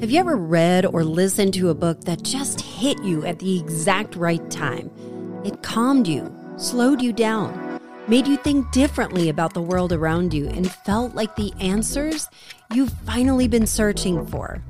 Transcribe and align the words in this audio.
Have 0.00 0.10
you 0.10 0.20
ever 0.20 0.36
read 0.36 0.84
or 0.84 1.04
listened 1.04 1.54
to 1.54 1.70
a 1.70 1.74
book 1.74 2.02
that 2.02 2.22
just 2.22 2.60
hit 2.60 3.02
you 3.02 3.24
at 3.24 3.38
the 3.38 3.58
exact 3.58 4.14
right 4.14 4.50
time? 4.50 4.90
It 5.42 5.62
calmed 5.62 6.06
you, 6.06 6.30
slowed 6.58 7.00
you 7.00 7.14
down, 7.14 7.80
made 8.06 8.26
you 8.26 8.36
think 8.36 8.70
differently 8.72 9.30
about 9.30 9.54
the 9.54 9.62
world 9.62 9.94
around 9.94 10.34
you, 10.34 10.48
and 10.48 10.70
felt 10.70 11.14
like 11.14 11.34
the 11.34 11.50
answers 11.60 12.28
you've 12.74 12.92
finally 13.06 13.48
been 13.48 13.66
searching 13.66 14.26
for. 14.26 14.62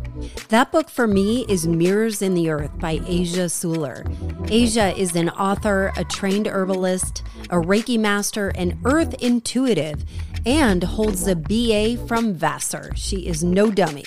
That 0.49 0.71
book 0.71 0.89
for 0.89 1.09
me 1.09 1.45
is 1.49 1.67
Mirrors 1.67 2.23
in 2.23 2.35
the 2.35 2.49
Earth 2.49 2.79
by 2.79 3.01
Asia 3.05 3.47
Suler. 3.47 4.07
Asia 4.49 4.97
is 4.97 5.17
an 5.17 5.31
author, 5.31 5.93
a 5.97 6.05
trained 6.05 6.47
herbalist, 6.47 7.25
a 7.51 7.57
Reiki 7.57 7.99
master, 7.99 8.53
and 8.55 8.79
earth 8.85 9.15
intuitive, 9.15 10.05
and 10.47 10.85
holds 10.85 11.27
a 11.27 11.35
BA 11.35 11.97
from 12.07 12.33
Vassar. 12.33 12.93
She 12.95 13.27
is 13.27 13.43
no 13.43 13.73
dummy. 13.73 14.05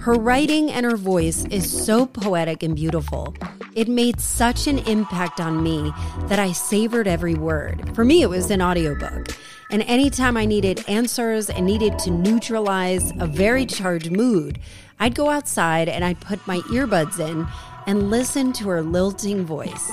Her 0.00 0.14
writing 0.14 0.70
and 0.70 0.84
her 0.84 0.96
voice 0.96 1.44
is 1.46 1.70
so 1.70 2.06
poetic 2.06 2.62
and 2.62 2.74
beautiful. 2.74 3.34
It 3.74 3.88
made 3.88 4.20
such 4.20 4.66
an 4.66 4.78
impact 4.80 5.40
on 5.40 5.62
me 5.62 5.92
that 6.26 6.38
I 6.38 6.52
savored 6.52 7.06
every 7.06 7.34
word. 7.34 7.94
For 7.94 8.04
me, 8.04 8.22
it 8.22 8.28
was 8.28 8.50
an 8.50 8.60
audiobook. 8.60 9.28
And 9.70 9.82
anytime 9.84 10.36
I 10.36 10.44
needed 10.44 10.84
answers 10.88 11.48
and 11.48 11.64
needed 11.64 11.98
to 12.00 12.10
neutralize 12.10 13.12
a 13.18 13.26
very 13.26 13.64
charged 13.64 14.10
mood, 14.10 14.58
I'd 15.00 15.14
go 15.14 15.30
outside 15.30 15.88
and 15.88 16.04
I'd 16.04 16.20
put 16.20 16.46
my 16.46 16.58
earbuds 16.68 17.18
in 17.18 17.46
and 17.86 18.10
listen 18.10 18.52
to 18.54 18.68
her 18.68 18.82
lilting 18.82 19.44
voice. 19.44 19.90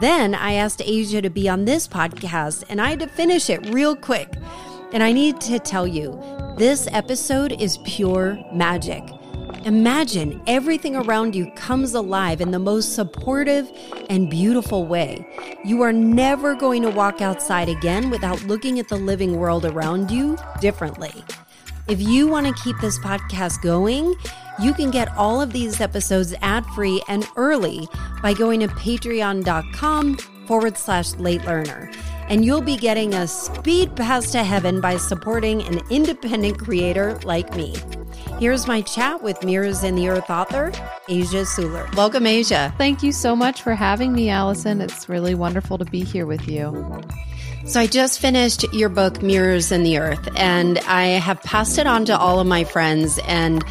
Then 0.00 0.34
I 0.34 0.52
asked 0.52 0.82
Asia 0.84 1.22
to 1.22 1.30
be 1.30 1.48
on 1.48 1.64
this 1.64 1.88
podcast 1.88 2.64
and 2.68 2.80
I 2.80 2.90
had 2.90 3.00
to 3.00 3.06
finish 3.06 3.50
it 3.50 3.66
real 3.70 3.96
quick. 3.96 4.32
And 4.92 5.02
I 5.02 5.12
need 5.12 5.40
to 5.42 5.58
tell 5.58 5.86
you, 5.86 6.20
this 6.56 6.88
episode 6.92 7.60
is 7.60 7.78
pure 7.84 8.38
magic. 8.52 9.02
Imagine 9.64 10.40
everything 10.46 10.94
around 10.94 11.34
you 11.34 11.50
comes 11.52 11.94
alive 11.94 12.40
in 12.40 12.52
the 12.52 12.58
most 12.58 12.94
supportive 12.94 13.70
and 14.08 14.30
beautiful 14.30 14.86
way. 14.86 15.26
You 15.64 15.82
are 15.82 15.92
never 15.92 16.54
going 16.54 16.82
to 16.82 16.90
walk 16.90 17.20
outside 17.20 17.68
again 17.68 18.10
without 18.10 18.42
looking 18.44 18.78
at 18.78 18.88
the 18.88 18.96
living 18.96 19.36
world 19.36 19.64
around 19.64 20.10
you 20.10 20.38
differently. 20.60 21.12
If 21.88 22.00
you 22.00 22.28
want 22.28 22.46
to 22.46 22.62
keep 22.62 22.78
this 22.80 22.98
podcast 23.00 23.62
going, 23.62 24.14
you 24.60 24.72
can 24.72 24.90
get 24.90 25.08
all 25.16 25.40
of 25.40 25.52
these 25.52 25.80
episodes 25.80 26.32
ad 26.42 26.64
free 26.66 27.02
and 27.08 27.28
early 27.36 27.88
by 28.22 28.34
going 28.34 28.60
to 28.60 28.68
patreon.com 28.68 30.16
forward 30.46 30.78
slash 30.78 31.14
late 31.14 31.44
learner. 31.44 31.90
And 32.28 32.44
you'll 32.44 32.62
be 32.62 32.76
getting 32.76 33.14
a 33.14 33.26
speed 33.26 33.94
pass 33.94 34.32
to 34.32 34.42
heaven 34.42 34.80
by 34.80 34.96
supporting 34.96 35.62
an 35.62 35.80
independent 35.90 36.58
creator 36.58 37.18
like 37.24 37.54
me. 37.54 37.76
Here's 38.38 38.66
my 38.66 38.82
chat 38.82 39.22
with 39.22 39.42
Mirrors 39.44 39.82
in 39.82 39.94
the 39.94 40.08
Earth 40.08 40.28
author, 40.28 40.72
Asia 41.08 41.44
Suler. 41.44 41.94
Welcome, 41.94 42.26
Asia. 42.26 42.74
Thank 42.76 43.02
you 43.02 43.12
so 43.12 43.34
much 43.34 43.62
for 43.62 43.74
having 43.74 44.12
me, 44.12 44.28
Allison. 44.28 44.80
It's 44.80 45.08
really 45.08 45.34
wonderful 45.34 45.78
to 45.78 45.84
be 45.84 46.04
here 46.04 46.26
with 46.26 46.46
you. 46.48 47.00
So, 47.64 47.80
I 47.80 47.86
just 47.86 48.20
finished 48.20 48.64
your 48.72 48.88
book, 48.88 49.22
Mirrors 49.22 49.72
in 49.72 49.84
the 49.84 49.98
Earth, 49.98 50.28
and 50.36 50.78
I 50.80 51.06
have 51.06 51.40
passed 51.42 51.78
it 51.78 51.86
on 51.86 52.04
to 52.04 52.18
all 52.18 52.38
of 52.38 52.46
my 52.46 52.64
friends, 52.64 53.18
and 53.26 53.64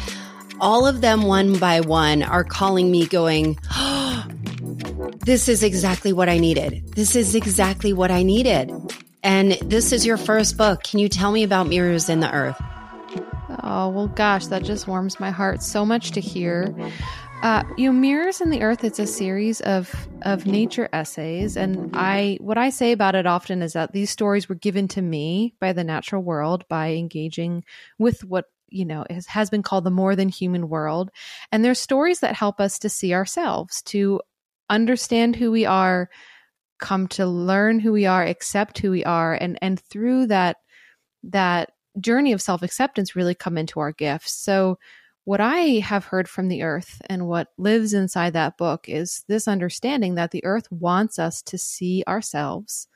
all 0.60 0.86
of 0.86 1.00
them, 1.00 1.22
one 1.22 1.58
by 1.58 1.80
one, 1.80 2.22
are 2.22 2.44
calling 2.44 2.90
me, 2.90 3.06
going, 3.06 3.58
oh, 3.72 3.95
This 5.26 5.48
is 5.48 5.64
exactly 5.64 6.12
what 6.12 6.28
I 6.28 6.38
needed. 6.38 6.86
This 6.94 7.16
is 7.16 7.34
exactly 7.34 7.92
what 7.92 8.12
I 8.12 8.22
needed. 8.22 8.70
And 9.24 9.54
this 9.54 9.90
is 9.90 10.06
your 10.06 10.18
first 10.18 10.56
book. 10.56 10.84
Can 10.84 11.00
you 11.00 11.08
tell 11.08 11.32
me 11.32 11.42
about 11.42 11.66
Mirrors 11.66 12.08
in 12.08 12.20
the 12.20 12.32
Earth? 12.32 12.56
Oh, 13.64 13.88
well, 13.88 14.06
gosh, 14.06 14.46
that 14.46 14.62
just 14.62 14.86
warms 14.86 15.18
my 15.18 15.32
heart 15.32 15.64
so 15.64 15.84
much 15.84 16.12
to 16.12 16.20
hear. 16.20 16.72
Uh, 17.42 17.64
you 17.76 17.92
know, 17.92 17.98
Mirrors 17.98 18.40
in 18.40 18.50
the 18.50 18.62
Earth, 18.62 18.84
it's 18.84 19.00
a 19.00 19.06
series 19.06 19.60
of, 19.62 19.92
of 20.22 20.46
nature 20.46 20.88
essays. 20.92 21.56
And 21.56 21.90
I, 21.96 22.38
what 22.40 22.56
I 22.56 22.70
say 22.70 22.92
about 22.92 23.16
it 23.16 23.26
often 23.26 23.62
is 23.62 23.72
that 23.72 23.90
these 23.90 24.10
stories 24.10 24.48
were 24.48 24.54
given 24.54 24.86
to 24.88 25.02
me 25.02 25.54
by 25.58 25.72
the 25.72 25.82
natural 25.82 26.22
world 26.22 26.64
by 26.68 26.92
engaging 26.92 27.64
with 27.98 28.22
what 28.22 28.44
you 28.68 28.84
know 28.84 29.04
has, 29.10 29.26
has 29.26 29.48
been 29.48 29.62
called 29.62 29.84
the 29.84 29.90
more 29.90 30.16
than 30.16 30.28
human 30.28 30.68
world 30.68 31.12
and 31.52 31.64
they're 31.64 31.72
stories 31.72 32.18
that 32.18 32.34
help 32.34 32.60
us 32.60 32.80
to 32.80 32.88
see 32.88 33.14
ourselves 33.14 33.80
to 33.82 34.20
understand 34.68 35.36
who 35.36 35.50
we 35.50 35.64
are 35.64 36.08
come 36.78 37.08
to 37.08 37.26
learn 37.26 37.80
who 37.80 37.92
we 37.92 38.04
are 38.06 38.22
accept 38.22 38.78
who 38.78 38.90
we 38.90 39.04
are 39.04 39.32
and 39.34 39.58
and 39.62 39.80
through 39.80 40.26
that 40.26 40.58
that 41.22 41.70
journey 42.00 42.32
of 42.32 42.42
self 42.42 42.62
acceptance 42.62 43.16
really 43.16 43.34
come 43.34 43.58
into 43.58 43.80
our 43.80 43.92
gifts. 43.92 44.32
So, 44.32 44.78
what 45.24 45.40
I 45.40 45.80
have 45.80 46.04
heard 46.04 46.28
from 46.28 46.48
the 46.48 46.62
earth 46.62 47.02
and 47.06 47.26
what 47.26 47.48
lives 47.58 47.92
inside 47.92 48.34
that 48.34 48.56
book 48.56 48.88
is 48.88 49.24
this 49.26 49.48
understanding 49.48 50.14
that 50.14 50.30
the 50.30 50.44
earth 50.44 50.70
wants 50.70 51.18
us 51.18 51.42
to 51.42 51.58
see 51.58 52.04
ourselves 52.06 52.86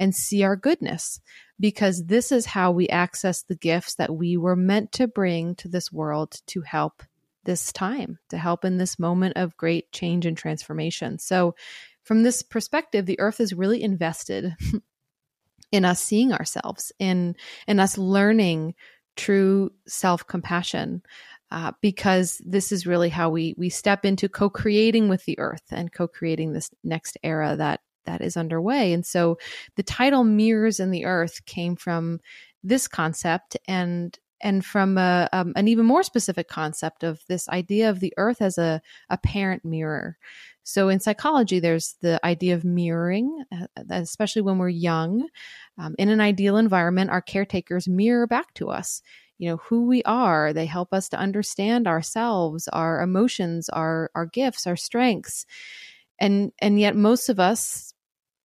and 0.00 0.14
see 0.14 0.42
our 0.42 0.56
goodness 0.56 1.20
because 1.60 2.04
this 2.06 2.32
is 2.32 2.44
how 2.44 2.72
we 2.72 2.88
access 2.88 3.42
the 3.42 3.54
gifts 3.54 3.94
that 3.94 4.14
we 4.14 4.36
were 4.36 4.56
meant 4.56 4.90
to 4.92 5.06
bring 5.06 5.54
to 5.54 5.68
this 5.68 5.92
world 5.92 6.40
to 6.48 6.60
help 6.62 7.04
this 7.46 7.72
time, 7.72 8.18
to 8.28 8.36
help 8.36 8.64
in 8.64 8.76
this 8.76 8.98
moment 8.98 9.36
of 9.36 9.56
great 9.56 9.90
change 9.92 10.26
and 10.26 10.36
transformation. 10.36 11.18
So, 11.18 11.54
from 12.02 12.22
this 12.22 12.42
perspective, 12.42 13.06
the 13.06 13.18
earth 13.18 13.40
is 13.40 13.54
really 13.54 13.82
invested 13.82 14.54
in 15.72 15.84
us 15.84 16.00
seeing 16.00 16.32
ourselves, 16.32 16.92
in 16.98 17.34
in 17.66 17.80
us 17.80 17.96
learning 17.96 18.74
true 19.16 19.70
self 19.88 20.26
compassion. 20.26 21.02
Uh, 21.52 21.70
because 21.80 22.42
this 22.44 22.72
is 22.72 22.88
really 22.88 23.08
how 23.08 23.30
we 23.30 23.54
we 23.56 23.70
step 23.70 24.04
into 24.04 24.28
co-creating 24.28 25.08
with 25.08 25.24
the 25.26 25.38
earth 25.38 25.62
and 25.70 25.92
co-creating 25.92 26.52
this 26.52 26.70
next 26.82 27.16
era 27.22 27.54
that 27.56 27.80
that 28.04 28.20
is 28.20 28.36
underway. 28.36 28.92
And 28.92 29.04
so 29.04 29.38
the 29.76 29.82
title 29.82 30.24
"Mirrors 30.24 30.80
in 30.80 30.90
the 30.90 31.04
Earth" 31.04 31.44
came 31.46 31.76
from 31.76 32.20
this 32.64 32.88
concept 32.88 33.56
and 33.68 34.18
and 34.40 34.64
from 34.64 34.98
a, 34.98 35.28
um, 35.32 35.52
an 35.56 35.68
even 35.68 35.86
more 35.86 36.02
specific 36.02 36.48
concept 36.48 37.02
of 37.02 37.20
this 37.28 37.48
idea 37.48 37.90
of 37.90 38.00
the 38.00 38.12
earth 38.16 38.42
as 38.42 38.58
a, 38.58 38.80
a 39.10 39.18
parent 39.18 39.64
mirror. 39.64 40.18
So 40.62 40.88
in 40.88 41.00
psychology, 41.00 41.60
there's 41.60 41.94
the 42.02 42.24
idea 42.24 42.54
of 42.54 42.64
mirroring, 42.64 43.44
uh, 43.52 43.66
especially 43.90 44.42
when 44.42 44.58
we're 44.58 44.68
young. 44.68 45.28
Um, 45.78 45.94
in 45.98 46.08
an 46.08 46.20
ideal 46.20 46.56
environment, 46.56 47.10
our 47.10 47.22
caretakers 47.22 47.88
mirror 47.88 48.26
back 48.26 48.52
to 48.54 48.70
us 48.70 49.02
you 49.38 49.50
know 49.50 49.56
who 49.58 49.86
we 49.86 50.02
are 50.04 50.52
they 50.52 50.66
help 50.66 50.92
us 50.92 51.08
to 51.08 51.18
understand 51.18 51.86
ourselves 51.86 52.68
our 52.68 53.02
emotions 53.02 53.68
our 53.68 54.10
our 54.14 54.26
gifts 54.26 54.66
our 54.66 54.76
strengths 54.76 55.46
and 56.18 56.52
and 56.60 56.80
yet 56.80 56.96
most 56.96 57.28
of 57.28 57.38
us 57.38 57.92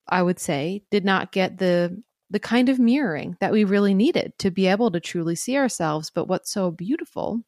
i 0.08 0.22
would 0.22 0.40
say 0.40 0.84
did 0.92 1.06
not 1.06 1.32
get 1.32 1.58
the 1.58 2.02
the 2.32 2.40
kind 2.40 2.70
of 2.70 2.80
mirroring 2.80 3.38
that 3.40 3.52
we 3.52 3.64
really 3.64 3.94
needed 3.94 4.34
to 4.40 4.50
be 4.50 4.68
able 4.68 4.90
to 4.90 5.00
truly 5.00 5.36
see 5.36 5.58
ourselves 5.58 6.10
but 6.10 6.28
what's 6.28 6.52
so 6.52 6.72
beautiful 6.72 7.44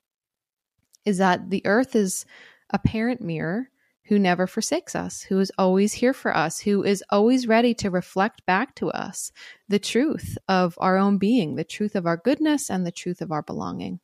is 1.05 1.17
that 1.17 1.49
the 1.49 1.65
earth 1.65 1.95
is 1.95 2.25
a 2.69 2.79
parent 2.79 3.21
mirror 3.21 3.69
who 4.05 4.19
never 4.19 4.47
forsakes 4.47 4.95
us, 4.95 5.21
who 5.21 5.39
is 5.39 5.51
always 5.57 5.93
here 5.93 6.13
for 6.13 6.35
us, 6.35 6.59
who 6.59 6.83
is 6.83 7.03
always 7.09 7.47
ready 7.47 7.73
to 7.73 7.89
reflect 7.89 8.45
back 8.45 8.75
to 8.75 8.89
us 8.91 9.31
the 9.69 9.79
truth 9.79 10.37
of 10.47 10.77
our 10.79 10.97
own 10.97 11.17
being, 11.17 11.55
the 11.55 11.63
truth 11.63 11.95
of 11.95 12.05
our 12.05 12.17
goodness, 12.17 12.69
and 12.69 12.85
the 12.85 12.91
truth 12.91 13.21
of 13.21 13.31
our 13.31 13.41
belonging. 13.41 13.99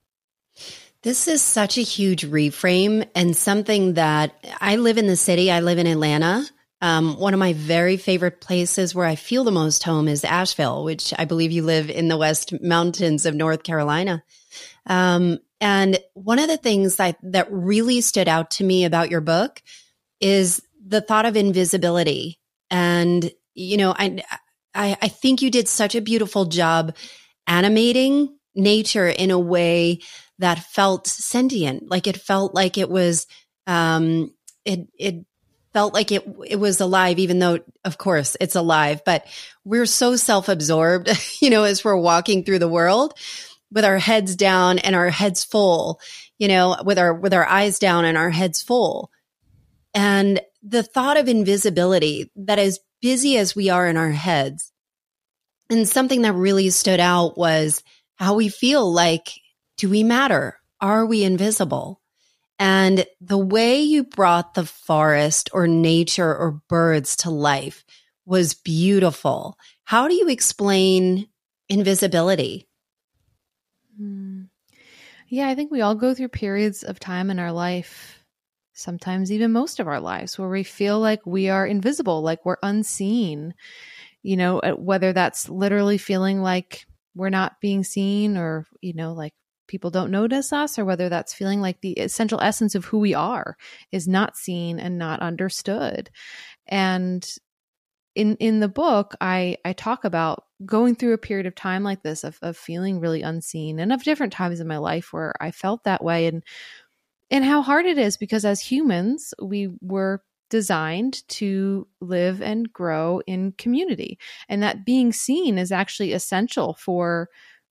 This 1.02 1.28
is 1.28 1.42
such 1.42 1.78
a 1.78 1.82
huge 1.82 2.26
reframe 2.26 3.08
and 3.16 3.36
something 3.36 3.94
that 3.94 4.34
I 4.60 4.78
live 4.78 4.98
in 4.98 5.08
the 5.08 5.16
city, 5.16 5.52
I 5.52 5.60
live 5.60 5.80
in 5.80 5.88
Atlanta. 5.88 6.46
Um, 6.82 7.18
one 7.18 7.34
of 7.34 7.40
my 7.40 7.54
very 7.54 7.98
favorite 7.98 8.40
places 8.40 8.96
where 8.96 9.06
I 9.06 9.16
feel 9.16 9.44
the 9.44 9.52
most 9.52 9.84
home 9.84 10.08
is 10.08 10.24
Asheville, 10.24 10.84
which 10.84 11.14
I 11.18 11.26
believe 11.26 11.52
you 11.52 11.64
live 11.64 11.90
in 11.90 12.08
the 12.08 12.18
West 12.18 12.54
Mountains 12.62 13.26
of 13.26 13.36
North 13.36 13.64
Carolina. 13.64 14.24
Um, 14.86 15.40
and 15.60 16.00
one 16.14 16.40
of 16.40 16.48
the 16.48 16.58
things 16.58 16.96
that, 16.96 17.18
that 17.24 17.52
really 17.52 18.02
stood 18.02 18.30
out 18.30 18.52
to 18.52 18.64
me 18.64 18.86
about 18.86 19.12
your 19.12 19.22
book 19.22 19.62
is 20.22 20.62
the 20.86 21.02
thought 21.02 21.26
of 21.26 21.36
invisibility. 21.36 22.40
And, 22.72 23.30
you 23.54 23.78
know, 23.78 23.94
I, 23.98 24.24
I, 24.74 24.98
I 25.02 25.08
think 25.10 25.42
you 25.42 25.52
did 25.52 25.68
such 25.68 25.96
a 25.96 26.02
beautiful 26.02 26.46
job 26.46 26.96
animating 27.46 28.38
nature 28.56 29.08
in 29.08 29.32
a 29.32 29.40
way 29.40 30.00
that 30.40 30.60
felt 30.60 31.08
sentient, 31.08 31.90
like 31.90 32.08
it 32.08 32.18
felt 32.18 32.54
like 32.56 32.78
it 32.78 32.90
was, 32.90 33.28
um, 33.68 34.34
it, 34.64 34.88
it 34.98 35.26
felt 35.74 35.94
like 35.94 36.12
it, 36.12 36.26
it 36.48 36.56
was 36.58 36.82
alive, 36.82 37.20
even 37.20 37.40
though, 37.40 37.60
of 37.86 37.98
course, 37.98 38.36
it's 38.40 38.56
alive, 38.56 39.02
but 39.06 39.26
we're 39.64 39.86
so 39.86 40.16
self-absorbed, 40.16 41.10
you 41.42 41.50
know, 41.50 41.64
as 41.64 41.84
we're 41.84 41.96
walking 41.96 42.44
through 42.44 42.60
the 42.60 42.68
world 42.68 43.14
with 43.72 43.86
our 43.86 44.00
heads 44.00 44.36
down 44.36 44.80
and 44.80 44.96
our 44.96 45.10
heads 45.10 45.44
full, 45.44 46.00
you 46.38 46.48
know, 46.48 46.76
with 46.84 46.98
our, 46.98 47.14
with 47.14 47.34
our 47.34 47.46
eyes 47.46 47.78
down 47.80 48.06
and 48.06 48.18
our 48.18 48.30
heads 48.30 48.64
full. 48.64 49.12
And 49.94 50.42
the 50.64 50.84
thought 50.84 51.18
of 51.18 51.28
invisibility 51.28 52.32
that 52.36 52.60
as 52.60 52.80
busy 53.02 53.38
as 53.38 53.56
we 53.56 53.70
are 53.70 53.88
in 53.88 53.98
our 53.98 54.12
heads, 54.12 54.72
and 55.70 55.88
something 55.88 56.24
that 56.24 56.34
really 56.34 56.72
stood 56.72 57.00
out 57.00 57.38
was 57.38 57.84
how 58.16 58.34
we 58.36 58.50
feel 58.50 58.92
like, 58.92 59.30
do 59.78 59.88
we 59.88 60.04
matter? 60.04 60.60
Are 60.82 61.06
we 61.06 61.24
invisible? 61.24 61.99
And 62.60 63.06
the 63.22 63.38
way 63.38 63.80
you 63.82 64.04
brought 64.04 64.54
the 64.54 64.66
forest 64.66 65.50
or 65.54 65.66
nature 65.66 66.36
or 66.36 66.62
birds 66.68 67.16
to 67.18 67.30
life 67.30 67.86
was 68.26 68.54
beautiful. 68.54 69.58
How 69.86 70.10
do 70.10 70.14
you 70.14 70.28
explain 70.28 71.30
invisibility? 71.70 72.68
Hmm. 73.98 74.44
Yeah, 75.30 75.48
I 75.48 75.56
think 75.56 75.72
we 75.72 75.82
all 75.82 75.96
go 75.96 76.14
through 76.14 76.30
periods 76.30 76.84
of 76.84 77.00
time 77.00 77.30
in 77.30 77.40
our 77.40 77.52
life, 77.52 78.20
sometimes 78.74 79.32
even 79.32 79.52
most 79.52 79.80
of 79.80 79.88
our 79.88 80.00
lives, 80.00 80.38
where 80.38 80.50
we 80.50 80.64
feel 80.64 81.00
like 81.00 81.26
we 81.26 81.50
are 81.50 81.66
invisible, 81.66 82.22
like 82.22 82.46
we're 82.46 82.58
unseen. 82.62 83.54
You 84.22 84.38
know, 84.38 84.60
whether 84.78 85.14
that's 85.14 85.50
literally 85.50 85.98
feeling 85.98 86.42
like 86.42 86.86
we're 87.16 87.30
not 87.30 87.62
being 87.62 87.84
seen 87.84 88.38
or, 88.38 88.66
you 88.82 88.94
know, 88.94 89.14
like 89.14 89.34
people 89.70 89.90
don't 89.90 90.12
notice 90.12 90.52
us 90.52 90.78
or 90.78 90.84
whether 90.84 91.08
that's 91.08 91.34
feeling 91.34 91.62
like 91.62 91.80
the 91.80 91.94
essential 91.94 92.42
essence 92.42 92.76
of 92.76 92.84
who 92.84 93.00
we 93.00 93.14
are 93.14 93.56
is 93.94 94.08
not 94.08 94.36
seen 94.36 94.80
and 94.80 94.98
not 94.98 95.22
understood. 95.22 96.10
And 96.68 97.26
in 98.16 98.36
in 98.38 98.60
the 98.60 98.68
book 98.68 99.14
i 99.22 99.56
i 99.64 99.72
talk 99.72 100.04
about 100.04 100.46
going 100.66 100.96
through 100.96 101.14
a 101.14 101.18
period 101.18 101.46
of 101.46 101.54
time 101.54 101.84
like 101.84 102.02
this 102.02 102.24
of, 102.24 102.40
of 102.42 102.58
feeling 102.58 103.00
really 103.00 103.22
unseen 103.22 103.80
and 103.80 103.94
of 103.94 104.04
different 104.04 104.34
times 104.34 104.60
in 104.60 104.68
my 104.68 104.80
life 104.80 105.14
where 105.14 105.36
i 105.40 105.52
felt 105.52 105.84
that 105.84 106.04
way 106.04 106.26
and 106.26 106.44
and 107.30 107.46
how 107.46 107.62
hard 107.62 107.86
it 107.86 108.00
is 108.00 108.18
because 108.18 108.46
as 108.46 108.60
humans 108.60 109.32
we 109.40 109.70
were 109.80 110.24
designed 110.50 111.28
to 111.30 111.88
live 112.02 112.42
and 112.42 112.72
grow 112.74 113.22
in 113.28 113.54
community. 113.54 114.18
And 114.48 114.62
that 114.64 114.86
being 114.86 115.14
seen 115.14 115.58
is 115.58 115.72
actually 115.72 116.14
essential 116.14 116.74
for 116.80 117.30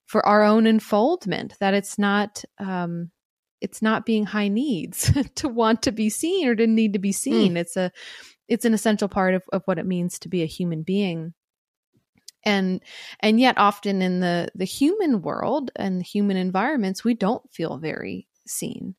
for 0.09 0.25
our 0.25 0.41
own 0.41 0.65
unfoldment 0.65 1.53
that 1.59 1.75
it's 1.75 1.99
not 1.99 2.43
um 2.57 3.11
it's 3.61 3.81
not 3.81 4.07
being 4.07 4.25
high 4.25 4.47
needs 4.47 5.11
to 5.35 5.47
want 5.47 5.83
to 5.83 5.91
be 5.91 6.09
seen 6.09 6.47
or 6.47 6.55
to 6.55 6.65
need 6.65 6.93
to 6.93 6.99
be 6.99 7.11
seen. 7.11 7.53
Mm. 7.53 7.57
it's 7.57 7.77
a 7.77 7.91
it's 8.47 8.65
an 8.65 8.73
essential 8.73 9.07
part 9.07 9.35
of, 9.35 9.43
of 9.53 9.61
what 9.65 9.77
it 9.77 9.85
means 9.85 10.17
to 10.17 10.27
be 10.29 10.41
a 10.41 10.47
human 10.47 10.81
being. 10.81 11.35
And 12.43 12.81
and 13.19 13.39
yet 13.39 13.57
often 13.57 14.01
in 14.01 14.19
the 14.19 14.49
the 14.55 14.65
human 14.65 15.21
world 15.21 15.69
and 15.75 16.01
human 16.01 16.37
environments 16.37 17.03
we 17.03 17.13
don't 17.13 17.43
feel 17.53 17.77
very 17.77 18.27
seen 18.47 18.95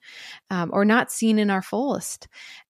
um, 0.48 0.70
or 0.72 0.84
not 0.84 1.10
seen 1.10 1.40
in 1.40 1.50
our 1.50 1.62
fullest. 1.62 2.28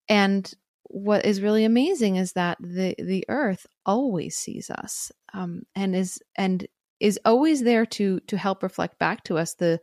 And 0.09 0.51
what 0.85 1.25
is 1.25 1.41
really 1.41 1.63
amazing 1.63 2.15
is 2.15 2.33
that 2.33 2.57
the 2.59 2.95
the 2.97 3.23
earth 3.29 3.67
always 3.85 4.35
sees 4.35 4.71
us 4.71 5.11
um, 5.31 5.61
and 5.75 5.95
is 5.95 6.19
and 6.35 6.67
is 7.01 7.19
always 7.25 7.63
there 7.63 7.85
to 7.85 8.19
to 8.21 8.37
help 8.37 8.63
reflect 8.63 8.99
back 8.99 9.23
to 9.25 9.37
us 9.37 9.55
the 9.55 9.79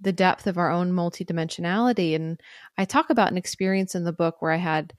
the 0.00 0.12
depth 0.12 0.46
of 0.46 0.58
our 0.58 0.70
own 0.70 0.92
multidimensionality. 0.92 2.14
And 2.14 2.40
i 2.76 2.84
talk 2.84 3.10
about 3.10 3.30
an 3.30 3.38
experience 3.38 3.94
in 3.94 4.04
the 4.04 4.12
book 4.12 4.36
where 4.40 4.52
i 4.52 4.56
had 4.56 4.92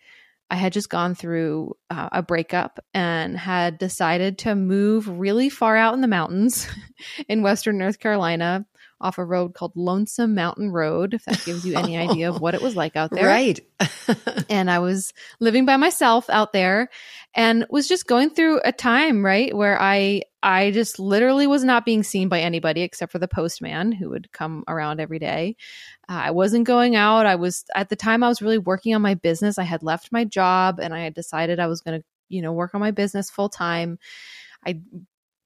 i 0.50 0.56
had 0.56 0.74
just 0.74 0.90
gone 0.90 1.16
through 1.16 1.76
uh, 1.90 2.10
a 2.12 2.24
breakup 2.24 2.80
and 2.94 3.38
had 3.38 3.78
decided 3.78 4.40
to 4.40 4.56
move 4.56 5.08
really 5.08 5.50
far 5.50 5.76
out 5.76 5.94
in 5.94 6.02
the 6.02 6.08
mountains 6.08 6.68
in 7.30 7.44
western 7.44 7.78
north 7.78 8.00
carolina 8.00 8.66
off 9.02 9.18
a 9.18 9.26
road 9.26 9.54
called 9.54 9.72
Lonesome 9.76 10.36
Mountain 10.36 10.72
Road, 10.72 11.14
if 11.14 11.26
that 11.26 11.44
gives 11.46 11.66
you 11.66 11.78
any 11.78 11.98
idea 12.10 12.30
of 12.30 12.42
what 12.42 12.54
it 12.54 12.62
was 12.62 12.76
like 12.76 12.96
out 12.96 13.12
there. 13.12 13.26
Right. 13.26 13.60
and 14.50 14.70
I 14.70 14.80
was 14.80 15.14
living 15.40 15.66
by 15.66 15.78
myself 15.78 16.30
out 16.30 16.54
there 16.54 16.90
and 17.34 17.66
was 17.70 17.88
just 17.88 18.08
going 18.08 18.30
through 18.32 18.62
a 18.66 18.72
time, 18.72 19.24
right, 19.24 19.56
where 19.56 19.80
I 19.82 20.24
I 20.42 20.72
just 20.72 21.00
literally 21.00 21.48
was 21.48 21.64
not 21.64 21.86
being 21.86 22.04
seen 22.04 22.30
by 22.30 22.40
anybody 22.40 22.82
except 22.82 23.12
for 23.12 23.20
the 23.20 23.28
postman 23.28 23.92
who 23.92 24.10
would 24.10 24.32
come 24.32 24.64
around 24.68 25.02
every 25.02 25.20
day. 25.20 25.58
Uh, 26.08 26.14
I 26.14 26.32
wasn't 26.32 26.66
going 26.66 26.96
out. 26.96 27.26
I 27.26 27.36
was 27.36 27.66
at 27.76 27.90
the 27.90 27.96
time 27.96 28.24
I 28.24 28.30
was 28.30 28.42
really 28.42 28.58
working 28.58 28.96
on 28.96 29.02
my 29.02 29.16
business. 29.16 29.58
I 29.58 29.64
had 29.64 29.84
left 29.84 30.12
my 30.12 30.24
job 30.24 30.80
and 30.80 30.94
I 30.94 31.02
had 31.02 31.14
decided 31.14 31.60
I 31.60 31.68
was 31.68 31.82
going 31.82 32.00
to, 32.00 32.06
you 32.30 32.42
know, 32.42 32.54
work 32.54 32.74
on 32.74 32.82
my 32.82 32.92
business 32.92 33.30
full 33.30 33.50
time. 33.50 34.00
I 34.66 34.80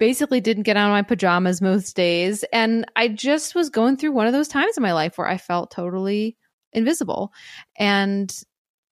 basically 0.03 0.41
didn't 0.41 0.63
get 0.63 0.75
out 0.75 0.89
of 0.89 0.91
my 0.91 1.01
pajamas 1.01 1.61
most 1.61 1.95
days. 1.95 2.43
And 2.51 2.85
I 2.93 3.07
just 3.07 3.55
was 3.55 3.69
going 3.69 3.95
through 3.95 4.11
one 4.11 4.27
of 4.27 4.33
those 4.33 4.49
times 4.49 4.75
in 4.75 4.83
my 4.83 4.91
life 4.91 5.17
where 5.17 5.29
I 5.29 5.37
felt 5.37 5.71
totally 5.71 6.35
invisible. 6.73 7.31
And 7.77 8.29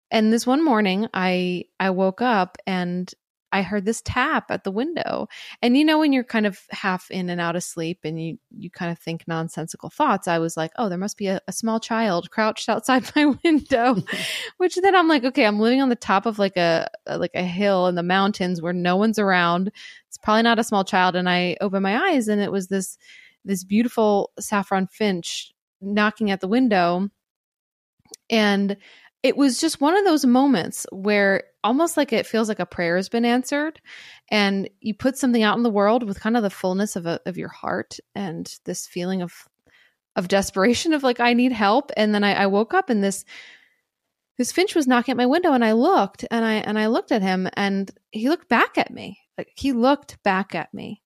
and 0.09 0.31
this 0.31 0.47
one 0.47 0.63
morning 0.63 1.09
I 1.13 1.65
I 1.81 1.89
woke 1.89 2.21
up 2.21 2.57
and 2.65 3.13
I 3.53 3.61
heard 3.61 3.83
this 3.83 4.01
tap 4.01 4.49
at 4.49 4.63
the 4.63 4.71
window. 4.71 5.27
And 5.61 5.75
you 5.75 5.83
know, 5.83 5.99
when 5.99 6.13
you're 6.13 6.23
kind 6.23 6.45
of 6.45 6.59
half 6.69 7.11
in 7.11 7.29
and 7.29 7.41
out 7.41 7.57
of 7.57 7.63
sleep 7.63 7.99
and 8.05 8.21
you 8.21 8.37
you 8.49 8.69
kind 8.69 8.91
of 8.91 8.97
think 8.97 9.25
nonsensical 9.27 9.89
thoughts, 9.89 10.27
I 10.27 10.39
was 10.39 10.55
like, 10.55 10.71
oh, 10.77 10.87
there 10.87 10.97
must 10.97 11.17
be 11.17 11.27
a, 11.27 11.41
a 11.47 11.51
small 11.51 11.79
child 11.79 12.31
crouched 12.31 12.69
outside 12.69 13.11
my 13.15 13.35
window. 13.43 13.97
Which 14.57 14.75
then 14.75 14.95
I'm 14.95 15.09
like, 15.09 15.25
okay, 15.25 15.45
I'm 15.45 15.59
living 15.59 15.81
on 15.81 15.89
the 15.89 15.95
top 15.95 16.25
of 16.25 16.39
like 16.39 16.55
a 16.55 16.89
like 17.05 17.35
a 17.35 17.43
hill 17.43 17.87
in 17.87 17.95
the 17.95 18.03
mountains 18.03 18.61
where 18.61 18.73
no 18.73 18.95
one's 18.95 19.19
around. 19.19 19.71
It's 20.11 20.17
probably 20.17 20.43
not 20.43 20.59
a 20.59 20.63
small 20.65 20.83
child. 20.83 21.15
And 21.15 21.29
I 21.29 21.55
opened 21.61 21.83
my 21.83 22.11
eyes 22.11 22.27
and 22.27 22.41
it 22.41 22.51
was 22.51 22.67
this 22.67 22.97
this 23.45 23.63
beautiful 23.63 24.31
saffron 24.41 24.87
finch 24.87 25.53
knocking 25.79 26.31
at 26.31 26.41
the 26.41 26.49
window. 26.49 27.07
And 28.29 28.75
it 29.23 29.37
was 29.37 29.57
just 29.57 29.79
one 29.79 29.95
of 29.97 30.03
those 30.03 30.25
moments 30.25 30.85
where 30.91 31.43
almost 31.63 31.95
like 31.95 32.11
it 32.11 32.27
feels 32.27 32.49
like 32.49 32.59
a 32.59 32.65
prayer 32.65 32.97
has 32.97 33.07
been 33.07 33.23
answered 33.23 33.79
and 34.29 34.69
you 34.81 34.93
put 34.93 35.17
something 35.17 35.43
out 35.43 35.55
in 35.55 35.63
the 35.63 35.69
world 35.69 36.03
with 36.03 36.19
kind 36.19 36.35
of 36.35 36.43
the 36.43 36.49
fullness 36.49 36.97
of, 36.97 37.05
a, 37.05 37.21
of 37.25 37.37
your 37.37 37.47
heart 37.47 37.97
and 38.13 38.59
this 38.65 38.87
feeling 38.87 39.21
of 39.21 39.47
of 40.17 40.27
desperation 40.27 40.91
of 40.91 41.03
like 41.03 41.21
i 41.21 41.31
need 41.31 41.53
help 41.53 41.89
and 41.95 42.13
then 42.13 42.21
I, 42.21 42.33
I 42.33 42.47
woke 42.47 42.73
up 42.73 42.89
and 42.89 43.01
this 43.01 43.23
this 44.37 44.51
finch 44.51 44.75
was 44.75 44.87
knocking 44.87 45.13
at 45.13 45.17
my 45.17 45.25
window 45.25 45.53
and 45.53 45.63
i 45.63 45.71
looked 45.71 46.25
and 46.29 46.43
i 46.43 46.55
and 46.55 46.77
i 46.77 46.87
looked 46.87 47.13
at 47.13 47.21
him 47.21 47.47
and 47.53 47.89
he 48.11 48.27
looked 48.27 48.49
back 48.49 48.77
at 48.77 48.91
me 48.91 49.20
he 49.55 49.71
looked 49.71 50.21
back 50.23 50.55
at 50.55 50.73
me 50.73 51.01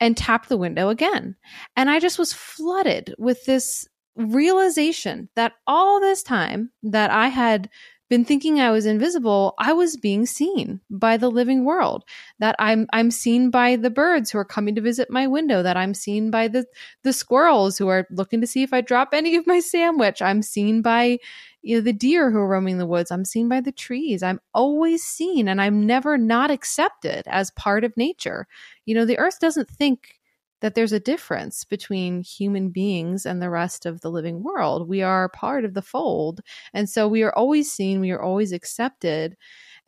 and 0.00 0.16
tapped 0.16 0.48
the 0.48 0.56
window 0.56 0.88
again 0.88 1.36
and 1.76 1.90
i 1.90 1.98
just 1.98 2.18
was 2.18 2.32
flooded 2.32 3.14
with 3.18 3.44
this 3.44 3.86
realization 4.16 5.28
that 5.36 5.52
all 5.66 6.00
this 6.00 6.22
time 6.22 6.70
that 6.82 7.10
I 7.10 7.28
had 7.28 7.68
been 8.08 8.24
thinking 8.24 8.60
I 8.60 8.70
was 8.70 8.86
invisible, 8.86 9.54
I 9.58 9.72
was 9.72 9.96
being 9.96 10.26
seen 10.26 10.80
by 10.88 11.16
the 11.16 11.28
living 11.28 11.64
world. 11.64 12.04
That 12.38 12.54
I'm 12.58 12.86
I'm 12.92 13.10
seen 13.10 13.50
by 13.50 13.76
the 13.76 13.90
birds 13.90 14.30
who 14.30 14.38
are 14.38 14.44
coming 14.44 14.76
to 14.76 14.80
visit 14.80 15.10
my 15.10 15.26
window, 15.26 15.62
that 15.62 15.76
I'm 15.76 15.92
seen 15.92 16.30
by 16.30 16.48
the 16.48 16.66
the 17.02 17.12
squirrels 17.12 17.76
who 17.76 17.88
are 17.88 18.06
looking 18.10 18.40
to 18.40 18.46
see 18.46 18.62
if 18.62 18.72
I 18.72 18.80
drop 18.80 19.08
any 19.12 19.34
of 19.34 19.46
my 19.46 19.58
sandwich. 19.58 20.22
I'm 20.22 20.42
seen 20.42 20.82
by 20.82 21.18
you 21.66 21.76
know 21.76 21.80
the 21.82 21.92
deer 21.92 22.30
who 22.30 22.38
are 22.38 22.46
roaming 22.46 22.78
the 22.78 22.86
woods. 22.86 23.10
I'm 23.10 23.24
seen 23.24 23.48
by 23.48 23.60
the 23.60 23.72
trees. 23.72 24.22
I'm 24.22 24.40
always 24.54 25.02
seen 25.02 25.48
and 25.48 25.60
I'm 25.60 25.84
never 25.84 26.16
not 26.16 26.48
accepted 26.48 27.24
as 27.26 27.50
part 27.50 27.82
of 27.82 27.96
nature. 27.96 28.46
You 28.84 28.94
know, 28.94 29.04
the 29.04 29.18
earth 29.18 29.40
doesn't 29.40 29.68
think 29.68 30.20
that 30.60 30.76
there's 30.76 30.92
a 30.92 31.00
difference 31.00 31.64
between 31.64 32.22
human 32.22 32.70
beings 32.70 33.26
and 33.26 33.42
the 33.42 33.50
rest 33.50 33.84
of 33.84 34.00
the 34.00 34.10
living 34.12 34.44
world. 34.44 34.88
We 34.88 35.02
are 35.02 35.28
part 35.30 35.64
of 35.64 35.74
the 35.74 35.82
fold. 35.82 36.40
And 36.72 36.88
so 36.88 37.08
we 37.08 37.24
are 37.24 37.34
always 37.34 37.70
seen, 37.70 38.00
we 38.00 38.12
are 38.12 38.22
always 38.22 38.52
accepted. 38.52 39.36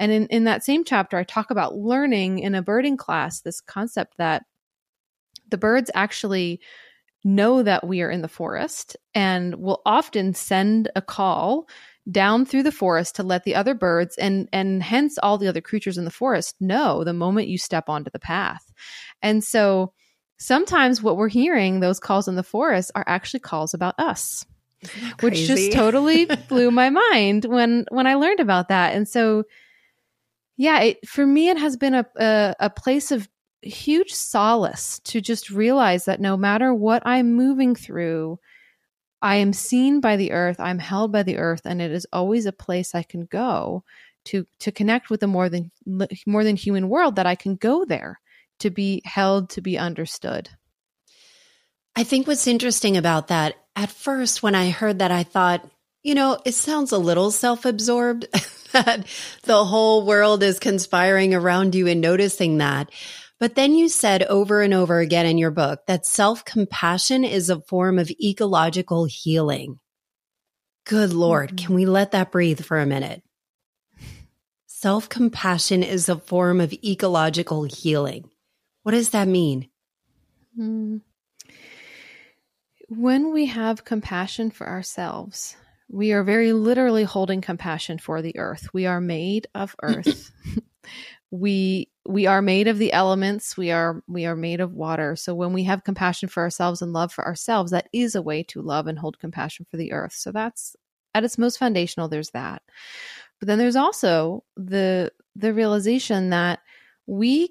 And 0.01 0.11
in, 0.11 0.27
in 0.27 0.45
that 0.45 0.65
same 0.65 0.85
chapter, 0.85 1.17
I 1.17 1.23
talk 1.23 1.53
about 1.53 1.77
learning 1.77 2.41
in 2.41 2.57
a 2.57 2.63
birding 2.63 2.97
class 2.97 3.41
this 3.41 3.61
concept 3.61 4.17
that 4.19 4.43
the 5.49 5.59
birds 5.59 5.93
actually 5.95 6.61
know 7.25 7.63
that 7.63 7.87
we 7.87 8.03
are 8.03 8.11
in 8.11 8.23
the 8.23 8.29
forest 8.29 8.97
and 9.15 9.57
will 9.57 9.83
often 9.85 10.35
send 10.35 10.91
a 10.95 11.03
call 11.03 11.69
down 12.11 12.47
through 12.47 12.63
the 12.63 12.73
forest 12.73 13.17
to 13.17 13.23
let 13.23 13.45
the 13.45 13.55
other 13.55 13.75
birds 13.75 14.17
and 14.17 14.49
and 14.53 14.83
hence 14.83 15.19
all 15.19 15.37
the 15.37 15.49
other 15.49 15.61
creatures 15.61 15.99
in 15.99 16.05
the 16.05 16.11
forest 16.11 16.55
know 16.61 17.05
the 17.05 17.13
moment 17.13 17.49
you 17.49 17.59
step 17.59 17.89
onto 17.89 18.11
the 18.11 18.19
path. 18.19 18.73
And 19.21 19.45
so 19.45 19.93
sometimes 20.39 21.03
what 21.03 21.17
we're 21.17 21.29
hearing, 21.29 21.81
those 21.81 22.01
calls 22.01 22.29
in 22.29 22.37
the 22.37 22.43
forest, 22.43 22.91
are 22.95 23.05
actually 23.07 23.41
calls 23.41 23.75
about 23.75 23.99
us. 23.99 24.47
Which 25.21 25.47
just 25.47 25.73
totally 25.73 26.25
blew 26.49 26.71
my 26.71 26.89
mind 26.89 27.45
when 27.45 27.85
when 27.91 28.07
I 28.07 28.15
learned 28.15 28.41
about 28.41 28.69
that. 28.69 28.95
And 28.95 29.09
so 29.09 29.45
yeah, 30.57 30.81
it, 30.81 31.09
for 31.09 31.27
me 31.27 31.51
it 31.51 31.59
has 31.59 31.77
been 31.77 31.95
a, 31.95 32.07
a 32.17 32.55
a 32.61 32.71
place 32.71 33.11
of 33.11 33.29
huge 33.63 34.13
solace 34.13 35.01
to 35.05 35.21
just 35.21 35.51
realize 35.51 36.05
that 36.05 36.21
no 36.21 36.37
matter 36.37 36.73
what 36.73 37.03
I'm 37.07 37.35
moving 37.35 37.75
through, 37.75 38.39
I 39.21 39.37
am 39.37 39.53
seen 39.53 40.01
by 40.01 40.17
the 40.17 40.33
earth, 40.33 40.61
I'm 40.61 40.79
held 40.79 41.11
by 41.13 41.25
the 41.25 41.39
earth, 41.39 41.63
and 41.65 41.83
it 41.83 41.91
is 41.91 42.07
always 42.13 42.47
a 42.47 42.53
place 42.53 42.95
I 42.95 43.03
can 43.03 43.25
go 43.25 43.85
to 44.27 44.47
to 44.61 44.71
connect 44.71 45.11
with 45.11 45.21
the 45.21 45.27
more 45.27 45.49
than 45.49 45.71
more 46.27 46.45
than 46.45 46.57
human 46.57 46.89
world 46.89 47.17
that 47.17 47.27
I 47.27 47.35
can 47.35 47.57
go 47.57 47.85
there 47.85 48.21
to 48.61 48.71
be 48.71 49.03
held, 49.05 49.51
to 49.51 49.61
be 49.61 49.79
understood. 49.79 50.51
I 51.97 52.05
think 52.05 52.27
what's 52.27 52.47
interesting 52.47 52.97
about 52.97 53.29
that, 53.29 53.55
at 53.75 53.91
first, 53.91 54.43
when 54.43 54.55
I 54.55 54.71
heard 54.71 55.01
that, 55.01 55.11
I 55.11 55.25
thought, 55.25 55.69
you 56.03 56.15
know, 56.15 56.39
it 56.45 56.55
sounds 56.55 56.93
a 56.93 56.99
little 56.99 57.31
self 57.31 57.65
absorbed 57.65 58.27
that 58.73 59.07
the 59.43 59.65
whole 59.65 60.07
world 60.07 60.43
is 60.43 60.59
conspiring 60.59 61.35
around 61.35 61.75
you 61.75 61.89
and 61.89 62.01
noticing 62.01 62.59
that. 62.59 62.91
But 63.41 63.55
then 63.55 63.75
you 63.75 63.89
said 63.89 64.25
over 64.25 64.63
and 64.63 64.75
over 64.75 64.99
again 64.99 65.27
in 65.27 65.39
your 65.39 65.53
book 65.53 65.87
that 65.87 66.05
self 66.05 66.45
compassion 66.45 67.25
is 67.25 67.51
a 67.51 67.61
form 67.61 67.99
of 67.99 68.11
ecological 68.11 69.05
healing. 69.05 69.79
Good 70.85 71.13
Lord, 71.13 71.57
can 71.57 71.75
we 71.75 71.87
let 71.87 72.13
that 72.13 72.33
breathe 72.33 72.61
for 72.61 72.81
a 72.81 72.87
minute? 72.87 73.23
Self 74.67 75.09
compassion 75.09 75.83
is 75.83 76.09
a 76.09 76.19
form 76.19 76.61
of 76.61 76.73
ecological 76.73 77.65
healing. 77.65 78.29
What 78.83 78.93
does 78.93 79.11
that 79.11 79.29
mean? 79.29 79.69
Hmm. 80.57 80.99
When 82.89 83.33
we 83.33 83.47
have 83.47 83.85
compassion 83.85 84.51
for 84.51 84.67
ourselves, 84.67 85.57
we 85.91 86.13
are 86.13 86.25
very 86.25 86.53
literally 86.53 87.05
holding 87.05 87.41
compassion 87.41 87.99
for 87.99 88.23
the 88.23 88.39
earth. 88.39 88.69
We 88.73 88.87
are 88.87 89.01
made 89.01 89.47
of 89.55 89.77
earth. 89.83 90.33
we 91.31 91.91
we 92.09 92.27
are 92.27 92.41
made 92.41 92.69
of 92.69 92.79
the 92.79 92.93
elements 92.95 93.55
we 93.55 93.71
are 93.71 94.03
we 94.09 94.25
are 94.25 94.35
made 94.35 94.61
of 94.61 94.73
water. 94.73 95.15
So 95.15 95.35
when 95.35 95.53
we 95.53 95.65
have 95.65 95.85
compassion 95.85 96.31
for 96.31 96.43
ourselves 96.43 96.81
and 96.81 96.95
love 96.95 97.13
for 97.13 97.27
ourselves 97.27 97.71
that 97.71 97.89
is 97.93 98.15
a 98.15 98.23
way 98.23 98.43
to 98.45 98.63
love 98.63 98.87
and 98.87 98.99
hold 98.99 99.19
compassion 99.19 99.67
for 99.71 99.77
the 99.77 99.93
earth. 99.93 100.15
So 100.15 100.33
that's 100.33 100.75
at 101.15 101.25
its 101.25 101.37
most 101.37 101.59
foundational 101.59 102.09
there's 102.09 102.31
that. 102.31 102.63
But 103.39 103.47
then 103.47 103.59
there's 103.59 103.77
also 103.77 104.43
the 104.57 105.13
the 105.37 105.53
realization 105.53 106.31
that 106.31 106.61
we 107.07 107.51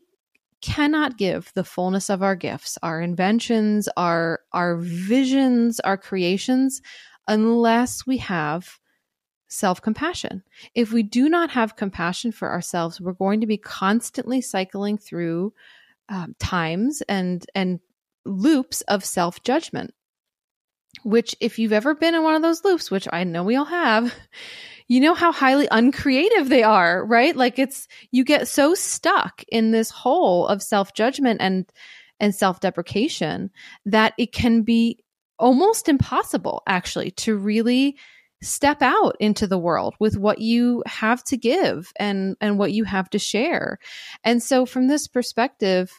cannot 0.61 1.19
give 1.19 1.51
the 1.53 1.63
fullness 1.63 2.09
of 2.09 2.23
our 2.23 2.35
gifts 2.35 2.79
our 2.81 2.99
inventions 2.99 3.87
our 3.95 4.39
our 4.53 4.77
visions 4.77 5.79
our 5.81 5.97
creations 5.97 6.81
unless 7.27 8.07
we 8.07 8.17
have 8.17 8.79
self 9.47 9.81
compassion. 9.81 10.43
If 10.75 10.91
we 10.91 11.03
do 11.03 11.29
not 11.29 11.49
have 11.51 11.75
compassion 11.75 12.31
for 12.31 12.51
ourselves, 12.51 12.99
we're 12.99 13.13
going 13.13 13.41
to 13.41 13.47
be 13.47 13.57
constantly 13.57 14.41
cycling 14.41 14.97
through 14.97 15.53
um, 16.09 16.35
times 16.39 17.01
and 17.07 17.45
and 17.55 17.79
loops 18.25 18.81
of 18.81 19.05
self 19.05 19.43
judgment. 19.43 19.93
Which, 21.03 21.35
if 21.39 21.59
you've 21.59 21.73
ever 21.73 21.93
been 21.93 22.15
in 22.15 22.23
one 22.23 22.35
of 22.35 22.41
those 22.41 22.63
loops, 22.63 22.89
which 22.89 23.07
I 23.11 23.23
know 23.23 23.43
we 23.43 23.55
all 23.55 23.65
have, 23.65 24.13
you 24.87 24.99
know 24.99 25.13
how 25.13 25.31
highly 25.31 25.67
uncreative 25.69 26.49
they 26.49 26.63
are, 26.63 27.05
right? 27.05 27.35
Like 27.35 27.59
it's 27.59 27.87
you 28.11 28.23
get 28.23 28.47
so 28.47 28.73
stuck 28.73 29.43
in 29.49 29.71
this 29.71 29.89
hole 29.89 30.47
of 30.47 30.61
self 30.61 30.93
judgment 30.93 31.41
and 31.41 31.71
and 32.19 32.33
self 32.33 32.59
deprecation 32.59 33.51
that 33.85 34.13
it 34.17 34.31
can 34.31 34.63
be 34.63 34.99
almost 35.39 35.87
impossible, 35.87 36.63
actually, 36.67 37.11
to 37.11 37.35
really 37.35 37.97
step 38.41 38.81
out 38.81 39.15
into 39.19 39.47
the 39.47 39.57
world 39.57 39.95
with 39.99 40.17
what 40.17 40.39
you 40.39 40.83
have 40.85 41.23
to 41.25 41.37
give 41.37 41.91
and 41.99 42.35
and 42.39 42.59
what 42.59 42.71
you 42.71 42.83
have 42.83 43.09
to 43.09 43.19
share. 43.19 43.79
And 44.23 44.41
so 44.41 44.65
from 44.65 44.87
this 44.87 45.07
perspective 45.07 45.91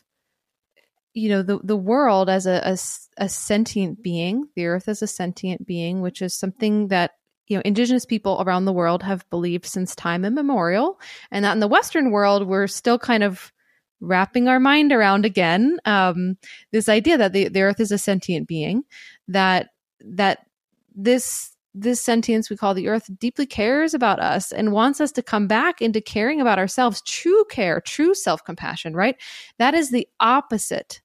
you 1.14 1.28
know 1.28 1.42
the 1.42 1.58
the 1.64 1.76
world 1.76 2.30
as 2.30 2.46
a, 2.46 2.60
a, 2.64 2.76
a 3.24 3.28
sentient 3.28 4.02
being 4.02 4.48
the 4.54 4.66
earth 4.66 4.88
as 4.88 5.02
a 5.02 5.06
sentient 5.06 5.66
being 5.66 6.00
which 6.00 6.22
is 6.22 6.34
something 6.34 6.88
that 6.88 7.12
you 7.48 7.56
know 7.56 7.62
indigenous 7.64 8.04
people 8.04 8.40
around 8.40 8.64
the 8.64 8.72
world 8.72 9.02
have 9.02 9.28
believed 9.30 9.66
since 9.66 9.94
time 9.94 10.24
immemorial 10.24 11.00
and 11.30 11.44
that 11.44 11.52
in 11.52 11.60
the 11.60 11.66
western 11.66 12.10
world 12.10 12.46
we're 12.46 12.66
still 12.66 12.98
kind 12.98 13.22
of 13.22 13.52
wrapping 14.00 14.46
our 14.46 14.60
mind 14.60 14.92
around 14.92 15.24
again 15.24 15.78
um, 15.84 16.36
this 16.70 16.88
idea 16.88 17.18
that 17.18 17.32
the, 17.32 17.48
the 17.48 17.62
earth 17.62 17.80
is 17.80 17.90
a 17.90 17.98
sentient 17.98 18.46
being 18.46 18.84
that 19.26 19.70
that 20.00 20.46
this 20.94 21.56
this 21.74 22.00
sentience 22.00 22.50
we 22.50 22.56
call 22.56 22.74
the 22.74 22.88
earth 22.88 23.10
deeply 23.18 23.46
cares 23.46 23.94
about 23.94 24.18
us 24.20 24.52
and 24.52 24.72
wants 24.72 25.00
us 25.00 25.12
to 25.12 25.22
come 25.22 25.46
back 25.46 25.80
into 25.80 26.00
caring 26.00 26.40
about 26.40 26.58
ourselves 26.58 27.02
true 27.02 27.44
care 27.50 27.80
true 27.80 28.14
self-compassion 28.14 28.94
right? 28.94 29.16
That 29.58 29.74
is 29.74 29.90
the 29.90 30.08
opposite 30.20 31.00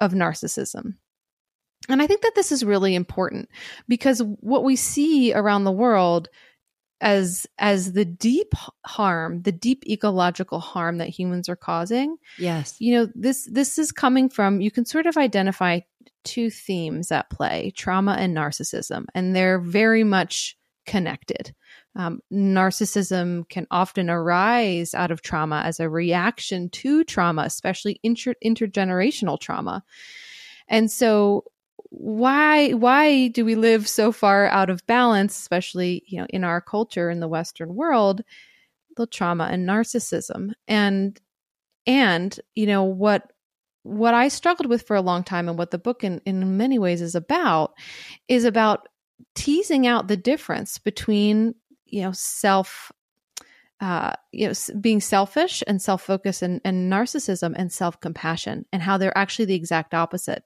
of 0.00 0.12
narcissism. 0.12 0.94
And 1.88 2.00
i 2.00 2.06
think 2.06 2.22
that 2.22 2.34
this 2.34 2.52
is 2.52 2.64
really 2.64 2.94
important 2.94 3.48
because 3.88 4.22
what 4.40 4.64
we 4.64 4.76
see 4.76 5.34
around 5.34 5.64
the 5.64 5.72
world 5.72 6.28
as 7.00 7.46
as 7.58 7.92
the 7.92 8.04
deep 8.04 8.54
harm 8.86 9.42
the 9.42 9.52
deep 9.52 9.84
ecological 9.86 10.60
harm 10.60 10.98
that 10.98 11.08
humans 11.08 11.48
are 11.48 11.56
causing 11.56 12.16
yes. 12.38 12.76
you 12.78 12.94
know 12.94 13.08
this 13.14 13.48
this 13.52 13.78
is 13.78 13.92
coming 13.92 14.28
from 14.28 14.60
you 14.60 14.70
can 14.70 14.84
sort 14.84 15.06
of 15.06 15.16
identify 15.16 15.80
two 16.24 16.50
themes 16.50 17.10
at 17.12 17.30
play 17.30 17.72
trauma 17.76 18.16
and 18.18 18.36
narcissism, 18.36 19.06
and 19.14 19.34
they're 19.34 19.58
very 19.58 20.04
much 20.04 20.56
connected. 20.86 21.54
Um, 21.96 22.20
narcissism 22.32 23.48
can 23.48 23.66
often 23.70 24.10
arise 24.10 24.94
out 24.94 25.10
of 25.10 25.22
trauma 25.22 25.62
as 25.64 25.80
a 25.80 25.88
reaction 25.88 26.68
to 26.70 27.04
trauma, 27.04 27.42
especially 27.42 28.00
inter- 28.02 28.34
intergenerational 28.44 29.40
trauma. 29.40 29.84
And 30.68 30.90
so, 30.90 31.44
why 31.90 32.72
why 32.72 33.28
do 33.28 33.44
we 33.44 33.54
live 33.54 33.86
so 33.86 34.10
far 34.10 34.46
out 34.48 34.70
of 34.70 34.86
balance, 34.86 35.38
especially 35.38 36.02
you 36.06 36.20
know 36.20 36.26
in 36.30 36.42
our 36.42 36.60
culture 36.60 37.10
in 37.10 37.20
the 37.20 37.28
Western 37.28 37.74
world? 37.74 38.22
The 38.96 39.06
trauma 39.06 39.48
and 39.50 39.68
narcissism, 39.68 40.52
and 40.66 41.20
and 41.86 42.38
you 42.54 42.66
know 42.66 42.84
what 42.84 43.30
what 43.84 44.14
I 44.14 44.28
struggled 44.28 44.68
with 44.68 44.86
for 44.86 44.96
a 44.96 45.02
long 45.02 45.22
time 45.22 45.48
and 45.48 45.56
what 45.56 45.70
the 45.70 45.78
book 45.78 46.02
in, 46.02 46.20
in 46.24 46.56
many 46.56 46.78
ways 46.78 47.00
is 47.00 47.14
about 47.14 47.74
is 48.28 48.44
about 48.44 48.88
teasing 49.34 49.86
out 49.86 50.08
the 50.08 50.16
difference 50.16 50.78
between, 50.78 51.54
you 51.84 52.02
know, 52.02 52.12
self 52.12 52.90
uh, 53.80 54.14
you 54.32 54.48
know, 54.48 54.54
being 54.80 55.00
selfish 55.00 55.62
and 55.66 55.82
self 55.82 56.02
focus 56.02 56.40
and, 56.42 56.60
and 56.64 56.90
narcissism 56.90 57.52
and 57.56 57.70
self-compassion 57.70 58.64
and 58.72 58.82
how 58.82 58.96
they're 58.96 59.16
actually 59.16 59.44
the 59.44 59.54
exact 59.54 59.92
opposite. 59.92 60.42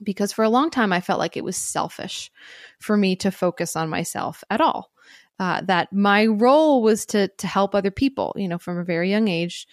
Because 0.00 0.32
for 0.32 0.44
a 0.44 0.50
long 0.50 0.70
time, 0.70 0.92
I 0.92 1.00
felt 1.00 1.18
like 1.18 1.36
it 1.36 1.42
was 1.42 1.56
selfish 1.56 2.30
for 2.78 2.96
me 2.96 3.16
to 3.16 3.32
focus 3.32 3.74
on 3.74 3.88
myself 3.88 4.44
at 4.48 4.60
all. 4.60 4.92
Uh, 5.40 5.62
that 5.62 5.92
my 5.92 6.26
role 6.26 6.82
was 6.82 7.06
to 7.06 7.28
to 7.38 7.46
help 7.48 7.74
other 7.74 7.90
people. 7.90 8.32
You 8.36 8.46
know, 8.46 8.58
from 8.58 8.78
a 8.78 8.84
very 8.84 9.10
young 9.10 9.26
age, 9.26 9.66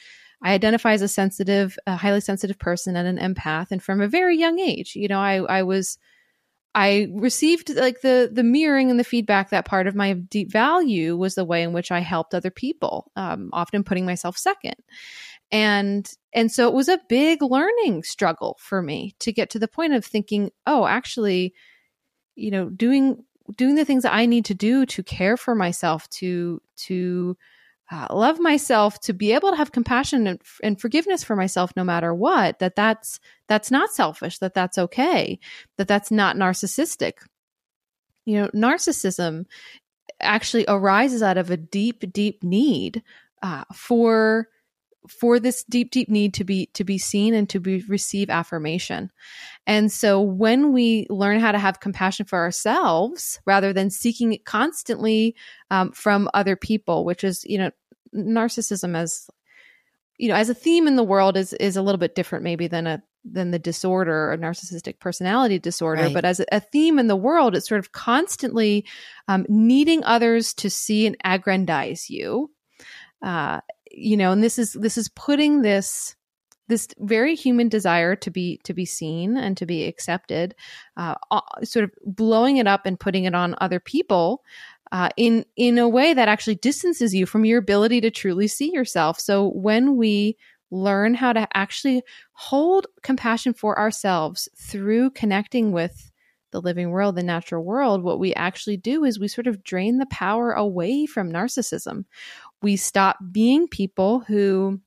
I 0.46 0.54
identify 0.54 0.94
as 0.94 1.02
a 1.02 1.08
sensitive, 1.08 1.75
a 1.88 1.96
highly 1.96 2.22
sensitive 2.22 2.60
person 2.60 2.96
and 2.96 3.18
an 3.18 3.34
empath. 3.34 3.72
And 3.72 3.82
from 3.82 4.00
a 4.00 4.08
very 4.08 4.38
young 4.38 4.60
age, 4.60 4.96
you 4.96 5.08
know, 5.08 5.20
I, 5.20 5.38
I 5.38 5.64
was, 5.64 5.98
I 6.75 7.08
received 7.14 7.74
like 7.75 8.02
the 8.02 8.30
the 8.32 8.44
mirroring 8.44 8.92
and 8.92 9.00
the 9.00 9.04
feedback 9.06 9.50
that 9.50 9.66
part 9.66 9.88
of 9.88 9.96
my 9.96 10.14
deep 10.14 10.52
value 10.52 11.18
was 11.18 11.34
the 11.34 11.46
way 11.46 11.64
in 11.64 11.74
which 11.74 11.90
I 11.90 12.02
helped 12.02 12.36
other 12.36 12.52
people, 12.52 13.12
um, 13.16 13.50
often 13.54 13.84
putting 13.84 14.06
myself 14.06 14.38
second, 14.38 14.75
and 15.52 16.08
and 16.34 16.52
so 16.52 16.68
it 16.68 16.74
was 16.74 16.90
a 16.90 17.00
big 17.08 17.42
learning 17.42 18.04
struggle 18.04 18.58
for 18.60 18.82
me 18.82 19.16
to 19.20 19.32
get 19.32 19.50
to 19.52 19.60
the 19.60 19.70
point 19.70 19.94
of 19.94 20.06
thinking, 20.06 20.52
oh, 20.68 20.86
actually, 20.86 21.54
you 22.36 22.52
know, 22.52 22.70
doing 22.70 23.24
doing 23.56 23.75
the 23.75 23.86
things 23.86 24.04
that 24.04 24.14
I 24.14 24.25
need 24.25 24.46
to 24.46 24.54
do 24.54 24.86
to 24.86 25.02
care 25.02 25.38
for 25.38 25.56
myself, 25.56 26.10
to 26.10 26.62
to 26.88 27.38
uh, 27.92 28.08
love 28.10 28.39
myself 28.39 29.00
to 29.01 29.13
be 29.13 29.32
able 29.32 29.51
to 29.51 29.58
have 29.58 29.72
compassion 29.72 30.25
and, 30.27 30.42
and, 30.63 30.82
forgiveness 30.82 31.24
for 31.24 31.36
myself 31.36 31.72
no 31.75 31.84
matter 31.84 32.13
what 32.13 32.58
that 32.58 32.75
that's 32.75 33.20
that's 33.48 33.70
not 33.70 33.92
selfish 33.92 34.39
that 34.39 34.56
that's 34.56 34.77
okay 34.77 35.39
that 35.77 35.88
that's 35.88 36.10
not 36.12 36.36
narcissistic. 36.36 37.13
You 38.25 38.42
know 38.42 38.50
narcissism 38.56 39.46
actually 40.20 40.65
arises 40.68 41.22
out 41.22 41.38
of 41.38 41.51
a 41.51 41.58
deep 41.58 42.12
deep 42.12 42.44
need 42.44 43.04
uh, 43.44 43.65
for 43.74 44.50
for 45.08 45.40
this 45.40 45.64
deep 45.64 45.92
deep 45.92 46.10
need 46.10 46.34
to 46.34 46.44
be 46.44 46.68
to 46.68 46.84
be 46.84 46.98
seen 46.98 47.34
and 47.34 47.50
to 47.50 47.60
be 47.60 47.84
receive 47.88 48.30
affirmation 48.30 49.12
and 49.68 49.92
so 49.92 50.22
when 50.22 50.74
we 50.74 51.08
learn 51.10 51.40
how 51.40 51.52
to 51.52 51.60
have 51.60 51.80
compassion 51.80 52.26
for 52.26 52.40
ourselves 52.40 53.40
rather 53.46 53.74
than 53.74 53.90
seeking 53.90 54.34
it 54.34 54.46
constantly 54.46 55.36
um, 55.72 55.92
from 55.92 56.30
other 56.34 56.56
people 56.56 57.06
which 57.06 57.24
is 57.24 57.44
you 57.46 57.58
know 57.58 57.72
narcissism 58.14 58.96
as 58.96 59.30
you 60.18 60.30
know 60.30 60.36
as 60.36 60.50
a 60.50 60.54
theme 60.54 60.88
in 60.88 60.96
the 60.96 61.04
world 61.04 61.38
is 61.38 61.54
is 61.54 61.78
a 61.78 61.82
little 61.82 62.00
bit 62.00 62.16
different 62.16 62.44
maybe 62.44 62.68
than 62.68 62.88
a 62.88 63.02
than 63.24 63.50
the 63.52 63.60
disorder 63.60 64.32
or 64.32 64.38
narcissistic 64.38 65.00
personality 65.00 65.58
disorder 65.58 66.04
right. 66.04 66.14
but 66.14 66.26
as 66.26 66.40
a, 66.40 66.46
a, 66.52 66.60
theme 66.60 67.00
in 67.00 67.08
the 67.08 67.16
world 67.16 67.56
it's 67.56 67.68
sort 67.68 67.80
of 67.80 67.92
constantly 67.92 68.86
um, 69.28 69.46
needing 69.50 70.04
others 70.04 70.54
to 70.54 70.70
see 70.70 71.08
and 71.08 71.18
aggrandize 71.24 72.08
you 72.10 72.52
uh, 73.24 73.60
you 73.96 74.18
know 74.18 74.32
and 74.32 74.44
this 74.44 74.60
is 74.60 74.74
this 74.74 74.98
is 74.98 75.10
putting 75.10 75.62
this 75.62 76.16
this 76.68 76.88
very 77.00 77.36
human 77.36 77.70
desire 77.70 78.16
to 78.16 78.32
be 78.32 78.60
to 78.64 78.74
be 78.74 78.86
seen 78.86 79.38
and 79.38 79.56
to 79.58 79.66
be 79.66 79.86
accepted 79.86 80.56
uh, 80.98 81.16
sort 81.64 81.86
of 81.86 81.92
blowing 82.04 82.58
it 82.58 82.68
up 82.68 82.86
and 82.86 83.00
putting 83.00 83.25
it 83.25 83.36
on 83.36 83.56
other 83.60 83.80
people 83.80 84.44
uh, 84.92 85.10
in 85.18 85.46
in 85.56 85.78
a 85.78 85.90
way 85.90 86.14
that 86.14 86.28
actually 86.28 86.56
distances 86.56 87.14
you 87.14 87.25
from 87.25 87.46
your 87.46 87.60
ability 87.60 88.02
to 88.02 88.12
truly 88.12 88.48
see 88.48 88.72
yourself. 88.72 89.20
So 89.20 89.50
when 89.50 89.98
we 89.98 90.38
learn 90.72 91.14
how 91.14 91.34
to 91.34 91.48
actually 91.54 92.04
hold 92.34 92.88
compassion 93.02 93.54
for 93.54 93.78
ourselves 93.80 94.50
through 94.58 95.12
connecting 95.12 95.72
with 95.72 96.12
the 96.52 96.62
living 96.62 96.92
world, 96.92 97.16
the 97.16 97.24
natural 97.24 97.64
world, 97.64 98.04
what 98.04 98.20
we 98.20 98.34
actually 98.34 98.78
do 98.78 99.04
is 99.04 99.20
we 99.20 99.28
sort 99.28 99.48
of 99.48 99.64
drain 99.64 99.98
the 99.98 100.06
power 100.06 100.54
away 100.54 101.06
from 101.06 101.32
narcissism 101.32 102.06
we 102.65 102.75
stop 102.77 103.17
being 103.31 103.67
people 103.67 104.22
who 104.22 104.81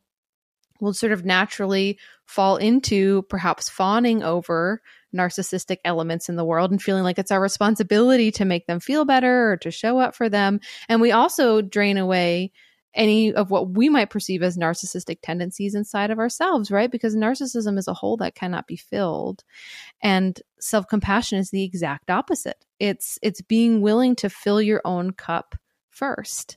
will 0.80 0.92
sort 0.92 1.12
of 1.12 1.25
naturally 1.25 1.97
fall 2.26 2.56
into 2.56 3.23
perhaps 3.30 3.68
fawning 3.68 4.25
over 4.25 4.82
narcissistic 5.14 5.76
elements 5.85 6.28
in 6.28 6.35
the 6.35 6.44
world 6.44 6.73
and 6.73 6.82
feeling 6.82 7.04
like 7.04 7.20
it's 7.20 7.30
our 7.30 7.40
responsibility 7.40 8.32
to 8.32 8.44
make 8.44 8.66
them 8.66 8.80
feel 8.80 9.04
better 9.04 9.52
or 9.52 9.56
to 9.58 9.70
show 9.70 10.00
up 10.00 10.16
for 10.16 10.28
them. 10.28 10.58
And 10.88 11.00
we 11.00 11.12
also 11.12 11.62
drain 11.62 11.99
away 11.99 12.50
any 12.94 13.32
of 13.32 13.52
what 13.52 13.70
we 13.70 13.88
might 13.88 14.11
perceive 14.11 14.42
as 14.42 14.58
narcissistic 14.58 15.18
tendencies 15.23 15.76
inside 15.76 16.11
of 16.11 16.18
ourselves, 16.18 16.73
right? 16.73 16.90
Because 16.90 17.14
narcissism 17.14 17.78
is 17.78 17.87
a 17.87 17.94
hole 17.94 18.16
that 18.16 18.35
cannot 18.35 18.66
be 18.66 18.76
filled. 18.76 19.44
And 20.02 20.37
self-compassion 20.58 21.38
is 21.38 21.50
the 21.50 21.62
exact 21.62 22.11
opposite. 22.11 22.64
It's 22.80 23.20
it's 23.23 23.40
being 23.40 23.82
willing 23.82 24.16
to 24.16 24.28
fill 24.28 24.61
your 24.61 24.80
own 24.85 25.12
cup 25.12 25.54
first. 25.99 26.57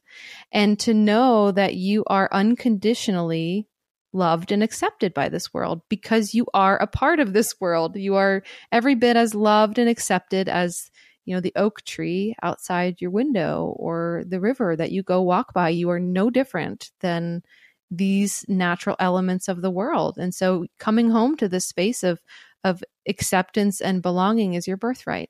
And 0.52 0.80
to 0.82 0.94
know 0.94 1.52
that 1.52 1.76
you 1.76 2.04
are 2.08 2.30
unconditionally 2.32 3.68
loved 4.14 4.52
and 4.52 4.62
accepted 4.62 5.14
by 5.14 5.30
this 5.30 5.54
world 5.54 5.82
because 5.90 6.34
you 6.34 6.46
are 6.54 6.78
a 6.78 6.88
part 6.88 7.20
of 7.20 7.34
this 7.34 7.56
world. 7.60 7.96
You 7.96 8.16
are 8.16 8.44
every 8.72 8.96
bit 8.96 9.16
as 9.16 9.34
loved 9.34 9.78
and 9.78 9.90
accepted 9.90 10.50
as 10.50 10.92
you 11.26 11.36
know 11.36 11.42
the 11.42 11.54
oak 11.56 11.84
tree 11.84 12.36
outside 12.42 13.00
your 13.00 13.12
window 13.12 13.74
or 13.78 14.24
the 14.28 14.40
river 14.40 14.76
that 14.76 14.92
you 14.92 15.04
go 15.04 15.22
walk 15.22 15.54
by. 15.54 15.70
You 15.70 15.90
are 15.92 16.00
no 16.00 16.30
different 16.30 16.92
than 17.00 17.44
these 17.90 18.46
natural 18.48 18.96
elements 19.00 19.48
of 19.48 19.62
the 19.62 19.72
world. 19.72 20.18
And 20.18 20.34
so 20.34 20.66
coming 20.80 21.10
home 21.10 21.38
to 21.38 21.50
this 21.50 21.66
space 21.66 22.04
of 22.04 22.20
of 22.64 22.84
acceptance 23.08 23.82
and 23.82 24.02
belonging 24.02 24.54
is 24.54 24.68
your 24.68 24.78
birthright. 24.78 25.30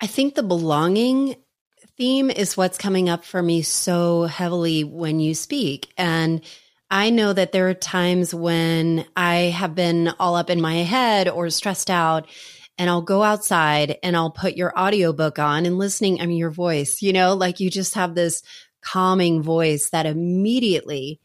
I 0.00 0.06
think 0.06 0.34
the 0.34 0.42
belonging 0.42 1.36
theme 1.96 2.30
is 2.30 2.56
what's 2.56 2.78
coming 2.78 3.08
up 3.08 3.24
for 3.24 3.42
me 3.42 3.62
so 3.62 4.24
heavily 4.24 4.84
when 4.84 5.20
you 5.20 5.34
speak 5.34 5.92
and 5.96 6.42
I 6.90 7.10
know 7.10 7.32
that 7.32 7.52
there 7.52 7.68
are 7.68 7.74
times 7.74 8.34
when 8.34 9.04
I 9.16 9.36
have 9.36 9.74
been 9.74 10.12
all 10.20 10.36
up 10.36 10.48
in 10.50 10.60
my 10.60 10.76
head 10.76 11.28
or 11.28 11.50
stressed 11.50 11.90
out 11.90 12.28
and 12.78 12.90
I'll 12.90 13.02
go 13.02 13.22
outside 13.22 13.98
and 14.02 14.16
I'll 14.16 14.30
put 14.30 14.56
your 14.56 14.78
audiobook 14.78 15.38
on 15.38 15.66
and 15.66 15.78
listening, 15.78 16.20
I 16.20 16.26
mean, 16.26 16.36
your 16.36 16.50
voice, 16.50 17.02
you 17.02 17.12
know, 17.12 17.34
like 17.34 17.58
you 17.60 17.70
just 17.70 17.94
have 17.94 18.14
this 18.14 18.42
calming 18.80 19.42
voice 19.42 19.90
that 19.90 20.06
immediately 20.06 21.20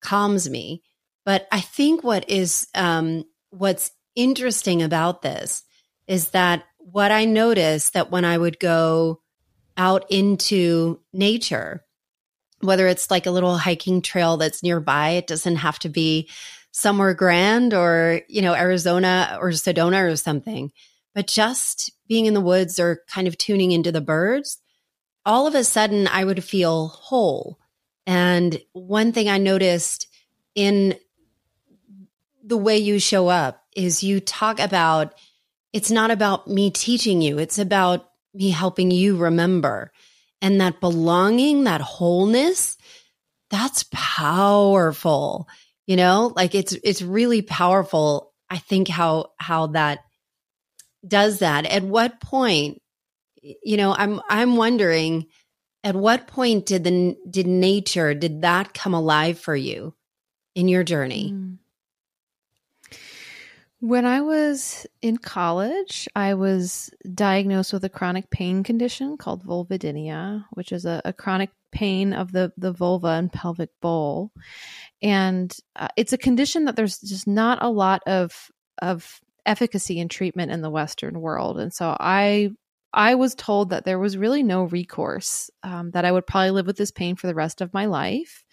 calms 0.00 0.48
me. 0.50 0.82
But 1.24 1.48
I 1.50 1.60
think 1.60 2.04
what 2.04 2.28
is, 2.28 2.66
um, 2.74 3.24
what's 3.50 3.90
interesting 4.14 4.82
about 4.82 5.22
this 5.22 5.62
is 6.06 6.30
that 6.30 6.64
what 6.78 7.12
I 7.12 7.24
noticed 7.24 7.94
that 7.94 8.10
when 8.10 8.24
I 8.24 8.36
would 8.36 8.58
go 8.58 9.20
out 9.80 10.04
into 10.10 11.00
nature, 11.14 11.82
whether 12.60 12.86
it's 12.86 13.10
like 13.10 13.24
a 13.24 13.30
little 13.30 13.56
hiking 13.56 14.02
trail 14.02 14.36
that's 14.36 14.62
nearby, 14.62 15.10
it 15.12 15.26
doesn't 15.26 15.56
have 15.56 15.78
to 15.78 15.88
be 15.88 16.28
somewhere 16.70 17.14
grand 17.14 17.72
or, 17.72 18.20
you 18.28 18.42
know, 18.42 18.54
Arizona 18.54 19.38
or 19.40 19.48
Sedona 19.52 20.12
or 20.12 20.16
something, 20.16 20.70
but 21.14 21.26
just 21.26 21.90
being 22.06 22.26
in 22.26 22.34
the 22.34 22.42
woods 22.42 22.78
or 22.78 23.00
kind 23.08 23.26
of 23.26 23.38
tuning 23.38 23.72
into 23.72 23.90
the 23.90 24.02
birds, 24.02 24.58
all 25.24 25.46
of 25.46 25.54
a 25.54 25.64
sudden 25.64 26.06
I 26.06 26.26
would 26.26 26.44
feel 26.44 26.88
whole. 26.88 27.58
And 28.06 28.60
one 28.72 29.12
thing 29.12 29.30
I 29.30 29.38
noticed 29.38 30.08
in 30.54 30.94
the 32.44 32.58
way 32.58 32.76
you 32.76 32.98
show 32.98 33.28
up 33.28 33.64
is 33.74 34.04
you 34.04 34.20
talk 34.20 34.60
about 34.60 35.14
it's 35.72 35.90
not 35.90 36.10
about 36.10 36.48
me 36.48 36.70
teaching 36.70 37.22
you, 37.22 37.38
it's 37.38 37.58
about 37.58 38.09
me 38.34 38.50
helping 38.50 38.90
you 38.90 39.16
remember. 39.16 39.92
And 40.42 40.60
that 40.60 40.80
belonging, 40.80 41.64
that 41.64 41.80
wholeness, 41.80 42.78
that's 43.50 43.84
powerful 43.92 45.48
you 45.86 45.96
know 45.96 46.32
like 46.36 46.54
it's 46.54 46.72
it's 46.84 47.02
really 47.02 47.42
powerful 47.42 48.32
i 48.48 48.56
think 48.56 48.86
how 48.88 49.32
how 49.38 49.66
that 49.66 49.98
does 51.06 51.40
that 51.40 51.66
at 51.66 51.82
what 51.82 52.20
point 52.20 52.80
you 53.42 53.76
know 53.76 53.92
i'm 53.92 54.20
i'm 54.28 54.56
wondering 54.56 55.26
at 55.82 55.96
what 55.96 56.28
point 56.28 56.64
did 56.64 56.84
the 56.84 57.16
did 57.28 57.48
nature 57.48 58.14
did 58.14 58.42
that 58.42 58.72
come 58.72 58.94
alive 58.94 59.38
for 59.38 59.56
you 59.56 59.92
in 60.54 60.68
your 60.68 60.84
journey 60.84 61.32
mm. 61.32 61.58
When 63.80 64.06
i 64.06 64.20
was 64.20 64.86
in 65.02 65.16
college 65.16 66.08
i 66.14 66.34
was 66.34 66.90
diagnosed 67.14 67.72
with 67.72 67.84
a 67.84 67.88
chronic 67.88 68.30
pain 68.30 68.62
condition 68.62 69.16
called 69.16 69.44
vulvodynia 69.44 70.44
which 70.52 70.72
is 70.72 70.84
a, 70.84 71.02
a 71.04 71.12
chronic 71.12 71.50
pain 71.72 72.12
of 72.12 72.32
the 72.32 72.52
the 72.56 72.72
vulva 72.72 73.08
and 73.08 73.32
pelvic 73.32 73.70
bowl. 73.80 74.32
And 75.02 75.54
uh, 75.76 75.88
it's 75.96 76.12
a 76.12 76.18
condition 76.18 76.64
that 76.66 76.76
there's 76.76 76.98
just 76.98 77.26
not 77.26 77.62
a 77.62 77.70
lot 77.70 78.02
of 78.06 78.50
of 78.82 79.20
efficacy 79.46 79.98
in 79.98 80.08
treatment 80.08 80.52
in 80.52 80.62
the 80.62 80.70
western 80.70 81.20
world. 81.20 81.58
And 81.58 81.72
so 81.72 81.96
i 81.98 82.50
i 82.92 83.14
was 83.14 83.34
told 83.34 83.70
that 83.70 83.84
there 83.84 83.98
was 83.98 84.16
really 84.16 84.42
no 84.42 84.64
recourse 84.64 85.48
um, 85.62 85.92
that 85.92 86.04
i 86.04 86.10
would 86.10 86.26
probably 86.26 86.50
live 86.50 86.66
with 86.66 86.76
this 86.76 86.90
pain 86.90 87.14
for 87.14 87.28
the 87.28 87.34
rest 87.34 87.60
of 87.60 87.72
my 87.72 87.86
life 87.86 88.44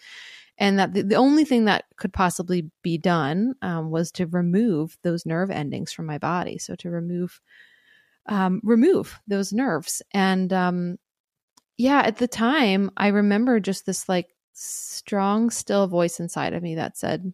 and 0.57 0.79
that 0.79 0.93
the, 0.93 1.03
the 1.03 1.15
only 1.15 1.45
thing 1.45 1.65
that 1.65 1.85
could 1.97 2.13
possibly 2.13 2.69
be 2.81 2.97
done 2.97 3.53
um, 3.61 3.91
was 3.91 4.11
to 4.11 4.25
remove 4.27 4.97
those 5.03 5.25
nerve 5.25 5.51
endings 5.51 5.91
from 5.91 6.05
my 6.05 6.17
body 6.17 6.57
so 6.57 6.75
to 6.75 6.89
remove 6.89 7.41
um, 8.27 8.59
remove 8.63 9.19
those 9.27 9.53
nerves 9.53 10.01
and 10.13 10.51
um, 10.51 10.97
yeah 11.77 11.99
at 11.99 12.17
the 12.17 12.27
time 12.27 12.91
i 12.97 13.07
remember 13.07 13.59
just 13.59 13.85
this 13.85 14.07
like 14.09 14.27
strong, 14.57 15.49
still 15.49 15.87
voice 15.87 16.19
inside 16.19 16.53
of 16.53 16.63
me 16.63 16.75
that 16.75 16.97
said, 16.97 17.33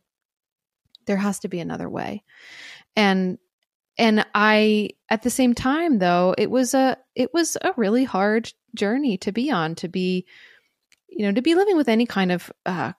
there 1.05 1.17
has 1.17 1.39
to 1.39 1.47
be 1.47 1.59
another 1.59 1.89
way. 1.89 2.23
And 2.95 3.37
and 3.97 4.25
I 4.33 4.91
at 5.09 5.21
the 5.21 5.29
same 5.29 5.53
time 5.53 5.99
though, 5.99 6.33
it 6.37 6.49
was 6.49 6.73
a 6.73 6.97
it 7.15 7.33
was 7.33 7.57
a 7.61 7.73
really 7.77 8.03
hard 8.03 8.51
journey 8.75 9.17
to 9.19 9.31
be 9.31 9.51
on 9.51 9.75
to 9.75 9.87
be 9.87 10.25
you 11.07 11.27
know, 11.27 11.31
to 11.31 11.43
be 11.43 11.53
living 11.53 11.77
with 11.77 11.89
any 11.89 12.07
kind 12.07 12.31
of 12.31 12.51
uh, 12.65 12.91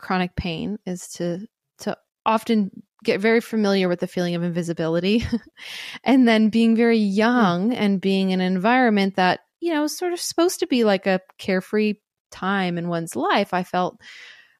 chronic 0.00 0.34
pain 0.36 0.78
is 0.86 1.08
to 1.08 1.46
to 1.78 1.96
often 2.24 2.70
get 3.04 3.20
very 3.20 3.40
familiar 3.40 3.88
with 3.88 4.00
the 4.00 4.06
feeling 4.06 4.34
of 4.34 4.42
invisibility 4.42 5.24
and 6.04 6.26
then 6.26 6.48
being 6.48 6.74
very 6.74 6.98
hmm. 6.98 7.12
young 7.12 7.74
and 7.74 8.00
being 8.00 8.30
in 8.30 8.40
an 8.40 8.52
environment 8.52 9.16
that 9.16 9.40
you 9.60 9.72
know 9.72 9.84
is 9.84 9.96
sort 9.96 10.12
of 10.12 10.20
supposed 10.20 10.60
to 10.60 10.66
be 10.66 10.84
like 10.84 11.06
a 11.06 11.20
carefree 11.38 11.94
time 12.30 12.78
in 12.78 12.88
one's 12.88 13.16
life, 13.16 13.54
I 13.54 13.64
felt 13.64 14.00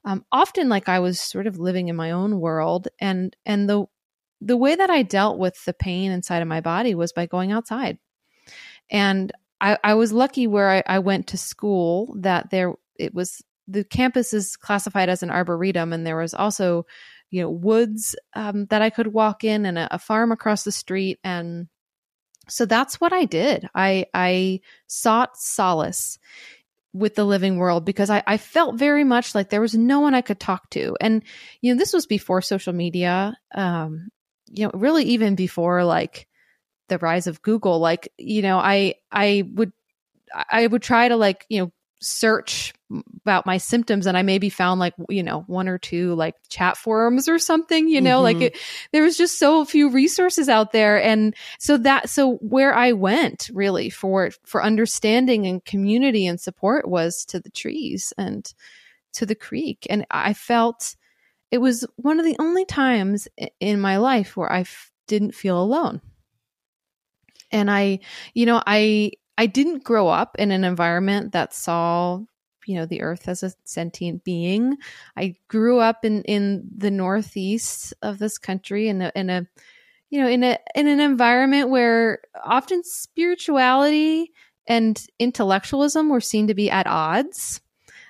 um, 0.04 0.24
often 0.32 0.68
like 0.68 0.88
I 0.88 1.00
was 1.00 1.20
sort 1.20 1.46
of 1.46 1.58
living 1.58 1.88
in 1.88 1.96
my 1.96 2.12
own 2.12 2.40
world, 2.40 2.88
and 3.00 3.34
and 3.44 3.68
the 3.68 3.86
the 4.40 4.56
way 4.56 4.74
that 4.74 4.90
I 4.90 5.02
dealt 5.02 5.38
with 5.38 5.62
the 5.64 5.74
pain 5.74 6.12
inside 6.12 6.42
of 6.42 6.48
my 6.48 6.60
body 6.60 6.94
was 6.94 7.12
by 7.12 7.26
going 7.26 7.52
outside, 7.52 7.98
and 8.90 9.32
I, 9.60 9.78
I 9.82 9.94
was 9.94 10.12
lucky 10.12 10.46
where 10.46 10.70
I, 10.70 10.82
I 10.86 10.98
went 11.00 11.28
to 11.28 11.36
school 11.36 12.14
that 12.20 12.50
there 12.50 12.74
it 12.98 13.14
was 13.14 13.42
the 13.68 13.84
campus 13.84 14.34
is 14.34 14.56
classified 14.56 15.08
as 15.08 15.22
an 15.22 15.30
arboretum, 15.30 15.92
and 15.92 16.06
there 16.06 16.16
was 16.16 16.34
also 16.34 16.86
you 17.30 17.42
know 17.42 17.50
woods 17.50 18.16
um, 18.34 18.66
that 18.66 18.82
I 18.82 18.90
could 18.90 19.08
walk 19.08 19.44
in 19.44 19.66
and 19.66 19.78
a, 19.78 19.94
a 19.94 19.98
farm 19.98 20.32
across 20.32 20.64
the 20.64 20.72
street 20.72 21.18
and 21.22 21.68
so 22.48 22.64
that's 22.64 23.00
what 23.00 23.12
I 23.12 23.26
did. 23.26 23.68
I 23.74 24.06
I 24.14 24.60
sought 24.86 25.36
solace 25.36 26.18
with 26.92 27.14
the 27.14 27.24
living 27.24 27.58
world 27.58 27.84
because 27.84 28.10
I, 28.10 28.22
I 28.26 28.38
felt 28.38 28.76
very 28.76 29.04
much 29.04 29.34
like 29.34 29.50
there 29.50 29.60
was 29.60 29.74
no 29.74 30.00
one 30.00 30.14
I 30.14 30.22
could 30.22 30.40
talk 30.40 30.70
to. 30.70 30.96
And, 31.00 31.22
you 31.60 31.72
know, 31.72 31.78
this 31.78 31.92
was 31.92 32.06
before 32.06 32.40
social 32.40 32.72
media, 32.72 33.36
um, 33.54 34.08
you 34.46 34.64
know, 34.64 34.70
really 34.74 35.04
even 35.04 35.34
before 35.34 35.84
like 35.84 36.26
the 36.88 36.98
rise 36.98 37.26
of 37.26 37.42
Google. 37.42 37.78
Like, 37.78 38.08
you 38.16 38.40
know, 38.40 38.58
I, 38.58 38.94
I 39.12 39.44
would, 39.54 39.72
I 40.50 40.66
would 40.66 40.82
try 40.82 41.08
to 41.08 41.16
like, 41.16 41.44
you 41.48 41.60
know, 41.60 41.72
search 42.00 42.72
about 43.22 43.44
my 43.44 43.58
symptoms 43.58 44.06
and 44.06 44.16
I 44.16 44.22
maybe 44.22 44.48
found 44.48 44.80
like, 44.80 44.94
you 45.08 45.22
know, 45.22 45.42
one 45.42 45.68
or 45.68 45.78
two 45.78 46.14
like 46.14 46.36
chat 46.48 46.76
forums 46.76 47.28
or 47.28 47.38
something, 47.38 47.88
you 47.88 48.00
know, 48.00 48.16
mm-hmm. 48.16 48.38
like 48.38 48.40
it, 48.40 48.56
there 48.92 49.02
was 49.02 49.16
just 49.16 49.38
so 49.38 49.64
few 49.64 49.90
resources 49.90 50.48
out 50.48 50.72
there. 50.72 51.02
And 51.02 51.34
so 51.58 51.76
that, 51.78 52.08
so 52.08 52.36
where 52.36 52.74
I 52.74 52.92
went 52.92 53.50
really 53.52 53.90
for, 53.90 54.30
for 54.44 54.62
understanding 54.62 55.46
and 55.46 55.64
community 55.64 56.26
and 56.26 56.40
support 56.40 56.88
was 56.88 57.24
to 57.26 57.40
the 57.40 57.50
trees 57.50 58.12
and 58.16 58.52
to 59.14 59.26
the 59.26 59.34
creek. 59.34 59.86
And 59.90 60.06
I 60.10 60.32
felt 60.32 60.96
it 61.50 61.58
was 61.58 61.86
one 61.96 62.18
of 62.18 62.24
the 62.24 62.36
only 62.38 62.64
times 62.64 63.28
in 63.60 63.80
my 63.80 63.96
life 63.98 64.36
where 64.36 64.50
I 64.50 64.60
f- 64.60 64.92
didn't 65.06 65.34
feel 65.34 65.60
alone. 65.60 66.00
And 67.50 67.70
I, 67.70 68.00
you 68.34 68.46
know, 68.46 68.62
I, 68.66 69.12
I 69.38 69.46
didn't 69.46 69.84
grow 69.84 70.08
up 70.08 70.36
in 70.38 70.50
an 70.50 70.64
environment 70.64 71.32
that 71.32 71.54
saw 71.54 72.20
you 72.66 72.74
know 72.74 72.84
the 72.84 73.00
earth 73.00 73.28
as 73.28 73.42
a 73.42 73.50
sentient 73.64 74.22
being 74.24 74.76
i 75.16 75.34
grew 75.48 75.78
up 75.78 76.04
in 76.04 76.22
in 76.24 76.68
the 76.76 76.90
northeast 76.90 77.94
of 78.02 78.18
this 78.18 78.36
country 78.36 78.88
in 78.88 79.00
a, 79.00 79.10
in 79.16 79.30
a 79.30 79.46
you 80.10 80.20
know 80.20 80.28
in 80.28 80.44
a 80.44 80.58
in 80.74 80.86
an 80.86 81.00
environment 81.00 81.70
where 81.70 82.18
often 82.44 82.84
spirituality 82.84 84.30
and 84.66 85.06
intellectualism 85.18 86.10
were 86.10 86.20
seen 86.20 86.46
to 86.48 86.54
be 86.54 86.70
at 86.70 86.86
odds 86.86 87.62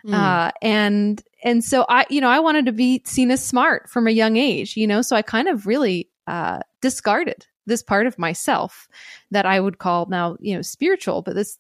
mm. 0.05 0.13
uh, 0.13 0.51
and 0.61 1.23
and 1.45 1.63
so 1.63 1.87
i 1.89 2.05
you 2.11 2.21
know 2.21 2.29
i 2.29 2.41
wanted 2.41 2.67
to 2.67 2.73
be 2.73 3.01
seen 3.05 3.31
as 3.31 3.47
smart 3.47 3.89
from 3.89 4.09
a 4.09 4.13
young 4.13 4.37
age 4.37 4.77
you 4.77 4.89
know 4.89 5.03
so 5.03 5.15
i 5.15 5.23
kind 5.23 5.47
of 5.47 5.69
really 5.69 6.11
uh, 6.27 6.59
discarded 6.83 7.47
this 7.69 7.83
part 7.83 8.07
of 8.07 8.19
myself 8.19 8.89
that 9.31 9.47
I 9.47 9.61
would 9.61 9.79
call 9.79 10.07
now, 10.07 10.37
you 10.41 10.55
know, 10.55 10.63
spiritual, 10.63 11.23
but 11.23 11.35
this 11.35 11.59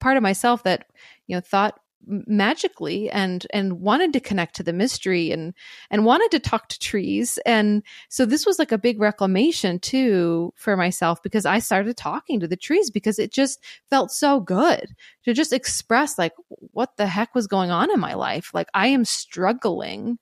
part 0.00 0.16
of 0.16 0.22
myself 0.22 0.62
that, 0.64 0.86
you 1.26 1.36
know, 1.36 1.40
thought 1.40 1.78
magically 2.06 3.10
and 3.10 3.46
and 3.52 3.80
wanted 3.80 4.12
to 4.12 4.20
connect 4.20 4.56
to 4.56 4.62
the 4.62 4.72
mystery 4.72 5.30
and 5.30 5.54
and 5.90 6.04
wanted 6.04 6.30
to 6.30 6.38
talk 6.38 6.68
to 6.68 6.78
trees. 6.78 7.38
And 7.44 7.82
so 8.08 8.24
this 8.24 8.46
was 8.46 8.58
like 8.58 8.72
a 8.72 8.78
big 8.78 9.00
reclamation 9.00 9.78
too 9.78 10.52
for 10.56 10.76
myself 10.76 11.22
because 11.22 11.44
I 11.44 11.58
started 11.58 11.96
talking 11.96 12.40
to 12.40 12.48
the 12.48 12.56
trees 12.56 12.90
because 12.90 13.18
it 13.18 13.32
just 13.32 13.62
felt 13.88 14.10
so 14.10 14.40
good 14.40 14.94
to 15.24 15.34
just 15.34 15.52
express 15.52 16.18
like 16.18 16.32
what 16.72 16.96
the 16.96 17.06
heck 17.06 17.34
was 17.34 17.46
going 17.46 17.70
on 17.70 17.90
in 17.92 18.00
my 18.00 18.14
life? 18.14 18.50
Like 18.54 18.68
I 18.74 18.88
am 18.88 19.04
struggling 19.04 20.18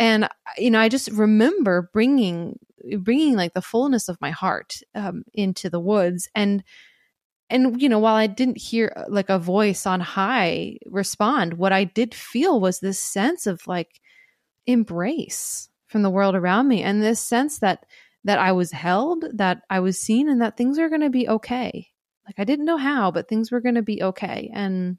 and 0.00 0.28
you 0.58 0.70
know 0.70 0.80
I 0.80 0.88
just 0.88 1.10
remember 1.12 1.90
bringing 1.92 2.58
bringing 2.98 3.36
like 3.36 3.54
the 3.54 3.62
fullness 3.62 4.08
of 4.08 4.20
my 4.20 4.30
heart 4.30 4.80
um, 4.94 5.22
into 5.34 5.70
the 5.70 5.80
woods. 5.80 6.28
And 6.34 6.64
and 7.50 7.82
you 7.82 7.88
know 7.88 7.98
while 7.98 8.14
i 8.14 8.26
didn't 8.28 8.58
hear 8.58 8.92
uh, 8.96 9.04
like 9.08 9.28
a 9.28 9.38
voice 9.38 9.84
on 9.84 10.00
high 10.00 10.76
respond 10.86 11.54
what 11.54 11.72
i 11.72 11.82
did 11.84 12.14
feel 12.14 12.60
was 12.60 12.78
this 12.78 12.98
sense 12.98 13.46
of 13.46 13.66
like 13.66 14.00
embrace 14.66 15.68
from 15.88 16.02
the 16.02 16.10
world 16.10 16.36
around 16.36 16.68
me 16.68 16.82
and 16.82 17.02
this 17.02 17.20
sense 17.20 17.58
that 17.58 17.84
that 18.22 18.38
i 18.38 18.52
was 18.52 18.70
held 18.70 19.24
that 19.34 19.62
i 19.68 19.80
was 19.80 20.00
seen 20.00 20.28
and 20.28 20.40
that 20.40 20.56
things 20.56 20.78
are 20.78 20.88
going 20.88 21.00
to 21.00 21.10
be 21.10 21.28
okay. 21.28 21.88
Like 22.26 22.36
i 22.38 22.44
didn't 22.44 22.66
know 22.66 22.76
how 22.76 23.10
but 23.10 23.28
things 23.28 23.50
were 23.50 23.60
going 23.60 23.74
to 23.74 23.82
be 23.82 24.02
okay. 24.02 24.50
And 24.54 24.98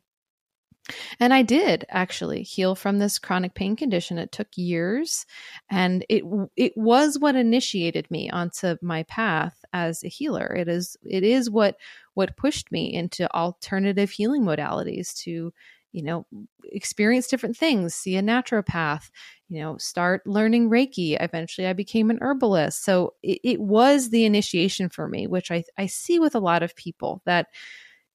and 1.19 1.33
I 1.33 1.41
did 1.41 1.85
actually 1.89 2.43
heal 2.43 2.75
from 2.75 2.99
this 2.99 3.19
chronic 3.19 3.53
pain 3.53 3.75
condition. 3.75 4.17
It 4.17 4.31
took 4.31 4.47
years 4.55 5.25
and 5.69 6.05
it 6.09 6.23
it 6.55 6.73
was 6.75 7.19
what 7.19 7.35
initiated 7.35 8.09
me 8.11 8.29
onto 8.29 8.75
my 8.81 9.03
path 9.03 9.63
as 9.73 10.03
a 10.03 10.07
healer. 10.07 10.53
It 10.55 10.67
is 10.67 10.97
it 11.03 11.23
is 11.23 11.49
what 11.49 11.77
what 12.13 12.37
pushed 12.37 12.71
me 12.71 12.93
into 12.93 13.33
alternative 13.33 14.11
healing 14.11 14.43
modalities 14.43 15.15
to 15.23 15.53
you 15.91 16.03
know 16.03 16.25
experience 16.63 17.27
different 17.27 17.57
things 17.57 17.93
see 17.93 18.15
a 18.15 18.21
naturopath 18.21 19.09
you 19.49 19.59
know 19.59 19.77
start 19.77 20.25
learning 20.25 20.69
reiki 20.69 21.17
eventually 21.19 21.67
i 21.67 21.73
became 21.73 22.09
an 22.09 22.17
herbalist 22.21 22.83
so 22.83 23.13
it, 23.21 23.39
it 23.43 23.59
was 23.59 24.09
the 24.09 24.25
initiation 24.25 24.89
for 24.89 25.07
me 25.07 25.27
which 25.27 25.51
I, 25.51 25.63
I 25.77 25.87
see 25.87 26.19
with 26.19 26.35
a 26.35 26.39
lot 26.39 26.63
of 26.63 26.75
people 26.75 27.21
that 27.25 27.47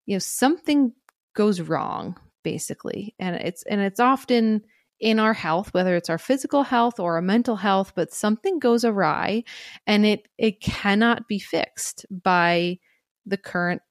you 0.06 0.14
know 0.14 0.20
something 0.20 0.92
goes 1.34 1.60
wrong 1.60 2.18
basically. 2.46 3.12
And 3.18 3.34
it's 3.34 3.64
and 3.64 3.80
it's 3.80 3.98
often 3.98 4.62
in 5.00 5.18
our 5.18 5.34
health 5.34 5.74
whether 5.74 5.96
it's 5.96 6.08
our 6.08 6.16
physical 6.16 6.62
health 6.62 7.00
or 7.00 7.16
our 7.16 7.20
mental 7.20 7.56
health 7.56 7.92
but 7.94 8.14
something 8.14 8.58
goes 8.58 8.82
awry 8.82 9.44
and 9.86 10.06
it 10.06 10.26
it 10.38 10.58
cannot 10.62 11.28
be 11.28 11.38
fixed 11.38 12.06
by 12.10 12.78
the 13.26 13.36
current 13.36 13.82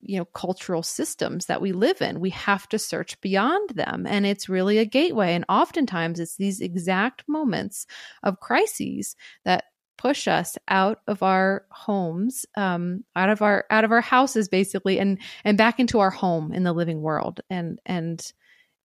you 0.00 0.16
know 0.16 0.24
cultural 0.26 0.82
systems 0.82 1.46
that 1.46 1.60
we 1.60 1.72
live 1.72 2.00
in. 2.00 2.20
We 2.20 2.30
have 2.30 2.68
to 2.68 2.78
search 2.78 3.20
beyond 3.20 3.70
them. 3.70 4.06
And 4.06 4.24
it's 4.24 4.48
really 4.48 4.78
a 4.78 4.84
gateway. 4.84 5.34
And 5.34 5.44
oftentimes 5.48 6.20
it's 6.20 6.36
these 6.36 6.60
exact 6.60 7.24
moments 7.26 7.86
of 8.22 8.38
crises 8.38 9.16
that 9.44 9.64
push 9.96 10.28
us 10.28 10.56
out 10.68 11.00
of 11.06 11.22
our 11.22 11.64
homes 11.70 12.46
um, 12.56 13.04
out 13.16 13.28
of 13.28 13.42
our 13.42 13.64
out 13.70 13.84
of 13.84 13.92
our 13.92 14.00
houses 14.00 14.48
basically 14.48 14.98
and 14.98 15.18
and 15.44 15.56
back 15.56 15.78
into 15.78 16.00
our 16.00 16.10
home 16.10 16.52
in 16.52 16.62
the 16.62 16.72
living 16.72 17.00
world 17.00 17.40
and 17.50 17.80
and 17.86 18.32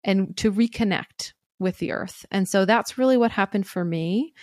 and 0.04 0.36
to 0.38 0.52
reconnect 0.52 1.34
with 1.60 1.78
the 1.78 1.92
earth. 1.92 2.26
And 2.32 2.48
so 2.48 2.66
that's 2.66 2.98
really 2.98 3.18
what 3.18 3.32
happened 3.32 3.68
for 3.68 3.84
me. 3.84 4.34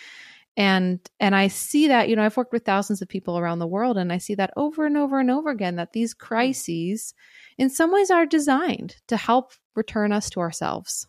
And 0.58 1.00
and 1.20 1.36
i 1.36 1.48
see 1.48 1.88
that 1.88 2.08
you 2.08 2.16
know 2.16 2.24
i've 2.24 2.38
worked 2.38 2.54
with 2.54 2.64
thousands 2.64 3.02
of 3.02 3.08
people 3.08 3.38
around 3.38 3.58
the 3.58 3.66
world 3.66 3.98
and 3.98 4.10
i 4.10 4.16
see 4.16 4.34
that 4.36 4.54
over 4.56 4.86
and 4.86 4.96
over 4.96 5.20
and 5.20 5.30
over 5.30 5.50
again 5.50 5.76
that 5.76 5.92
these 5.92 6.14
crises 6.14 7.12
in 7.58 7.68
some 7.68 7.92
ways 7.92 8.10
are 8.10 8.24
designed 8.24 8.96
to 9.08 9.18
help 9.18 9.52
return 9.74 10.12
us 10.12 10.30
to 10.30 10.40
ourselves 10.40 11.06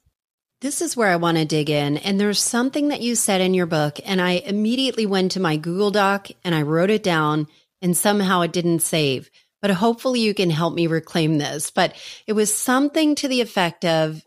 this 0.61 0.81
is 0.81 0.97
where 0.97 1.09
I 1.09 1.17
want 1.17 1.37
to 1.37 1.45
dig 1.45 1.69
in. 1.69 1.97
And 1.97 2.19
there's 2.19 2.41
something 2.41 2.87
that 2.87 3.01
you 3.01 3.15
said 3.15 3.41
in 3.41 3.53
your 3.53 3.65
book, 3.65 3.99
and 4.05 4.21
I 4.21 4.31
immediately 4.31 5.05
went 5.05 5.33
to 5.33 5.39
my 5.39 5.57
Google 5.57 5.91
Doc 5.91 6.29
and 6.43 6.55
I 6.55 6.63
wrote 6.63 6.89
it 6.89 7.03
down, 7.03 7.47
and 7.81 7.95
somehow 7.95 8.41
it 8.41 8.53
didn't 8.53 8.79
save. 8.79 9.29
But 9.61 9.71
hopefully 9.71 10.21
you 10.21 10.33
can 10.33 10.49
help 10.49 10.73
me 10.73 10.87
reclaim 10.87 11.37
this. 11.37 11.71
But 11.71 11.95
it 12.25 12.33
was 12.33 12.53
something 12.53 13.15
to 13.15 13.27
the 13.27 13.41
effect 13.41 13.85
of, 13.85 14.23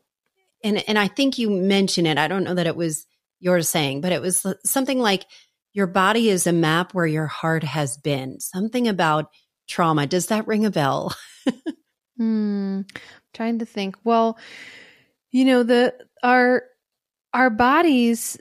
and, 0.63 0.83
and 0.89 0.99
I 0.99 1.09
think 1.09 1.39
you 1.39 1.51
mentioned 1.51 2.07
it. 2.07 2.19
I 2.19 2.29
don't 2.29 2.45
know 2.45 2.55
that 2.55 2.67
it 2.67 2.77
was 2.77 3.07
your 3.41 3.63
saying, 3.63 4.01
but 4.01 4.13
it 4.13 4.21
was 4.21 4.45
something 4.65 4.99
like 4.99 5.25
your 5.73 5.87
body 5.87 6.29
is 6.29 6.47
a 6.47 6.53
map 6.53 6.95
where 6.95 7.07
your 7.07 7.27
heart 7.27 7.65
has 7.65 7.97
been. 7.97 8.41
Something 8.41 8.89
about 8.89 9.31
trauma. 9.69 10.07
Does 10.07 10.27
that 10.27 10.47
ring 10.47 10.67
a 10.67 10.71
bell? 10.71 11.15
hmm. 12.17 12.83
Trying 13.33 13.61
to 13.61 13.65
think. 13.65 13.97
Well, 14.05 14.37
you 15.31 15.45
know 15.45 15.63
the 15.63 15.95
our 16.23 16.65
our 17.33 17.51
bodies 17.51 18.39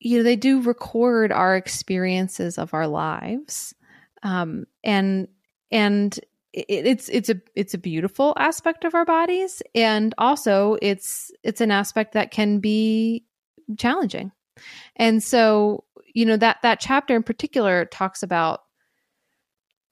you 0.00 0.18
know 0.18 0.22
they 0.22 0.36
do 0.36 0.60
record 0.60 1.32
our 1.32 1.56
experiences 1.56 2.58
of 2.58 2.74
our 2.74 2.86
lives. 2.86 3.74
Um 4.22 4.66
and 4.82 5.28
and 5.70 6.18
it, 6.52 6.66
it's 6.68 7.08
it's 7.08 7.30
a 7.30 7.40
it's 7.54 7.74
a 7.74 7.78
beautiful 7.78 8.34
aspect 8.38 8.84
of 8.84 8.94
our 8.94 9.04
bodies. 9.04 9.62
And 9.74 10.14
also 10.18 10.76
it's 10.82 11.30
it's 11.42 11.60
an 11.60 11.70
aspect 11.70 12.12
that 12.12 12.30
can 12.30 12.60
be 12.60 13.24
challenging. 13.78 14.30
And 14.96 15.22
so 15.22 15.84
you 16.12 16.26
know 16.26 16.36
that 16.36 16.58
that 16.62 16.80
chapter 16.80 17.16
in 17.16 17.22
particular 17.22 17.86
talks 17.86 18.22
about 18.22 18.60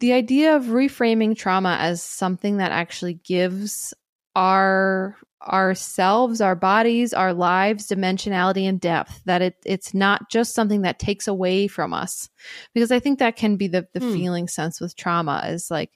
the 0.00 0.12
idea 0.12 0.56
of 0.56 0.64
reframing 0.64 1.36
trauma 1.36 1.76
as 1.80 2.02
something 2.02 2.58
that 2.58 2.72
actually 2.72 3.14
gives 3.14 3.94
our 4.34 5.16
ourselves, 5.42 6.40
our 6.40 6.54
bodies, 6.54 7.12
our 7.12 7.34
lives, 7.34 7.88
dimensionality 7.88 8.68
and 8.68 8.80
depth. 8.80 9.22
That 9.24 9.42
it 9.42 9.56
it's 9.64 9.94
not 9.94 10.30
just 10.30 10.54
something 10.54 10.82
that 10.82 10.98
takes 10.98 11.26
away 11.28 11.66
from 11.68 11.92
us. 11.92 12.28
Because 12.74 12.92
I 12.92 12.98
think 12.98 13.18
that 13.18 13.36
can 13.36 13.56
be 13.56 13.68
the 13.68 13.86
the 13.92 14.00
hmm. 14.00 14.12
feeling 14.12 14.48
sense 14.48 14.80
with 14.80 14.96
trauma 14.96 15.44
is 15.48 15.70
like 15.70 15.90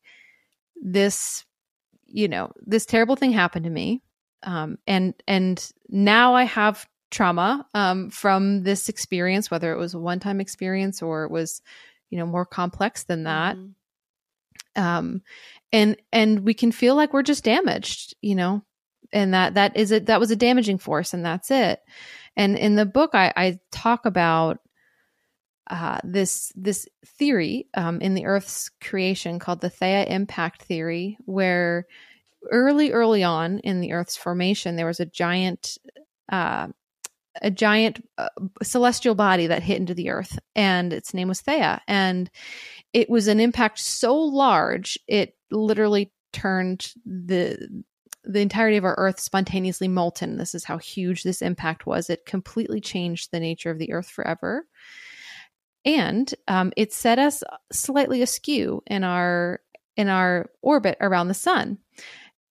this, 0.80 1.44
you 2.06 2.28
know, 2.28 2.52
this 2.64 2.86
terrible 2.86 3.16
thing 3.16 3.32
happened 3.32 3.64
to 3.64 3.70
me. 3.70 4.02
Um, 4.42 4.78
and 4.86 5.14
and 5.26 5.72
now 5.88 6.34
I 6.34 6.44
have 6.44 6.86
trauma 7.10 7.66
um, 7.74 8.10
from 8.10 8.62
this 8.62 8.88
experience, 8.88 9.50
whether 9.50 9.72
it 9.72 9.78
was 9.78 9.94
a 9.94 9.98
one 9.98 10.20
time 10.20 10.40
experience 10.40 11.02
or 11.02 11.24
it 11.24 11.30
was, 11.30 11.62
you 12.10 12.18
know, 12.18 12.26
more 12.26 12.46
complex 12.46 13.04
than 13.04 13.24
that. 13.24 13.56
Mm-hmm. 13.56 13.70
Um, 14.76 15.22
and 15.72 15.96
and 16.12 16.40
we 16.40 16.54
can 16.54 16.72
feel 16.72 16.94
like 16.94 17.12
we're 17.12 17.22
just 17.22 17.44
damaged, 17.44 18.14
you 18.20 18.34
know, 18.34 18.62
and 19.12 19.34
that 19.34 19.54
that 19.54 19.76
is 19.76 19.90
it 19.90 20.06
that 20.06 20.20
was 20.20 20.30
a 20.30 20.36
damaging 20.36 20.78
force 20.78 21.12
and 21.14 21.24
that's 21.24 21.50
it. 21.50 21.80
And 22.36 22.56
in 22.56 22.76
the 22.76 22.86
book 22.86 23.10
i, 23.14 23.32
I 23.36 23.58
talk 23.72 24.04
about 24.04 24.58
uh, 25.68 25.98
this 26.04 26.52
this 26.54 26.86
theory 27.04 27.66
um, 27.74 28.00
in 28.00 28.14
the 28.14 28.26
earth's 28.26 28.70
creation 28.80 29.38
called 29.38 29.60
the 29.60 29.70
theia 29.70 30.08
impact 30.08 30.62
theory 30.62 31.18
where 31.24 31.86
early 32.52 32.92
early 32.92 33.24
on 33.24 33.58
in 33.60 33.80
the 33.80 33.92
earth's 33.92 34.16
formation 34.16 34.76
there 34.76 34.86
was 34.86 35.00
a 35.00 35.06
giant 35.06 35.76
uh, 36.30 36.68
a 37.42 37.50
giant 37.50 38.06
uh, 38.18 38.28
celestial 38.62 39.14
body 39.14 39.46
that 39.46 39.62
hit 39.62 39.78
into 39.78 39.94
the 39.94 40.10
earth 40.10 40.38
and 40.54 40.92
its 40.92 41.14
name 41.14 41.28
was 41.28 41.42
theia 41.42 41.80
and 41.86 42.30
it 42.92 43.10
was 43.10 43.28
an 43.28 43.40
impact 43.40 43.78
so 43.78 44.16
large 44.16 44.98
it 45.06 45.36
literally 45.50 46.12
turned 46.32 46.92
the 47.04 47.84
the 48.26 48.40
entirety 48.40 48.76
of 48.76 48.84
our 48.84 48.96
earth 48.98 49.20
spontaneously 49.20 49.88
molten. 49.88 50.36
This 50.36 50.54
is 50.54 50.64
how 50.64 50.78
huge 50.78 51.22
this 51.22 51.42
impact 51.42 51.86
was. 51.86 52.10
It 52.10 52.26
completely 52.26 52.80
changed 52.80 53.30
the 53.30 53.40
nature 53.40 53.70
of 53.70 53.78
the 53.78 53.92
earth 53.92 54.08
forever. 54.08 54.66
And 55.84 56.34
um, 56.48 56.72
it 56.76 56.92
set 56.92 57.20
us 57.20 57.44
slightly 57.70 58.22
askew 58.22 58.82
in 58.86 59.04
our 59.04 59.60
in 59.96 60.08
our 60.08 60.50
orbit 60.60 60.98
around 61.00 61.28
the 61.28 61.34
sun. 61.34 61.78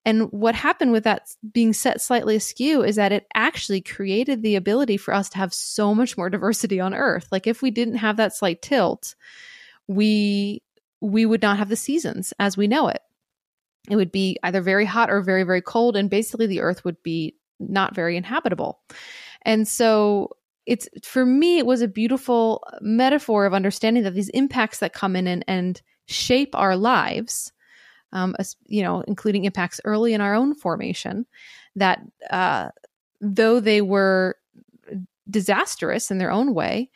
And 0.06 0.32
what 0.32 0.56
happened 0.56 0.92
with 0.92 1.04
that 1.06 1.30
being 1.52 1.74
set 1.74 2.00
slightly 2.00 2.36
askew 2.36 2.84
is 2.84 2.96
that 2.96 3.12
it 3.12 3.26
actually 3.34 3.82
created 3.82 4.44
the 4.44 4.56
ability 4.56 4.98
for 4.98 5.14
us 5.14 5.30
to 5.30 5.38
have 5.40 5.54
so 5.54 5.96
much 5.96 6.16
more 6.16 6.30
diversity 6.30 6.80
on 6.80 6.94
Earth. 6.94 7.28
Like 7.32 7.48
if 7.48 7.62
we 7.62 7.72
didn't 7.72 7.96
have 7.96 8.18
that 8.18 8.36
slight 8.36 8.62
tilt, 8.62 9.16
we 9.88 10.62
we 11.02 11.26
would 11.26 11.42
not 11.42 11.58
have 11.58 11.70
the 11.70 11.76
seasons 11.76 12.34
as 12.40 12.56
we 12.56 12.68
know 12.68 12.88
it 12.88 13.02
it 13.90 13.96
would 13.96 14.12
be 14.12 14.38
either 14.44 14.62
very 14.62 14.86
hot 14.86 15.10
or 15.10 15.22
very, 15.22 15.44
very 15.44 15.62
cold. 15.62 15.96
And 15.96 16.10
basically, 16.10 16.48
the 16.48 16.62
earth 16.62 16.84
would 16.86 17.02
be 17.04 17.36
not 17.60 17.96
very 17.96 18.18
inhabitable. 18.18 18.82
And 19.44 19.68
so, 19.68 20.32
it's 20.66 20.90
for 21.04 21.26
me, 21.26 21.60
it 21.60 21.66
was 21.66 21.82
a 21.82 21.88
beautiful 21.88 22.64
uh, 22.68 22.78
metaphor 22.82 23.46
of 23.46 23.54
understanding 23.54 24.04
that 24.04 24.16
these 24.16 24.30
impacts 24.30 24.80
that 24.80 24.94
come 24.94 25.16
in 25.16 25.28
and, 25.28 25.46
and 25.48 25.80
shape 26.08 26.56
our 26.56 26.76
lives, 26.76 27.52
um, 28.16 28.34
you 28.66 28.82
know, 28.82 29.02
including 29.02 29.44
impacts 29.44 29.82
early 29.84 30.14
in 30.14 30.22
our 30.22 30.34
own 30.34 30.56
formation, 30.56 31.26
that 31.76 32.00
uh, 32.32 32.70
though 33.20 33.60
they 33.60 33.82
were 33.82 34.38
disastrous 35.30 36.10
in 36.10 36.18
their 36.18 36.32
own 36.32 36.54
way, 36.54 36.90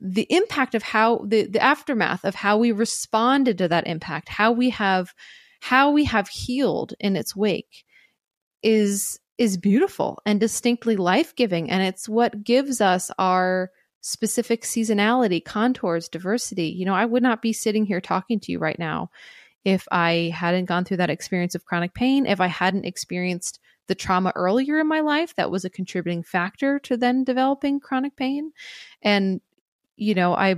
the 0.00 0.26
impact 0.30 0.74
of 0.74 0.82
how 0.82 1.18
the, 1.18 1.46
the 1.46 1.62
aftermath 1.62 2.24
of 2.24 2.34
how 2.34 2.56
we 2.56 2.72
responded 2.72 3.58
to 3.58 3.68
that 3.68 3.86
impact, 3.86 4.28
how 4.28 4.50
we 4.50 4.70
have 4.70 5.14
how 5.60 5.90
we 5.90 6.04
have 6.04 6.28
healed 6.28 6.94
in 6.98 7.14
its 7.14 7.36
wake 7.36 7.84
is 8.62 9.20
is 9.36 9.56
beautiful 9.56 10.18
and 10.24 10.40
distinctly 10.40 10.96
life-giving 10.96 11.70
and 11.70 11.82
it's 11.82 12.08
what 12.08 12.44
gives 12.44 12.80
us 12.80 13.10
our 13.18 13.70
specific 14.00 14.62
seasonality, 14.62 15.42
contours, 15.42 16.10
diversity. 16.10 16.66
You 16.66 16.84
know, 16.84 16.94
I 16.94 17.06
would 17.06 17.22
not 17.22 17.40
be 17.40 17.54
sitting 17.54 17.86
here 17.86 18.02
talking 18.02 18.38
to 18.40 18.52
you 18.52 18.58
right 18.58 18.78
now 18.78 19.10
if 19.64 19.86
I 19.90 20.32
hadn't 20.34 20.66
gone 20.66 20.84
through 20.84 20.98
that 20.98 21.10
experience 21.10 21.54
of 21.54 21.64
chronic 21.64 21.94
pain, 21.94 22.26
if 22.26 22.40
I 22.40 22.48
hadn't 22.48 22.84
experienced 22.84 23.60
the 23.86 23.94
trauma 23.94 24.32
earlier 24.34 24.78
in 24.78 24.86
my 24.86 25.00
life 25.00 25.34
that 25.36 25.50
was 25.50 25.64
a 25.64 25.70
contributing 25.70 26.22
factor 26.22 26.78
to 26.80 26.96
then 26.96 27.24
developing 27.24 27.80
chronic 27.80 28.16
pain. 28.16 28.52
And, 29.02 29.40
you 29.96 30.14
know, 30.14 30.34
I, 30.34 30.56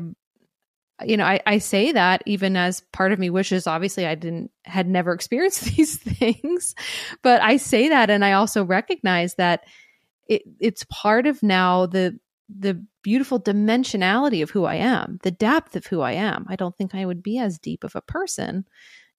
you 1.04 1.16
know, 1.16 1.24
I, 1.24 1.40
I 1.44 1.58
say 1.58 1.92
that 1.92 2.22
even 2.26 2.56
as 2.56 2.80
part 2.92 3.12
of 3.12 3.18
me 3.18 3.28
wishes, 3.30 3.66
obviously, 3.66 4.06
I 4.06 4.14
didn't, 4.14 4.50
had 4.64 4.88
never 4.88 5.12
experienced 5.14 5.64
these 5.64 5.96
things, 5.98 6.74
but 7.22 7.42
I 7.42 7.56
say 7.56 7.88
that 7.88 8.10
and 8.10 8.24
I 8.24 8.32
also 8.32 8.64
recognize 8.64 9.34
that 9.34 9.64
it, 10.28 10.42
it's 10.58 10.84
part 10.90 11.26
of 11.26 11.42
now 11.42 11.86
the, 11.86 12.18
the 12.48 12.84
beautiful 13.02 13.40
dimensionality 13.40 14.42
of 14.42 14.50
who 14.50 14.64
I 14.64 14.76
am, 14.76 15.18
the 15.22 15.30
depth 15.30 15.76
of 15.76 15.86
who 15.86 16.00
I 16.00 16.12
am. 16.12 16.46
I 16.48 16.56
don't 16.56 16.76
think 16.76 16.94
I 16.94 17.04
would 17.04 17.22
be 17.22 17.38
as 17.38 17.58
deep 17.58 17.84
of 17.84 17.96
a 17.96 18.00
person 18.00 18.66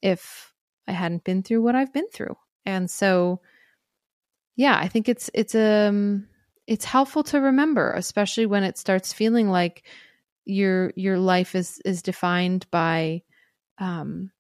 if 0.02 0.54
I 0.88 0.94
hadn't 0.94 1.24
been 1.24 1.44
through 1.44 1.62
what 1.62 1.76
I've 1.76 1.94
been 1.94 2.10
through. 2.14 2.38
And 2.66 2.90
so, 2.90 3.42
yeah, 4.56 4.78
I 4.78 4.88
think 4.88 5.10
it's 5.10 5.30
it's 5.34 5.56
um 5.56 6.28
it's 6.68 6.86
helpful 6.86 7.24
to 7.24 7.40
remember, 7.40 7.94
especially 7.94 8.46
when 8.46 8.64
it 8.64 8.78
starts 8.78 9.14
feeling 9.14 9.50
like 9.50 9.86
your 10.46 10.94
your 10.96 11.20
life 11.20 11.56
is 11.56 11.82
is 11.86 12.02
defined 12.02 12.66
by 12.72 13.24
um, 13.80 14.32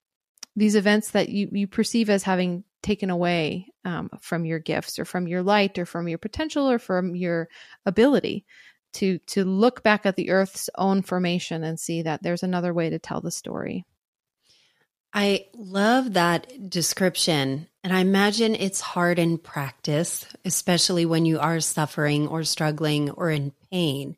these 0.55 0.75
events 0.75 1.11
that 1.11 1.29
you 1.29 1.49
you 1.51 1.67
perceive 1.67 2.09
as 2.09 2.23
having 2.23 2.63
taken 2.81 3.09
away 3.09 3.67
um, 3.85 4.09
from 4.21 4.45
your 4.45 4.59
gifts 4.59 4.99
or 4.99 5.05
from 5.05 5.27
your 5.27 5.43
light 5.43 5.77
or 5.77 5.85
from 5.85 6.07
your 6.07 6.17
potential 6.17 6.69
or 6.69 6.79
from 6.79 7.15
your 7.15 7.49
ability 7.85 8.45
to 8.93 9.19
to 9.19 9.43
look 9.43 9.83
back 9.83 10.05
at 10.05 10.15
the 10.15 10.31
earth's 10.31 10.69
own 10.75 11.01
formation 11.01 11.63
and 11.63 11.79
see 11.79 12.01
that 12.01 12.23
there's 12.23 12.43
another 12.43 12.73
way 12.73 12.89
to 12.89 12.99
tell 12.99 13.21
the 13.21 13.31
story 13.31 13.85
I 15.13 15.47
love 15.55 16.13
that 16.13 16.69
description. 16.69 17.67
And 17.83 17.91
I 17.93 18.01
imagine 18.01 18.53
it's 18.53 18.81
hard 18.81 19.17
in 19.17 19.39
practice, 19.39 20.25
especially 20.45 21.05
when 21.05 21.25
you 21.25 21.39
are 21.39 21.59
suffering 21.59 22.27
or 22.27 22.43
struggling 22.43 23.09
or 23.09 23.31
in 23.31 23.51
pain. 23.71 24.17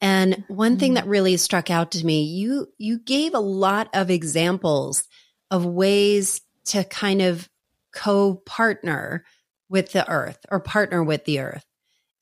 And 0.00 0.44
one 0.48 0.78
thing 0.78 0.90
mm-hmm. 0.90 0.94
that 0.94 1.08
really 1.08 1.36
struck 1.36 1.70
out 1.70 1.92
to 1.92 2.06
me, 2.06 2.22
you 2.22 2.68
you 2.78 2.98
gave 2.98 3.34
a 3.34 3.38
lot 3.40 3.88
of 3.92 4.10
examples 4.10 5.04
of 5.50 5.66
ways 5.66 6.40
to 6.66 6.84
kind 6.84 7.20
of 7.20 7.48
co-partner 7.92 9.24
with 9.68 9.92
the 9.92 10.08
earth 10.08 10.38
or 10.50 10.60
partner 10.60 11.02
with 11.02 11.24
the 11.24 11.40
earth. 11.40 11.64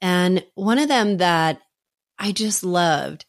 And 0.02 0.44
one 0.54 0.78
of 0.80 0.88
them 0.88 1.18
that 1.18 1.62
I 2.18 2.32
just 2.32 2.64
loved, 2.64 3.24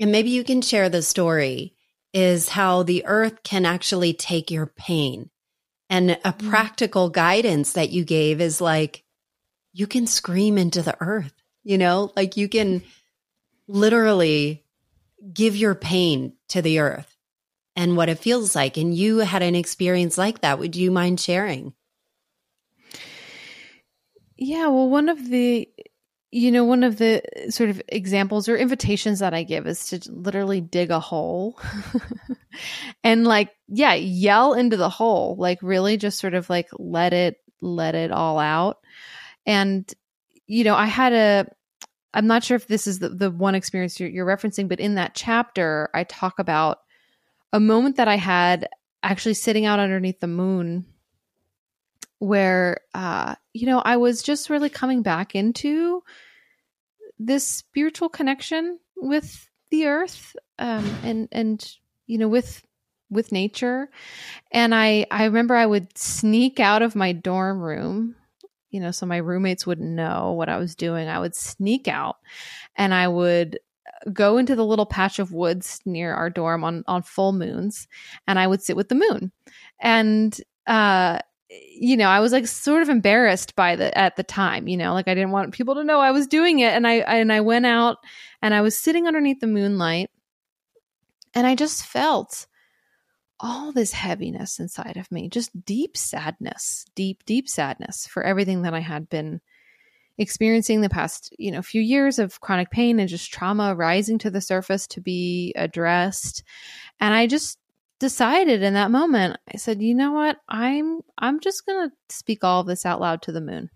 and 0.00 0.12
maybe 0.12 0.30
you 0.30 0.42
can 0.42 0.60
share 0.60 0.88
the 0.88 1.00
story, 1.00 1.74
is 2.12 2.48
how 2.48 2.82
the 2.82 3.06
earth 3.06 3.42
can 3.44 3.64
actually 3.64 4.12
take 4.12 4.50
your 4.50 4.66
pain. 4.66 5.30
And 5.88 6.10
a 6.10 6.32
mm. 6.32 6.50
practical 6.50 7.08
guidance 7.08 7.72
that 7.72 7.90
you 7.90 8.04
gave 8.04 8.40
is 8.40 8.60
like, 8.60 9.04
you 9.72 9.86
can 9.86 10.06
scream 10.06 10.58
into 10.58 10.82
the 10.82 10.96
earth, 11.00 11.32
you 11.62 11.78
know, 11.78 12.12
like 12.16 12.36
you 12.36 12.48
can 12.48 12.82
literally 13.68 14.64
give 15.32 15.54
your 15.54 15.74
pain 15.74 16.32
to 16.48 16.62
the 16.62 16.80
earth 16.80 17.16
and 17.76 17.96
what 17.96 18.08
it 18.08 18.18
feels 18.18 18.56
like. 18.56 18.76
And 18.76 18.92
you 18.92 19.18
had 19.18 19.42
an 19.42 19.54
experience 19.54 20.18
like 20.18 20.40
that. 20.40 20.58
Would 20.58 20.74
you 20.74 20.90
mind 20.90 21.20
sharing? 21.20 21.74
Yeah, 24.36 24.68
well, 24.68 24.88
one 24.88 25.08
of 25.08 25.28
the 25.28 25.68
you 26.30 26.52
know, 26.52 26.64
one 26.64 26.82
of 26.82 26.98
the 26.98 27.22
uh, 27.36 27.50
sort 27.50 27.70
of 27.70 27.80
examples 27.88 28.48
or 28.48 28.56
invitations 28.56 29.20
that 29.20 29.32
I 29.32 29.44
give 29.44 29.66
is 29.66 29.88
to 29.88 30.00
literally 30.12 30.60
dig 30.60 30.90
a 30.90 31.00
hole 31.00 31.58
and 33.04 33.24
like, 33.24 33.50
yeah, 33.68 33.94
yell 33.94 34.54
into 34.54 34.76
the 34.76 34.90
hole, 34.90 35.36
like 35.38 35.58
really 35.62 35.96
just 35.96 36.18
sort 36.18 36.34
of 36.34 36.50
like 36.50 36.68
let 36.78 37.12
it, 37.12 37.36
let 37.60 37.94
it 37.94 38.12
all 38.12 38.38
out. 38.38 38.78
And, 39.46 39.90
you 40.46 40.64
know, 40.64 40.74
I 40.74 40.86
had 40.86 41.12
a, 41.12 41.46
I'm 42.12 42.26
not 42.26 42.44
sure 42.44 42.56
if 42.56 42.66
this 42.66 42.86
is 42.86 42.98
the, 42.98 43.08
the 43.08 43.30
one 43.30 43.54
experience 43.54 43.98
you're, 43.98 44.08
you're 44.08 44.26
referencing, 44.26 44.68
but 44.68 44.80
in 44.80 44.96
that 44.96 45.14
chapter, 45.14 45.88
I 45.94 46.04
talk 46.04 46.38
about 46.38 46.80
a 47.52 47.60
moment 47.60 47.96
that 47.96 48.08
I 48.08 48.16
had 48.16 48.68
actually 49.02 49.34
sitting 49.34 49.64
out 49.64 49.78
underneath 49.78 50.20
the 50.20 50.26
moon 50.26 50.84
where 52.18 52.80
uh 52.94 53.34
you 53.52 53.66
know 53.66 53.78
i 53.78 53.96
was 53.96 54.22
just 54.22 54.50
really 54.50 54.68
coming 54.68 55.02
back 55.02 55.34
into 55.34 56.02
this 57.18 57.46
spiritual 57.46 58.08
connection 58.08 58.78
with 58.96 59.48
the 59.70 59.86
earth 59.86 60.34
um 60.58 60.84
and 61.04 61.28
and 61.32 61.74
you 62.06 62.18
know 62.18 62.28
with 62.28 62.62
with 63.10 63.32
nature. 63.32 63.88
And 64.52 64.74
i 64.74 65.06
i 65.10 65.24
remember 65.24 65.54
i 65.54 65.66
would 65.66 65.96
sneak 65.96 66.60
out 66.60 66.82
of 66.82 66.96
my 66.96 67.12
dorm 67.12 67.60
room 67.60 68.16
you 68.70 68.80
know 68.80 68.90
so 68.90 69.06
my 69.06 69.16
roommates 69.16 69.66
wouldn't 69.66 69.90
know 69.90 70.32
what 70.32 70.48
i 70.48 70.58
was 70.58 70.74
doing. 70.74 71.08
I 71.08 71.18
would 71.18 71.34
sneak 71.34 71.88
out 71.88 72.16
and 72.76 72.92
i 72.92 73.08
would 73.08 73.58
go 74.12 74.38
into 74.38 74.54
the 74.54 74.64
little 74.64 74.86
patch 74.86 75.18
of 75.18 75.32
woods 75.32 75.80
near 75.84 76.14
our 76.14 76.30
dorm 76.30 76.64
on 76.64 76.84
on 76.86 77.02
full 77.02 77.32
moons 77.32 77.88
and 78.26 78.38
i 78.38 78.46
would 78.46 78.62
sit 78.62 78.76
with 78.76 78.88
the 78.88 78.94
moon. 78.94 79.32
And 79.80 80.38
uh 80.66 81.20
you 81.50 81.96
know, 81.96 82.08
I 82.08 82.20
was 82.20 82.32
like 82.32 82.46
sort 82.46 82.82
of 82.82 82.88
embarrassed 82.88 83.56
by 83.56 83.76
the 83.76 83.96
at 83.96 84.16
the 84.16 84.22
time, 84.22 84.68
you 84.68 84.76
know, 84.76 84.92
like 84.92 85.08
I 85.08 85.14
didn't 85.14 85.30
want 85.30 85.54
people 85.54 85.74
to 85.76 85.84
know 85.84 86.00
I 86.00 86.10
was 86.10 86.26
doing 86.26 86.58
it 86.58 86.72
and 86.74 86.86
I 86.86 86.96
and 86.96 87.32
I 87.32 87.40
went 87.40 87.66
out 87.66 87.98
and 88.42 88.52
I 88.52 88.60
was 88.60 88.78
sitting 88.78 89.06
underneath 89.06 89.40
the 89.40 89.46
moonlight 89.46 90.10
and 91.34 91.46
I 91.46 91.54
just 91.54 91.86
felt 91.86 92.46
all 93.40 93.72
this 93.72 93.92
heaviness 93.92 94.58
inside 94.58 94.96
of 94.96 95.10
me, 95.12 95.28
just 95.28 95.64
deep 95.64 95.96
sadness, 95.96 96.84
deep 96.94 97.24
deep 97.24 97.48
sadness 97.48 98.06
for 98.06 98.22
everything 98.22 98.62
that 98.62 98.74
I 98.74 98.80
had 98.80 99.08
been 99.08 99.40
experiencing 100.18 100.80
the 100.80 100.88
past, 100.88 101.32
you 101.38 101.50
know, 101.50 101.62
few 101.62 101.80
years 101.80 102.18
of 102.18 102.40
chronic 102.40 102.70
pain 102.70 102.98
and 102.98 103.08
just 103.08 103.32
trauma 103.32 103.74
rising 103.74 104.18
to 104.18 104.30
the 104.30 104.40
surface 104.40 104.86
to 104.88 105.00
be 105.00 105.54
addressed. 105.56 106.42
And 107.00 107.14
I 107.14 107.26
just 107.26 107.58
decided 107.98 108.62
in 108.62 108.74
that 108.74 108.90
moment 108.90 109.36
i 109.52 109.56
said 109.56 109.82
you 109.82 109.94
know 109.94 110.12
what? 110.12 110.36
I'm 110.48 111.00
i'm 111.18 111.40
just 111.40 111.66
going 111.66 111.88
to 111.88 112.14
speak 112.14 112.44
all 112.44 112.60
of 112.60 112.66
this 112.66 112.86
out 112.86 113.00
loud 113.00 113.22
to 113.22 113.32
the 113.32 113.40
moon. 113.40 113.70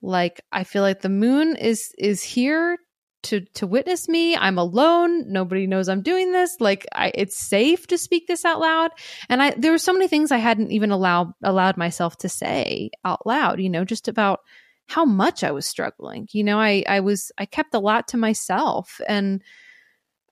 Like 0.00 0.40
i 0.50 0.64
feel 0.64 0.82
like 0.82 1.00
the 1.00 1.08
moon 1.08 1.56
is 1.56 1.92
is 1.98 2.22
here 2.22 2.78
to 3.24 3.40
to 3.54 3.66
witness 3.66 4.08
me. 4.08 4.36
I'm 4.36 4.58
alone. 4.58 5.30
Nobody 5.32 5.66
knows 5.66 5.88
i'm 5.88 6.02
doing 6.02 6.32
this. 6.32 6.56
Like 6.60 6.86
I, 6.92 7.12
it's 7.14 7.36
safe 7.36 7.86
to 7.88 7.98
speak 7.98 8.26
this 8.26 8.44
out 8.44 8.60
loud. 8.60 8.90
And 9.28 9.42
i 9.42 9.50
there 9.50 9.70
were 9.72 9.78
so 9.78 9.92
many 9.92 10.08
things 10.08 10.32
i 10.32 10.38
hadn't 10.38 10.72
even 10.72 10.90
allowed 10.90 11.32
allowed 11.42 11.76
myself 11.76 12.16
to 12.18 12.28
say 12.28 12.90
out 13.04 13.24
loud 13.26 13.60
you 13.60 13.70
know 13.70 13.84
just 13.84 14.08
about 14.08 14.40
how 14.88 15.04
much 15.04 15.44
i 15.44 15.52
was 15.52 15.66
struggling. 15.66 16.28
You 16.32 16.44
know 16.44 16.58
i 16.58 16.82
i 16.88 17.00
was 17.00 17.30
i 17.38 17.46
kept 17.46 17.74
a 17.74 17.78
lot 17.78 18.08
to 18.08 18.16
myself. 18.16 19.00
And 19.08 19.42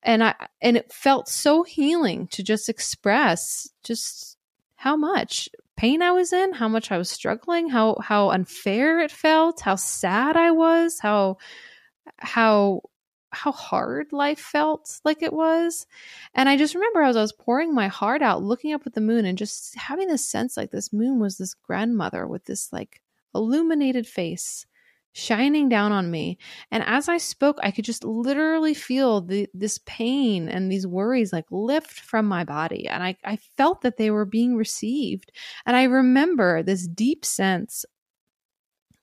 and 0.02 0.24
I 0.24 0.34
and 0.60 0.76
it 0.76 0.92
felt 0.92 1.28
so 1.28 1.62
healing 1.62 2.26
to 2.28 2.42
just 2.42 2.68
express 2.68 3.68
just 3.82 4.36
how 4.76 4.96
much 4.96 5.48
pain 5.76 6.02
I 6.02 6.12
was 6.12 6.32
in, 6.32 6.52
how 6.52 6.68
much 6.68 6.90
I 6.90 6.98
was 6.98 7.10
struggling, 7.10 7.68
how 7.68 7.96
how 8.02 8.30
unfair 8.30 9.00
it 9.00 9.10
felt, 9.10 9.60
how 9.60 9.76
sad 9.76 10.36
I 10.36 10.50
was, 10.50 10.98
how 11.00 11.38
how 12.18 12.82
how 13.32 13.52
hard 13.52 14.12
life 14.12 14.40
felt 14.40 15.00
like 15.04 15.22
it 15.22 15.32
was. 15.32 15.86
And 16.34 16.48
I 16.48 16.56
just 16.56 16.74
remember 16.74 17.02
as 17.02 17.16
I 17.16 17.20
was 17.20 17.32
pouring 17.32 17.74
my 17.74 17.88
heart 17.88 18.22
out, 18.22 18.42
looking 18.42 18.72
up 18.72 18.86
at 18.86 18.94
the 18.94 19.00
moon 19.00 19.24
and 19.24 19.38
just 19.38 19.76
having 19.76 20.08
this 20.08 20.26
sense 20.26 20.56
like 20.56 20.70
this 20.70 20.92
moon 20.92 21.20
was 21.20 21.38
this 21.38 21.54
grandmother 21.54 22.26
with 22.26 22.44
this 22.44 22.72
like 22.72 23.00
illuminated 23.34 24.06
face 24.06 24.66
shining 25.12 25.68
down 25.68 25.92
on 25.92 26.10
me. 26.10 26.38
And 26.70 26.82
as 26.86 27.08
I 27.08 27.18
spoke, 27.18 27.58
I 27.62 27.70
could 27.70 27.84
just 27.84 28.04
literally 28.04 28.74
feel 28.74 29.20
the, 29.20 29.48
this 29.52 29.78
pain 29.84 30.48
and 30.48 30.70
these 30.70 30.86
worries 30.86 31.32
like 31.32 31.46
lift 31.50 32.00
from 32.00 32.26
my 32.26 32.44
body. 32.44 32.86
And 32.86 33.02
I, 33.02 33.16
I 33.24 33.36
felt 33.56 33.82
that 33.82 33.96
they 33.96 34.10
were 34.10 34.24
being 34.24 34.56
received. 34.56 35.32
And 35.66 35.76
I 35.76 35.84
remember 35.84 36.62
this 36.62 36.86
deep 36.86 37.24
sense 37.24 37.84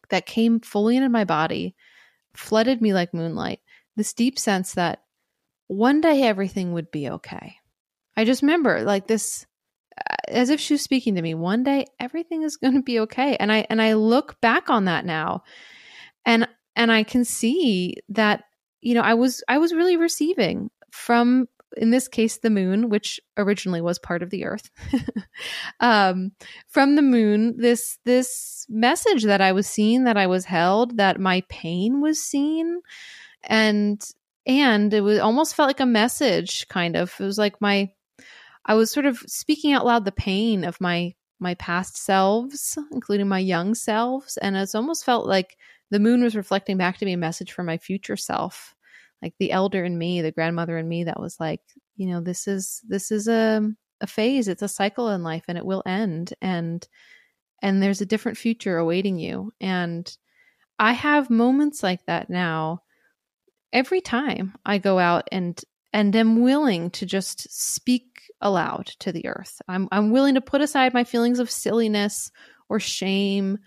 that 0.10 0.26
came 0.26 0.62
fully 0.62 0.96
into 0.96 1.10
my 1.10 1.26
body, 1.26 1.76
flooded 2.34 2.82
me 2.82 2.94
like 2.94 3.14
moonlight. 3.14 3.60
This 3.96 4.14
deep 4.14 4.40
sense 4.40 4.74
that 4.76 5.02
one 5.68 6.00
day 6.00 6.24
everything 6.24 6.74
would 6.74 6.92
be 6.92 7.10
okay. 7.10 7.56
I 8.16 8.24
just 8.24 8.42
remember 8.42 8.84
like 8.84 9.08
this 9.08 9.46
uh, 9.98 10.16
as 10.30 10.50
if 10.50 10.60
she 10.60 10.76
was 10.76 10.82
speaking 10.82 11.16
to 11.16 11.22
me 11.22 11.34
one 11.34 11.64
day 11.64 11.86
everything 12.00 12.44
is 12.44 12.58
going 12.58 12.74
to 12.76 12.84
be 12.84 13.00
okay 13.00 13.36
and 13.38 13.52
i 13.52 13.66
and 13.70 13.82
i 13.82 13.94
look 13.94 14.40
back 14.42 14.70
on 14.70 14.86
that 14.86 15.06
now 15.06 15.44
and 16.28 16.48
and 16.76 16.92
I 16.92 17.02
can 17.02 17.26
see 17.26 17.96
that 18.10 18.44
you 18.82 18.94
know, 18.94 19.02
I 19.02 19.16
was 19.16 19.44
I 19.48 19.58
was 19.58 19.74
really 19.74 19.98
receiving 19.98 20.70
from 20.92 21.48
in 21.76 21.90
this 21.90 22.08
case 22.08 22.38
the 22.38 22.50
moon 22.50 22.90
which 22.90 23.20
originally 23.36 23.82
was 23.82 24.00
part 24.00 24.22
of 24.22 24.30
the 24.30 24.46
earth. 24.46 24.70
Um, 25.80 26.32
from 26.68 26.96
the 26.96 27.04
moon 27.04 27.58
this 27.58 28.00
this 28.04 28.66
message 28.68 29.26
that 29.26 29.42
i 29.42 29.52
was 29.52 29.68
seeing 29.68 30.06
that 30.06 30.18
i 30.18 30.26
was 30.26 30.46
held 30.46 30.98
that 30.98 31.20
my 31.20 31.44
pain 31.50 32.02
was 32.02 32.22
seen. 32.22 32.82
And 33.44 34.04
and 34.48 34.94
it 34.94 35.02
was 35.02 35.20
almost 35.20 35.56
felt 35.56 35.68
like 35.68 35.80
a 35.80 35.86
message 35.86 36.68
kind 36.70 36.96
of. 36.96 37.14
It 37.20 37.24
was 37.24 37.38
like 37.38 37.62
my 37.62 37.92
i 38.66 38.74
was 38.74 38.92
sort 38.92 39.06
of 39.06 39.20
speaking 39.28 39.74
out 39.74 39.86
loud 39.86 40.06
the 40.06 40.12
pain 40.12 40.64
of 40.64 40.82
my 40.82 41.14
my 41.40 41.54
past 41.56 41.98
selves 41.98 42.78
including 42.92 43.28
my 43.28 43.40
young 43.40 43.76
selves 43.76 44.38
and 44.38 44.56
it's 44.58 44.76
almost 44.76 45.06
felt 45.06 45.28
like 45.28 45.58
the 45.90 46.00
moon 46.00 46.24
was 46.24 46.36
reflecting 46.36 46.78
back 46.78 46.98
to 46.98 47.06
me 47.06 47.14
a 47.14 47.18
message 47.18 47.52
for 47.52 47.64
my 47.64 47.78
future 47.78 48.18
self 48.18 48.76
like 49.22 49.34
the 49.40 49.52
elder 49.52 49.84
in 49.84 49.98
me, 49.98 50.22
the 50.22 50.32
grandmother 50.32 50.78
in 50.78 50.88
me 50.88 51.04
that 51.06 51.20
was 51.20 51.40
like, 51.40 51.62
you 51.96 52.08
know, 52.08 52.22
this 52.22 52.48
is 52.48 52.82
this 52.88 53.12
is 53.12 53.28
a 53.28 53.68
a 54.02 54.08
phase, 54.08 54.48
it's 54.48 54.62
a 54.62 54.68
cycle 54.68 55.10
in 55.10 55.24
life 55.24 55.46
and 55.48 55.58
it 55.58 55.66
will 55.66 55.84
end 55.86 56.34
and 56.42 56.88
and 57.64 57.82
there's 57.82 58.02
a 58.02 58.06
different 58.06 58.38
future 58.38 58.78
awaiting 58.78 59.18
you. 59.18 59.52
And 59.60 60.16
I 60.78 60.94
have 60.94 61.32
moments 61.32 61.82
like 61.82 62.06
that 62.06 62.30
now 62.30 62.84
every 63.74 64.02
time 64.02 64.56
I 64.66 64.78
go 64.78 65.00
out 65.00 65.28
and 65.32 65.60
and 65.94 66.16
am 66.16 66.42
willing 66.42 66.90
to 66.92 67.06
just 67.06 67.52
speak 67.52 68.32
aloud 68.42 68.88
to 69.00 69.12
the 69.12 69.28
earth. 69.28 69.62
I'm 69.68 69.88
I'm 69.92 70.12
willing 70.12 70.36
to 70.36 70.42
put 70.42 70.62
aside 70.62 70.94
my 70.94 71.04
feelings 71.04 71.40
of 71.40 71.50
silliness 71.50 72.32
or 72.70 72.80
shame 72.80 73.60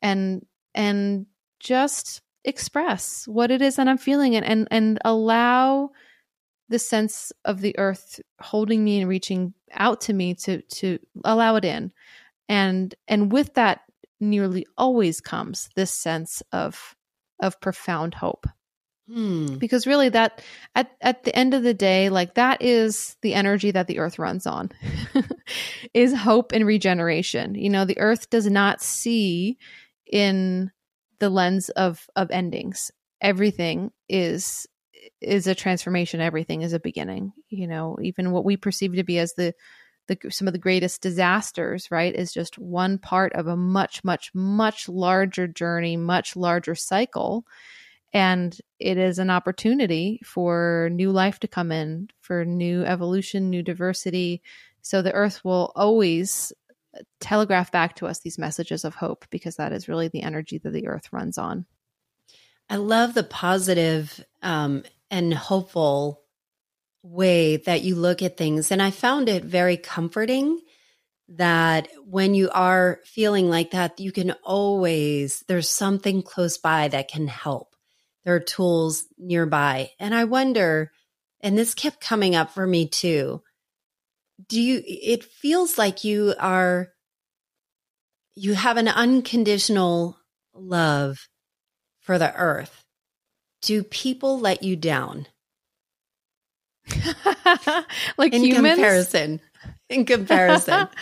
and 0.00 0.44
and 0.74 1.26
just 1.60 2.22
express 2.44 3.26
what 3.26 3.50
it 3.50 3.62
is 3.62 3.76
that 3.76 3.88
I'm 3.88 3.98
feeling 3.98 4.36
and 4.36 4.44
and, 4.44 4.68
and 4.70 4.98
allow 5.04 5.90
the 6.68 6.78
sense 6.78 7.32
of 7.44 7.60
the 7.60 7.78
earth 7.78 8.20
holding 8.40 8.82
me 8.82 9.00
and 9.00 9.08
reaching 9.08 9.54
out 9.72 10.00
to 10.02 10.12
me 10.12 10.34
to 10.34 10.62
to 10.62 10.98
allow 11.24 11.56
it 11.56 11.64
in 11.64 11.92
and 12.48 12.94
and 13.08 13.32
with 13.32 13.54
that 13.54 13.80
nearly 14.20 14.66
always 14.76 15.20
comes 15.20 15.68
this 15.74 15.90
sense 15.90 16.42
of 16.52 16.94
of 17.40 17.60
profound 17.60 18.14
hope 18.14 18.46
hmm. 19.08 19.56
because 19.58 19.86
really 19.86 20.08
that 20.08 20.42
at 20.74 20.90
at 21.00 21.24
the 21.24 21.34
end 21.34 21.54
of 21.54 21.62
the 21.62 21.74
day 21.74 22.08
like 22.08 22.34
that 22.34 22.62
is 22.62 23.16
the 23.22 23.34
energy 23.34 23.70
that 23.70 23.86
the 23.86 23.98
earth 23.98 24.18
runs 24.18 24.46
on 24.46 24.70
is 25.94 26.14
hope 26.14 26.52
and 26.52 26.66
regeneration. 26.66 27.54
You 27.54 27.70
know 27.70 27.84
the 27.84 27.98
earth 27.98 28.30
does 28.30 28.46
not 28.46 28.82
see 28.82 29.58
in 30.06 30.70
the 31.18 31.30
lens 31.30 31.68
of 31.70 32.06
of 32.16 32.30
endings. 32.30 32.90
Everything 33.20 33.90
is 34.08 34.66
is 35.20 35.46
a 35.46 35.54
transformation. 35.54 36.20
Everything 36.20 36.62
is 36.62 36.72
a 36.72 36.80
beginning. 36.80 37.32
You 37.48 37.66
know 37.66 37.98
even 38.02 38.30
what 38.30 38.44
we 38.44 38.56
perceive 38.56 38.94
to 38.94 39.04
be 39.04 39.18
as 39.18 39.34
the 39.34 39.54
the 40.08 40.18
some 40.30 40.48
of 40.48 40.52
the 40.52 40.58
greatest 40.58 41.00
disasters 41.00 41.90
right 41.90 42.14
is 42.14 42.32
just 42.32 42.58
one 42.58 42.98
part 42.98 43.32
of 43.34 43.46
a 43.46 43.56
much 43.56 44.02
much 44.02 44.32
much 44.34 44.88
larger 44.88 45.46
journey 45.46 45.96
much 45.96 46.34
larger 46.34 46.74
cycle 46.74 47.44
and 48.12 48.58
it 48.78 48.98
is 48.98 49.18
an 49.18 49.30
opportunity 49.30 50.20
for 50.24 50.88
new 50.92 51.10
life 51.10 51.40
to 51.40 51.48
come 51.48 51.72
in 51.72 52.08
for 52.20 52.44
new 52.44 52.84
evolution 52.84 53.50
new 53.50 53.62
diversity 53.62 54.42
so 54.82 55.00
the 55.00 55.12
earth 55.12 55.44
will 55.44 55.72
always 55.76 56.52
telegraph 57.20 57.72
back 57.72 57.96
to 57.96 58.06
us 58.06 58.20
these 58.20 58.38
messages 58.38 58.84
of 58.84 58.94
hope 58.94 59.26
because 59.30 59.56
that 59.56 59.72
is 59.72 59.88
really 59.88 60.08
the 60.08 60.22
energy 60.22 60.58
that 60.58 60.70
the 60.70 60.88
earth 60.88 61.12
runs 61.12 61.38
on. 61.38 61.66
I 62.68 62.76
love 62.76 63.14
the 63.14 63.22
positive, 63.22 64.24
um, 64.42 64.84
and 65.10 65.34
hopeful 65.34 66.22
way 67.02 67.58
that 67.58 67.82
you 67.82 67.96
look 67.96 68.22
at 68.22 68.36
things. 68.36 68.70
And 68.70 68.80
I 68.80 68.90
found 68.90 69.28
it 69.28 69.44
very 69.44 69.76
comforting 69.76 70.60
that 71.28 71.88
when 72.04 72.34
you 72.34 72.50
are 72.50 73.00
feeling 73.04 73.50
like 73.50 73.72
that, 73.72 74.00
you 74.00 74.12
can 74.12 74.32
always, 74.42 75.44
there's 75.48 75.68
something 75.68 76.22
close 76.22 76.58
by 76.58 76.88
that 76.88 77.08
can 77.08 77.26
help. 77.26 77.71
There 78.24 78.34
are 78.34 78.40
tools 78.40 79.04
nearby. 79.18 79.90
And 79.98 80.14
I 80.14 80.24
wonder, 80.24 80.92
and 81.40 81.58
this 81.58 81.74
kept 81.74 82.00
coming 82.00 82.34
up 82.34 82.50
for 82.50 82.66
me 82.66 82.88
too 82.88 83.42
do 84.48 84.60
you 84.60 84.82
it 84.86 85.24
feels 85.24 85.78
like 85.78 86.04
you 86.04 86.34
are 86.38 86.88
you 88.34 88.54
have 88.54 88.76
an 88.76 88.88
unconditional 88.88 90.16
love 90.54 91.28
for 92.00 92.18
the 92.18 92.34
earth. 92.34 92.84
Do 93.60 93.82
people 93.82 94.40
let 94.40 94.62
you 94.62 94.76
down? 94.76 95.26
Like 98.16 98.32
in 98.32 98.44
humans? 98.44 98.74
comparison. 98.74 99.40
In 99.88 100.04
comparison. 100.04 100.88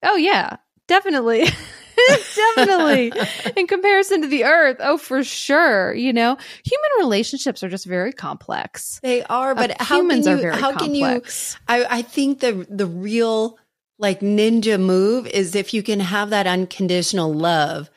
Oh 0.00 0.14
yeah. 0.14 0.58
Definitely 0.86 1.48
definitely. 2.56 3.12
In 3.56 3.66
comparison 3.66 4.22
to 4.22 4.28
the 4.28 4.44
earth 4.44 4.76
oh 4.80 4.98
for 4.98 5.22
sure 5.24 5.94
you 5.94 6.12
know? 6.12 6.36
Human 6.64 6.90
relationships 6.98 7.62
are 7.62 7.68
just 7.68 7.86
very 7.86 8.12
complex. 8.12 9.00
They 9.02 9.22
are 9.24 9.54
but 9.54 9.72
uh, 9.72 9.84
how 9.84 9.98
humans 9.98 10.26
can 10.26 10.38
you, 10.38 10.38
are 10.38 10.50
very 10.50 10.60
how 10.60 10.72
complex. 10.72 11.56
can 11.68 11.80
you 11.80 11.86
I, 11.86 11.98
I 11.98 12.02
think 12.02 12.40
the 12.40 12.66
the 12.68 12.86
real 12.86 13.58
like 13.98 14.20
ninja 14.20 14.80
move 14.80 15.26
is 15.26 15.54
if 15.54 15.74
you 15.74 15.82
can 15.82 16.00
have 16.00 16.30
that 16.30 16.46
unconditional 16.46 17.32
love 17.32 17.90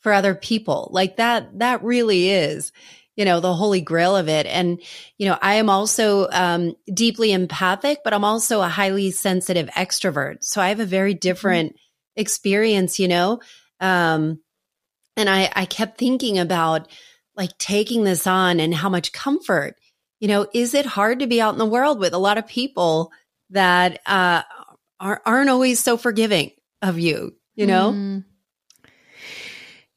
for 0.00 0.12
other 0.12 0.34
people. 0.34 0.88
Like 0.92 1.16
that 1.16 1.58
that 1.58 1.82
really 1.82 2.30
is 2.30 2.72
you 3.16 3.24
know 3.24 3.38
the 3.38 3.54
holy 3.54 3.80
grail 3.80 4.16
of 4.16 4.28
it. 4.28 4.46
And 4.46 4.80
you 5.18 5.28
know 5.28 5.38
i 5.40 5.54
am 5.54 5.70
also 5.70 6.28
um, 6.30 6.74
deeply 6.92 7.32
empathic 7.32 7.98
but 8.04 8.12
i'm 8.12 8.24
also 8.24 8.60
a 8.60 8.68
highly 8.68 9.10
sensitive 9.10 9.68
extrovert. 9.70 10.38
So 10.42 10.60
i 10.60 10.68
have 10.68 10.80
a 10.80 10.86
very 10.86 11.14
mm-hmm. 11.14 11.20
different 11.20 11.68
mm-hmm 11.70 11.78
experience, 12.16 12.98
you 12.98 13.08
know? 13.08 13.40
Um, 13.80 14.40
and 15.16 15.28
I, 15.28 15.50
I 15.54 15.64
kept 15.64 15.98
thinking 15.98 16.38
about 16.38 16.88
like 17.36 17.56
taking 17.58 18.04
this 18.04 18.26
on 18.26 18.60
and 18.60 18.74
how 18.74 18.88
much 18.88 19.12
comfort, 19.12 19.76
you 20.20 20.28
know, 20.28 20.46
is 20.54 20.74
it 20.74 20.86
hard 20.86 21.20
to 21.20 21.26
be 21.26 21.40
out 21.40 21.54
in 21.54 21.58
the 21.58 21.66
world 21.66 21.98
with 21.98 22.12
a 22.14 22.18
lot 22.18 22.38
of 22.38 22.46
people 22.46 23.12
that, 23.50 24.00
uh, 24.06 24.42
are, 25.00 25.20
aren't 25.26 25.50
always 25.50 25.80
so 25.80 25.96
forgiving 25.96 26.52
of 26.80 26.98
you, 26.98 27.34
you 27.54 27.66
know? 27.66 27.92
Mm. 27.92 28.24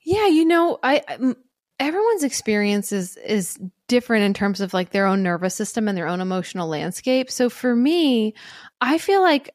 Yeah. 0.03 0.27
You 0.27 0.45
know, 0.45 0.80
I, 0.82 1.03
I 1.08 1.36
everyone's 1.80 2.23
experience 2.23 2.91
is 2.91 3.17
is 3.17 3.60
different 3.88 4.25
in 4.25 4.34
terms 4.34 4.62
of 4.62 4.73
like 4.73 4.89
their 4.89 5.06
own 5.06 5.23
nervous 5.23 5.56
system 5.56 5.88
and 5.88 5.97
their 5.97 6.08
own 6.08 6.21
emotional 6.21 6.67
landscape. 6.67 7.32
So 7.32 7.49
for 7.49 7.75
me, 7.75 8.34
I 8.82 8.97
feel 8.97 9.21
like 9.21 9.53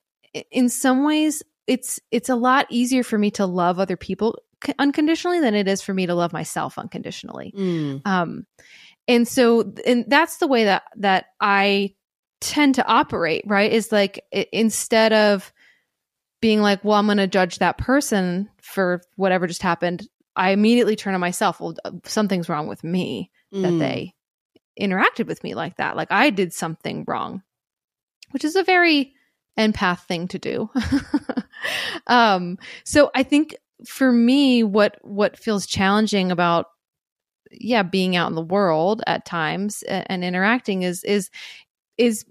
in 0.51 0.69
some 0.69 1.05
ways 1.05 1.43
it's 1.73 1.99
it's 2.11 2.29
a 2.29 2.37
lot 2.37 2.67
easier 2.69 3.03
for 3.03 3.17
me 3.17 3.31
to 3.33 3.47
love 3.47 3.79
other 3.79 3.97
people 3.97 4.39
unconditionally 4.79 5.41
than 5.41 5.55
it 5.55 5.67
is 5.67 5.81
for 5.81 5.95
me 5.95 6.07
to 6.07 6.15
love 6.15 6.33
myself 6.33 6.79
unconditionally. 6.79 7.55
Mm. 7.57 8.07
Um, 8.07 8.47
and 9.09 9.27
so, 9.27 9.73
and 9.87 10.05
that's 10.07 10.37
the 10.37 10.47
way 10.47 10.65
that 10.65 10.83
that 10.97 11.27
I 11.41 11.95
tend 12.43 12.75
to 12.75 12.87
operate. 12.87 13.45
Right? 13.47 13.73
Is 13.73 13.91
like 13.91 14.23
it, 14.31 14.51
instead 14.53 15.15
of 15.15 15.51
being 16.43 16.61
like, 16.61 16.85
well, 16.85 16.99
I'm 16.99 17.07
going 17.07 17.17
to 17.17 17.27
judge 17.27 17.59
that 17.59 17.79
person 17.79 18.51
for 18.61 19.01
whatever 19.17 19.47
just 19.47 19.63
happened. 19.63 20.07
I 20.37 20.51
immediately 20.51 20.97
turn 20.97 21.15
on 21.15 21.21
myself. 21.21 21.61
Well, 21.61 21.77
something's 22.05 22.49
wrong 22.49 22.67
with 22.67 22.85
me 22.85 23.31
mm. 23.55 23.63
that 23.63 23.79
they 23.79 24.15
interacted 24.79 25.27
with 25.27 25.43
me 25.43 25.55
like 25.55 25.77
that. 25.77 25.97
Like 25.97 26.11
I 26.11 26.31
did 26.31 26.53
something 26.53 27.05
wrong, 27.07 27.43
which 28.33 28.45
is 28.45 28.57
a 28.57 28.63
very 28.63 29.15
empath 29.59 30.01
thing 30.07 30.29
to 30.29 30.39
do. 30.39 30.71
um, 32.07 32.59
so 32.85 33.11
I 33.15 33.23
think 33.23 33.57
for 33.87 34.13
me, 34.13 34.63
what 34.63 34.99
what 35.03 35.39
feels 35.39 35.67
challenging 35.67 36.31
about 36.31 36.67
yeah 37.51 37.83
being 37.83 38.17
out 38.17 38.31
in 38.31 38.35
the 38.35 38.43
world 38.43 39.03
at 39.07 39.27
times 39.27 39.83
and, 39.83 40.07
and 40.09 40.25
interacting 40.25 40.83
is 40.83 41.05
is 41.05 41.31
is 41.99 42.25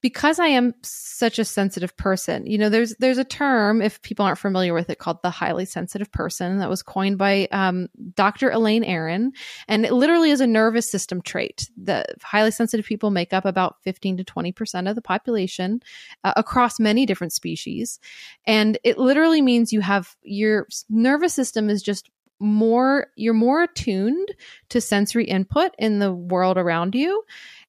because 0.00 0.38
I 0.38 0.46
am 0.48 0.74
such 0.82 1.38
a 1.38 1.44
sensitive 1.44 1.96
person, 1.96 2.46
you 2.46 2.58
know, 2.58 2.68
there's 2.68 2.94
there's 2.96 3.18
a 3.18 3.24
term 3.24 3.80
if 3.80 4.02
people 4.02 4.24
aren't 4.24 4.38
familiar 4.38 4.74
with 4.74 4.90
it 4.90 4.98
called 4.98 5.22
the 5.22 5.30
highly 5.30 5.64
sensitive 5.64 6.10
person 6.12 6.58
that 6.58 6.68
was 6.68 6.82
coined 6.82 7.18
by 7.18 7.48
um, 7.52 7.88
Dr. 8.14 8.50
Elaine 8.50 8.84
Aron, 8.84 9.32
and 9.68 9.84
it 9.84 9.92
literally 9.92 10.30
is 10.30 10.40
a 10.40 10.46
nervous 10.46 10.90
system 10.90 11.22
trait. 11.22 11.70
The 11.76 12.04
highly 12.22 12.50
sensitive 12.50 12.86
people 12.86 13.10
make 13.10 13.32
up 13.32 13.44
about 13.44 13.76
15 13.82 14.18
to 14.18 14.24
20 14.24 14.52
percent 14.52 14.88
of 14.88 14.94
the 14.94 15.02
population 15.02 15.80
uh, 16.24 16.32
across 16.36 16.78
many 16.78 17.06
different 17.06 17.32
species, 17.32 17.98
and 18.44 18.78
it 18.84 18.98
literally 18.98 19.42
means 19.42 19.72
you 19.72 19.80
have 19.80 20.16
your 20.22 20.66
nervous 20.90 21.34
system 21.34 21.70
is 21.70 21.82
just 21.82 22.10
more 22.40 23.06
you're 23.14 23.32
more 23.32 23.62
attuned 23.62 24.28
to 24.68 24.80
sensory 24.80 25.24
input 25.24 25.72
in 25.78 26.00
the 26.00 26.12
world 26.12 26.58
around 26.58 26.92
you 26.92 27.22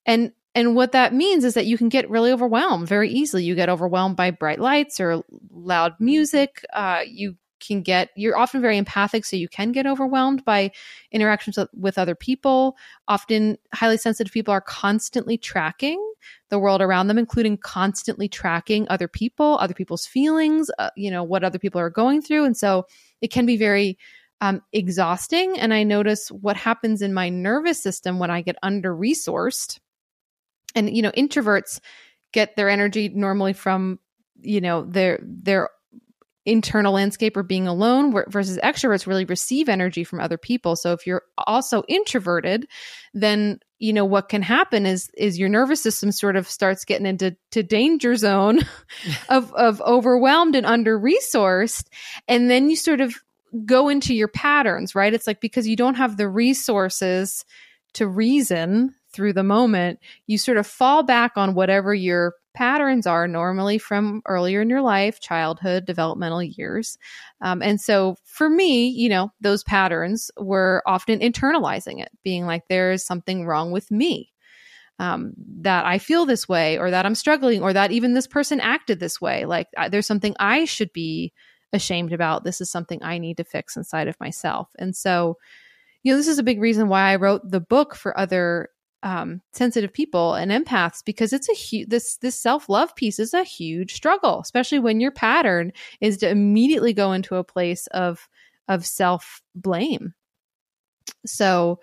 and 0.04 0.32
and 0.54 0.76
what 0.76 0.92
that 0.92 1.12
means 1.12 1.44
is 1.44 1.54
that 1.54 1.66
you 1.66 1.76
can 1.76 1.88
get 1.88 2.08
really 2.08 2.30
overwhelmed 2.30 2.86
very 2.88 3.10
easily. 3.10 3.44
You 3.44 3.54
get 3.54 3.68
overwhelmed 3.68 4.16
by 4.16 4.30
bright 4.30 4.60
lights 4.60 5.00
or 5.00 5.22
loud 5.50 5.94
music. 5.98 6.64
Uh, 6.72 7.00
you 7.06 7.36
can 7.60 7.82
get 7.82 8.10
you're 8.16 8.36
often 8.36 8.60
very 8.60 8.76
empathic 8.76 9.24
so 9.24 9.36
you 9.36 9.48
can 9.48 9.72
get 9.72 9.86
overwhelmed 9.86 10.44
by 10.44 10.70
interactions 11.12 11.58
with 11.74 11.98
other 11.98 12.14
people 12.14 12.76
often 13.08 13.56
highly 13.72 13.96
sensitive 13.96 14.32
people 14.32 14.52
are 14.52 14.60
constantly 14.60 15.38
tracking 15.38 15.98
the 16.50 16.58
world 16.58 16.82
around 16.82 17.06
them 17.06 17.16
including 17.16 17.56
constantly 17.56 18.28
tracking 18.28 18.86
other 18.90 19.08
people 19.08 19.56
other 19.60 19.72
people's 19.72 20.04
feelings 20.04 20.70
uh, 20.78 20.90
you 20.96 21.10
know 21.10 21.22
what 21.22 21.44
other 21.44 21.58
people 21.58 21.80
are 21.80 21.90
going 21.90 22.20
through 22.20 22.44
and 22.44 22.56
so 22.56 22.84
it 23.20 23.28
can 23.28 23.46
be 23.46 23.56
very 23.56 23.96
um, 24.40 24.60
exhausting 24.72 25.58
and 25.58 25.72
i 25.72 25.82
notice 25.82 26.28
what 26.28 26.56
happens 26.56 27.00
in 27.00 27.14
my 27.14 27.28
nervous 27.28 27.82
system 27.82 28.18
when 28.18 28.30
i 28.30 28.42
get 28.42 28.56
under 28.62 28.94
resourced 28.94 29.78
and 30.74 30.94
you 30.94 31.02
know 31.02 31.12
introverts 31.12 31.80
get 32.32 32.56
their 32.56 32.68
energy 32.68 33.08
normally 33.08 33.52
from 33.52 33.98
you 34.40 34.60
know 34.60 34.84
their 34.84 35.18
their 35.22 35.70
internal 36.46 36.92
landscape 36.92 37.36
or 37.36 37.42
being 37.42 37.66
alone 37.66 38.12
versus 38.28 38.58
extroverts 38.62 39.06
really 39.06 39.24
receive 39.24 39.68
energy 39.68 40.04
from 40.04 40.20
other 40.20 40.36
people. 40.36 40.76
So 40.76 40.92
if 40.92 41.06
you're 41.06 41.22
also 41.38 41.82
introverted 41.88 42.66
then 43.14 43.60
you 43.78 43.92
know 43.92 44.04
what 44.04 44.28
can 44.28 44.42
happen 44.42 44.86
is 44.86 45.10
is 45.16 45.38
your 45.38 45.48
nervous 45.48 45.80
system 45.80 46.12
sort 46.12 46.36
of 46.36 46.48
starts 46.48 46.84
getting 46.84 47.06
into 47.06 47.36
to 47.52 47.62
danger 47.62 48.14
zone 48.16 48.60
of 49.28 49.52
of 49.54 49.80
overwhelmed 49.82 50.54
and 50.54 50.66
under 50.66 50.98
resourced 50.98 51.86
and 52.28 52.50
then 52.50 52.68
you 52.68 52.76
sort 52.76 53.00
of 53.00 53.14
go 53.64 53.88
into 53.88 54.14
your 54.14 54.28
patterns 54.28 54.94
right? 54.94 55.14
It's 55.14 55.26
like 55.26 55.40
because 55.40 55.66
you 55.66 55.76
don't 55.76 55.94
have 55.94 56.16
the 56.16 56.28
resources 56.28 57.44
to 57.94 58.06
reason 58.06 58.94
through 59.14 59.32
the 59.32 59.42
moment 59.42 60.00
you 60.26 60.36
sort 60.36 60.58
of 60.58 60.66
fall 60.66 61.02
back 61.02 61.32
on 61.36 61.54
whatever 61.54 61.94
your 61.94 62.34
patterns 62.52 63.06
are 63.06 63.26
normally 63.26 63.78
from 63.78 64.22
earlier 64.26 64.60
in 64.60 64.68
your 64.68 64.82
life, 64.82 65.20
childhood, 65.20 65.84
developmental 65.86 66.42
years. 66.42 66.98
Um, 67.40 67.62
and 67.62 67.80
so 67.80 68.16
for 68.24 68.48
me, 68.48 68.88
you 68.88 69.08
know, 69.08 69.32
those 69.40 69.64
patterns 69.64 70.30
were 70.38 70.82
often 70.86 71.18
internalizing 71.20 72.00
it, 72.00 72.10
being 72.22 72.46
like, 72.46 72.68
there 72.68 72.92
is 72.92 73.04
something 73.04 73.46
wrong 73.46 73.72
with 73.72 73.90
me. 73.90 74.30
Um, 75.00 75.32
that 75.62 75.84
I 75.84 75.98
feel 75.98 76.24
this 76.24 76.48
way, 76.48 76.78
or 76.78 76.88
that 76.92 77.04
I'm 77.04 77.16
struggling, 77.16 77.64
or 77.64 77.72
that 77.72 77.90
even 77.90 78.14
this 78.14 78.28
person 78.28 78.60
acted 78.60 79.00
this 79.00 79.20
way. 79.20 79.44
Like, 79.44 79.66
I, 79.76 79.88
there's 79.88 80.06
something 80.06 80.36
I 80.38 80.66
should 80.66 80.92
be 80.92 81.32
ashamed 81.72 82.12
about. 82.12 82.44
This 82.44 82.60
is 82.60 82.70
something 82.70 83.02
I 83.02 83.18
need 83.18 83.38
to 83.38 83.44
fix 83.44 83.76
inside 83.76 84.06
of 84.06 84.20
myself. 84.20 84.70
And 84.78 84.94
so, 84.94 85.36
you 86.04 86.12
know, 86.12 86.16
this 86.16 86.28
is 86.28 86.38
a 86.38 86.44
big 86.44 86.60
reason 86.60 86.86
why 86.88 87.10
I 87.10 87.16
wrote 87.16 87.50
the 87.50 87.58
book 87.58 87.96
for 87.96 88.16
other 88.16 88.68
um, 89.04 89.42
sensitive 89.52 89.92
people 89.92 90.32
and 90.34 90.50
empaths 90.50 91.04
because 91.04 91.34
it's 91.34 91.50
a 91.50 91.52
huge 91.52 91.90
this 91.90 92.16
this 92.16 92.40
self 92.40 92.70
love 92.70 92.96
piece 92.96 93.18
is 93.18 93.34
a 93.34 93.44
huge 93.44 93.94
struggle, 93.94 94.40
especially 94.40 94.78
when 94.78 94.98
your 94.98 95.12
pattern 95.12 95.72
is 96.00 96.16
to 96.18 96.28
immediately 96.28 96.94
go 96.94 97.12
into 97.12 97.36
a 97.36 97.44
place 97.44 97.86
of 97.88 98.28
of 98.66 98.84
self 98.86 99.42
blame. 99.54 100.14
So, 101.26 101.80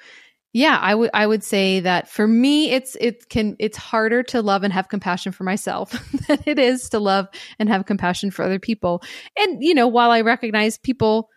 yeah, 0.51 0.80
I 0.82 0.95
would 0.95 1.11
I 1.13 1.28
would 1.28 1.43
say 1.43 1.80
that 1.82 2.09
for 2.09 2.28
me, 2.28 2.72
it's 2.72 2.97
it 2.99 3.30
can 3.30 3.55
it's 3.59 3.78
harder 3.78 4.24
to 4.24 4.41
love 4.41 4.63
and 4.63 4.74
have 4.74 4.89
compassion 4.89 5.32
for 5.32 5.43
myself 5.43 5.91
than 6.28 6.39
it 6.47 6.57
is 6.57 6.89
to 6.89 6.99
love 6.99 7.28
and 7.59 7.69
have 7.69 7.86
compassion 7.86 8.32
for 8.32 8.43
other 8.43 8.59
people. 8.59 9.03
And 9.38 9.63
you 9.63 9.76
know, 9.76 9.88
while 9.88 10.09
I 10.09 10.22
recognize 10.22 10.80
people, 10.80 11.30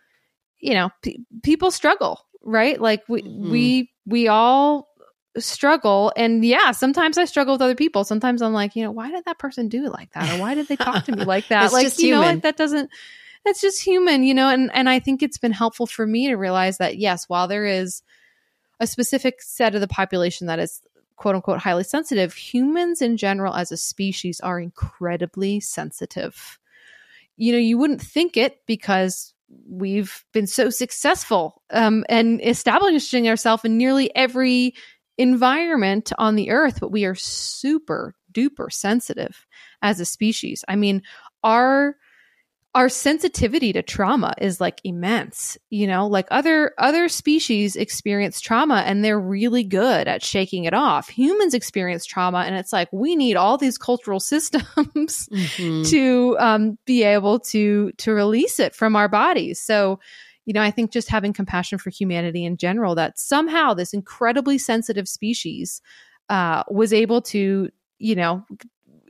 you 0.59 0.73
know, 0.73 0.89
p- 1.03 1.23
people 1.43 1.69
struggle, 1.69 2.21
right? 2.41 2.81
Like 2.81 3.03
we 3.07 3.21
mm-hmm. 3.21 3.51
we 3.51 3.91
we 4.07 4.27
all 4.27 4.87
struggle. 5.37 6.11
And 6.15 6.43
yeah 6.45 6.71
sometimes 6.71 7.17
i 7.17 7.25
struggle 7.25 7.53
with 7.55 7.61
other 7.61 7.75
people. 7.75 8.03
Sometimes 8.03 8.41
i'm 8.41 8.53
like 8.53 8.75
you 8.75 8.83
know 8.83 8.91
why 8.91 9.11
did 9.11 9.25
that 9.25 9.39
person 9.39 9.69
do 9.69 9.85
it 9.85 9.91
like 9.91 10.11
that? 10.13 10.37
Or 10.37 10.41
why 10.41 10.55
did 10.55 10.67
they 10.67 10.75
talk 10.75 11.05
to 11.05 11.15
me 11.15 11.23
like 11.23 11.47
that? 11.49 11.71
Like 11.71 11.97
you 11.97 12.07
human. 12.07 12.21
know 12.21 12.25
like 12.27 12.41
that 12.43 12.57
doesn't 12.57 12.89
that's 13.43 13.61
just 13.61 13.81
human 13.81 14.23
you 14.23 14.33
know? 14.33 14.49
And 14.49 14.71
and 14.73 14.89
i 14.89 14.99
think 14.99 15.21
it's 15.21 15.37
been 15.37 15.51
helpful 15.51 15.87
for 15.87 16.05
me 16.05 16.27
to 16.27 16.35
realize 16.35 16.77
that 16.77 16.97
yes 16.97 17.27
while 17.27 17.47
there 17.47 17.65
is 17.65 18.01
a 18.79 18.87
specific 18.87 19.41
set 19.41 19.75
of 19.75 19.81
the 19.81 19.87
population 19.87 20.47
that 20.47 20.59
is 20.59 20.81
quote 21.15 21.35
unquote 21.35 21.59
highly 21.59 21.83
sensitive 21.83 22.33
humans 22.33 23.01
in 23.01 23.17
general 23.17 23.53
as 23.53 23.71
a 23.71 23.77
species 23.77 24.39
are 24.41 24.59
incredibly 24.59 25.59
sensitive. 25.59 26.59
You 27.37 27.53
know 27.53 27.57
you 27.57 27.77
wouldn't 27.77 28.01
think 28.01 28.37
it 28.37 28.59
because 28.65 29.33
we've 29.69 30.25
been 30.33 30.47
so 30.47 30.69
successful 30.69 31.61
um, 31.69 32.03
and 32.09 32.41
establishing 32.43 33.27
ourselves 33.27 33.63
in 33.63 33.77
nearly 33.77 34.13
every 34.15 34.73
environment 35.17 36.11
on 36.17 36.35
the 36.35 36.51
earth, 36.51 36.79
but 36.79 36.91
we 36.91 37.05
are 37.05 37.15
super 37.15 38.15
duper 38.31 38.71
sensitive 38.71 39.45
as 39.81 39.99
a 39.99 40.05
species. 40.05 40.63
I 40.67 40.75
mean, 40.75 41.03
our 41.43 41.95
our 42.75 42.89
sensitivity 42.89 43.71
to 43.71 43.81
trauma 43.81 44.33
is 44.37 44.59
like 44.59 44.81
immense 44.83 45.57
you 45.69 45.87
know 45.87 46.07
like 46.07 46.27
other 46.29 46.73
other 46.77 47.07
species 47.07 47.77
experience 47.77 48.41
trauma 48.41 48.83
and 48.85 49.03
they're 49.03 49.19
really 49.19 49.63
good 49.63 50.09
at 50.09 50.21
shaking 50.21 50.65
it 50.65 50.73
off 50.73 51.07
humans 51.07 51.53
experience 51.53 52.05
trauma 52.05 52.39
and 52.39 52.55
it's 52.55 52.73
like 52.73 52.89
we 52.91 53.15
need 53.15 53.37
all 53.37 53.57
these 53.57 53.77
cultural 53.77 54.19
systems 54.35 55.29
mm-hmm. 55.31 55.83
to 55.83 56.35
um, 56.37 56.77
be 56.85 57.03
able 57.03 57.39
to 57.39 57.93
to 57.93 58.11
release 58.11 58.59
it 58.59 58.75
from 58.75 58.95
our 58.95 59.07
bodies 59.07 59.59
so 59.59 59.97
you 60.45 60.53
know, 60.53 60.61
I 60.61 60.71
think 60.71 60.91
just 60.91 61.09
having 61.09 61.33
compassion 61.33 61.77
for 61.77 61.89
humanity 61.89 62.45
in 62.45 62.57
general, 62.57 62.95
that 62.95 63.19
somehow 63.19 63.73
this 63.73 63.93
incredibly 63.93 64.57
sensitive 64.57 65.07
species 65.07 65.81
uh, 66.29 66.63
was 66.69 66.93
able 66.93 67.21
to, 67.23 67.69
you 67.97 68.15
know, 68.15 68.45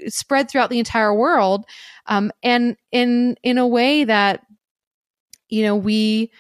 spread 0.08 0.50
throughout 0.50 0.70
the 0.70 0.80
entire 0.80 1.14
world, 1.14 1.66
um, 2.08 2.32
and 2.42 2.78
in 2.92 3.36
in 3.44 3.58
a 3.58 3.68
way 3.68 4.04
that, 4.06 4.46
you 5.50 5.64
know, 5.64 5.76
we, 5.76 6.32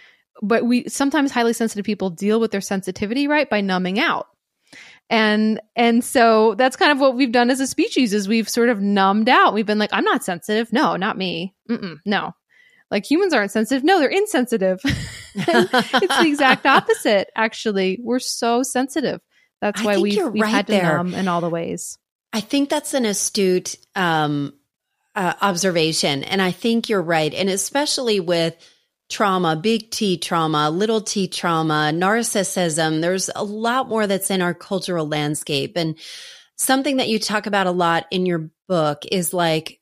but 0.41 0.65
we 0.65 0.87
sometimes 0.87 1.31
highly 1.31 1.53
sensitive 1.53 1.85
people 1.85 2.09
deal 2.09 2.39
with 2.39 2.51
their 2.51 2.61
sensitivity 2.61 3.27
right 3.27 3.49
by 3.49 3.61
numbing 3.61 3.99
out. 3.99 4.27
And 5.09 5.61
and 5.75 6.03
so 6.03 6.55
that's 6.55 6.75
kind 6.75 6.91
of 6.91 6.99
what 6.99 7.15
we've 7.15 7.31
done 7.31 7.51
as 7.51 7.59
a 7.59 7.67
species 7.67 8.13
is 8.13 8.27
we've 8.27 8.49
sort 8.49 8.69
of 8.69 8.81
numbed 8.81 9.29
out. 9.29 9.53
We've 9.53 9.65
been 9.65 9.77
like 9.77 9.91
i'm 9.93 10.03
not 10.03 10.23
sensitive. 10.23 10.73
No 10.73 10.95
not 10.95 11.17
me. 11.17 11.53
Mm-mm, 11.69 11.99
no 12.05 12.33
like 12.91 13.09
humans 13.09 13.33
aren't 13.33 13.51
sensitive. 13.51 13.83
No, 13.83 13.99
they're 13.99 14.09
insensitive. 14.09 14.79
it's 15.36 16.17
the 16.17 16.27
exact 16.27 16.65
opposite, 16.65 17.29
actually. 17.36 17.99
We're 18.01 18.19
so 18.19 18.63
sensitive. 18.63 19.21
That's 19.61 19.83
why 19.83 19.97
we've, 19.97 20.17
we've 20.31 20.43
right 20.43 20.51
had 20.51 20.67
to 20.67 20.73
there. 20.73 20.97
numb 20.97 21.13
in 21.13 21.27
all 21.27 21.41
the 21.41 21.49
ways. 21.49 21.97
I 22.33 22.41
think 22.41 22.69
that's 22.69 22.93
an 22.93 23.05
astute 23.05 23.77
um, 23.95 24.53
uh, 25.15 25.33
observation. 25.41 26.23
And 26.23 26.41
I 26.41 26.51
think 26.51 26.89
you're 26.89 27.01
right. 27.01 27.33
And 27.33 27.49
especially 27.49 28.19
with 28.19 28.55
trauma, 29.09 29.55
big 29.55 29.89
T 29.91 30.17
trauma, 30.17 30.69
little 30.69 31.01
t 31.01 31.27
trauma, 31.27 31.91
narcissism, 31.93 33.01
there's 33.01 33.29
a 33.36 33.43
lot 33.43 33.88
more 33.88 34.07
that's 34.07 34.29
in 34.29 34.41
our 34.41 34.53
cultural 34.53 35.07
landscape. 35.07 35.73
And 35.77 35.97
something 36.57 36.97
that 36.97 37.07
you 37.07 37.19
talk 37.19 37.45
about 37.45 37.67
a 37.67 37.71
lot 37.71 38.05
in 38.11 38.25
your 38.25 38.49
book 38.67 39.03
is 39.11 39.33
like 39.33 39.79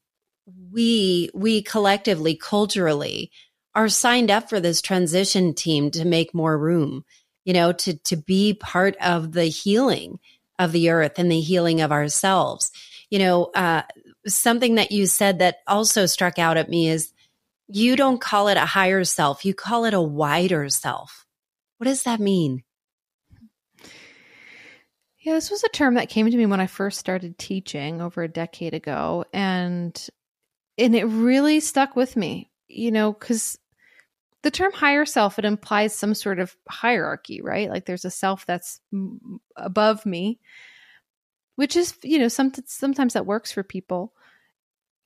we 0.74 1.30
we 1.34 1.61
collectively 1.61 2.36
culturally 2.36 3.32
are 3.76 3.89
signed 3.89 4.30
up 4.30 4.49
for 4.49 4.59
this 4.59 4.82
transition 4.82 5.53
team 5.53 5.91
to 5.91 6.05
make 6.05 6.34
more 6.34 6.57
room 6.57 7.05
you 7.45 7.53
know 7.53 7.71
to 7.71 7.97
to 7.99 8.15
be 8.15 8.53
part 8.53 8.95
of 8.97 9.32
the 9.32 9.45
healing 9.45 10.19
of 10.59 10.71
the 10.71 10.89
earth 10.89 11.13
and 11.17 11.32
the 11.32 11.39
healing 11.39 11.82
of 11.82 11.91
ourselves 11.91 12.71
you 13.09 13.19
know 13.19 13.45
uh, 13.55 13.84
something 14.26 14.76
that 14.76 14.91
you 14.91 15.05
said 15.05 15.39
that 15.39 15.57
also 15.67 16.05
struck 16.05 16.39
out 16.39 16.57
at 16.57 16.69
me 16.69 16.89
is 16.89 17.13
you 17.67 17.95
don't 17.95 18.21
call 18.21 18.47
it 18.47 18.57
a 18.57 18.65
higher 18.65 19.03
self 19.03 19.45
you 19.45 19.53
call 19.53 19.86
it 19.86 19.93
a 19.93 20.01
wider 20.01 20.69
self 20.69 21.26
what 21.78 21.86
does 21.86 22.03
that 22.03 22.19
mean 22.19 22.63
yeah, 25.24 25.36
this 25.36 25.49
was 25.49 25.63
a 25.63 25.69
term 25.69 25.93
that 25.93 26.09
came 26.09 26.30
to 26.30 26.36
me 26.36 26.45
when 26.45 26.59
I 26.59 26.67
first 26.67 26.99
started 26.99 27.38
teaching 27.38 28.01
over 28.01 28.24
a 28.24 28.28
decade 28.28 28.74
ago. 28.74 29.24
And 29.32 29.97
and 30.78 30.95
it 30.95 31.05
really 31.05 31.59
stuck 31.59 31.95
with 31.95 32.15
me, 32.15 32.49
you 32.67 32.91
know, 32.91 33.13
because 33.13 33.57
the 34.41 34.51
term 34.51 34.74
higher 34.74 35.05
self 35.05 35.39
it 35.39 35.45
implies 35.45 35.95
some 35.95 36.13
sort 36.13 36.39
of 36.39 36.55
hierarchy, 36.69 37.41
right? 37.41 37.69
Like 37.69 37.86
there's 37.86 38.05
a 38.05 38.11
self 38.11 38.45
that's 38.45 38.80
above 39.55 40.05
me, 40.05 40.39
which 41.55 41.76
is, 41.76 41.95
you 42.03 42.19
know, 42.19 42.28
some, 42.28 42.51
sometimes 42.65 43.13
that 43.13 43.26
works 43.26 43.51
for 43.51 43.63
people. 43.63 44.13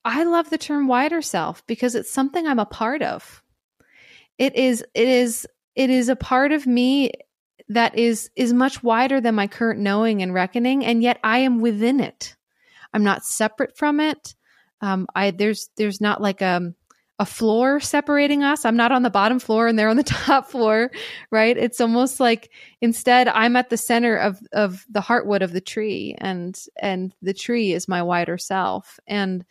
I 0.03 0.23
love 0.23 0.49
the 0.49 0.57
term 0.57 0.87
wider 0.87 1.21
self 1.21 1.65
because 1.67 1.93
it's 1.93 2.11
something 2.11 2.47
I'm 2.47 2.59
a 2.59 2.65
part 2.65 3.01
of. 3.01 3.43
It 4.37 4.55
is 4.55 4.83
it 4.93 5.07
is 5.07 5.47
it 5.75 5.89
is 5.89 6.09
a 6.09 6.15
part 6.15 6.51
of 6.51 6.65
me 6.65 7.11
that 7.69 7.97
is 7.97 8.29
is 8.35 8.53
much 8.53 8.81
wider 8.81 9.19
than 9.19 9.35
my 9.35 9.47
current 9.47 9.79
knowing 9.81 10.21
and 10.21 10.33
reckoning 10.33 10.85
and 10.85 11.03
yet 11.03 11.19
I 11.23 11.39
am 11.39 11.59
within 11.59 11.99
it. 11.99 12.35
I'm 12.93 13.03
not 13.03 13.25
separate 13.25 13.77
from 13.77 13.99
it 13.99 14.35
um, 14.81 15.07
I 15.15 15.31
there's 15.31 15.69
there's 15.77 16.01
not 16.01 16.21
like 16.21 16.41
a 16.41 16.57
um, 16.57 16.75
a 17.19 17.25
floor 17.25 17.79
separating 17.79 18.43
us. 18.43 18.63
I'm 18.63 18.75
not 18.75 18.91
on 18.91 19.01
the 19.01 19.09
bottom 19.09 19.39
floor 19.39 19.67
and 19.67 19.77
they're 19.77 19.89
on 19.89 19.97
the 19.97 20.03
top 20.03 20.47
floor, 20.47 20.91
right? 21.31 21.57
It's 21.57 21.81
almost 21.81 22.19
like 22.19 22.51
instead 22.81 23.27
I'm 23.27 23.55
at 23.55 23.69
the 23.69 23.77
center 23.77 24.15
of 24.17 24.39
of 24.53 24.85
the 24.89 25.01
heartwood 25.01 25.41
of 25.41 25.53
the 25.53 25.61
tree 25.61 26.15
and 26.19 26.59
and 26.79 27.15
the 27.21 27.33
tree 27.33 27.73
is 27.73 27.87
my 27.87 28.03
wider 28.03 28.37
self. 28.37 28.99
And 29.07 29.43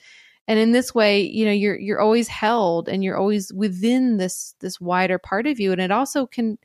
and 0.49 0.59
in 0.59 0.73
this 0.73 0.95
way 0.95 1.23
you 1.23 1.45
know 1.45 1.53
you're 1.53 1.79
you're 1.79 2.01
always 2.01 2.29
held 2.29 2.89
and 2.89 3.03
you're 3.03 3.17
always 3.17 3.53
within 3.53 4.17
this 4.17 4.55
this 4.61 4.81
wider 4.81 5.19
part 5.19 5.47
of 5.47 5.59
you 5.59 5.73
and 5.73 5.81
it 5.81 5.91
also 5.91 6.27
can 6.27 6.59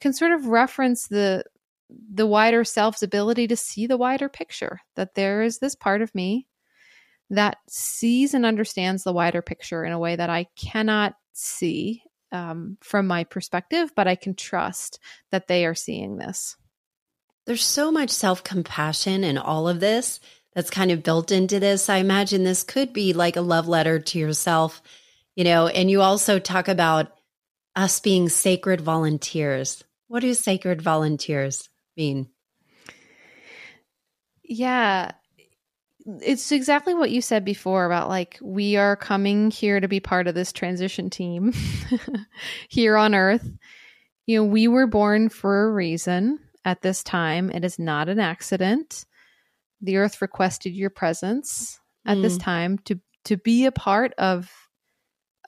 can 0.00 0.12
sort 0.12 0.32
of 0.32 0.46
reference 0.46 1.06
the 1.08 1.44
the 2.12 2.26
wider 2.26 2.64
self's 2.64 3.02
ability 3.02 3.46
to 3.46 3.56
see 3.56 3.86
the 3.86 3.96
wider 3.96 4.28
picture 4.28 4.80
that 4.96 5.14
there 5.14 5.42
is 5.42 5.58
this 5.58 5.74
part 5.74 6.02
of 6.02 6.14
me 6.14 6.46
that 7.32 7.58
sees 7.68 8.34
and 8.34 8.44
understands 8.44 9.04
the 9.04 9.12
wider 9.12 9.40
picture 9.42 9.84
in 9.84 9.92
a 9.92 9.98
way 9.98 10.16
that 10.16 10.30
I 10.30 10.48
cannot 10.56 11.14
see 11.32 12.02
um, 12.30 12.76
from 12.80 13.06
my 13.06 13.24
perspective, 13.24 13.90
but 13.96 14.06
I 14.06 14.16
can 14.16 14.34
trust 14.34 14.98
that 15.30 15.48
they 15.48 15.64
are 15.64 15.74
seeing 15.74 16.16
this. 16.16 16.56
There's 17.46 17.64
so 17.64 17.90
much 17.90 18.10
self 18.10 18.44
compassion 18.44 19.24
in 19.24 19.38
all 19.38 19.66
of 19.66 19.80
this 19.80 20.20
that's 20.54 20.70
kind 20.70 20.90
of 20.90 21.02
built 21.02 21.32
into 21.32 21.58
this. 21.58 21.88
I 21.88 21.96
imagine 21.96 22.44
this 22.44 22.62
could 22.62 22.92
be 22.92 23.14
like 23.14 23.36
a 23.36 23.40
love 23.40 23.66
letter 23.66 23.98
to 23.98 24.18
yourself, 24.18 24.82
you 25.34 25.44
know, 25.44 25.66
and 25.68 25.90
you 25.90 26.02
also 26.02 26.38
talk 26.38 26.68
about 26.68 27.12
us 27.74 28.00
being 28.00 28.28
sacred 28.28 28.82
volunteers. 28.82 29.82
What 30.08 30.20
do 30.20 30.34
sacred 30.34 30.82
volunteers 30.82 31.70
mean? 31.96 32.28
Yeah, 34.44 35.12
it's 36.04 36.50
exactly 36.52 36.94
what 36.94 37.10
you 37.10 37.22
said 37.22 37.44
before 37.44 37.84
about 37.84 38.08
like 38.08 38.38
we 38.42 38.76
are 38.76 38.96
coming 38.96 39.50
here 39.50 39.78
to 39.78 39.88
be 39.88 40.00
part 40.00 40.26
of 40.26 40.34
this 40.34 40.52
transition 40.52 41.10
team 41.10 41.52
here 42.68 42.96
on 42.96 43.14
earth. 43.14 43.48
You 44.26 44.38
know, 44.38 44.44
we 44.44 44.68
were 44.68 44.86
born 44.86 45.28
for 45.28 45.64
a 45.64 45.72
reason 45.72 46.38
at 46.64 46.82
this 46.82 47.02
time. 47.02 47.50
It 47.50 47.64
is 47.64 47.78
not 47.78 48.08
an 48.08 48.20
accident 48.20 49.04
the 49.82 49.96
earth 49.96 50.22
requested 50.22 50.74
your 50.74 50.90
presence 50.90 51.80
at 52.06 52.16
mm. 52.16 52.22
this 52.22 52.38
time 52.38 52.78
to 52.78 52.98
to 53.24 53.36
be 53.36 53.66
a 53.66 53.72
part 53.72 54.14
of 54.14 54.50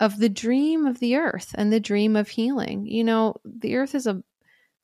of 0.01 0.19
the 0.19 0.29
dream 0.29 0.87
of 0.87 0.99
the 0.99 1.17
earth 1.17 1.55
and 1.57 1.73
the 1.73 1.81
dream 1.81 2.17
of 2.17 2.29
healing. 2.29 2.85
You 2.85 3.05
know, 3.05 3.37
the 3.45 3.77
earth 3.77 3.95
is 3.95 4.07
a 4.07 4.23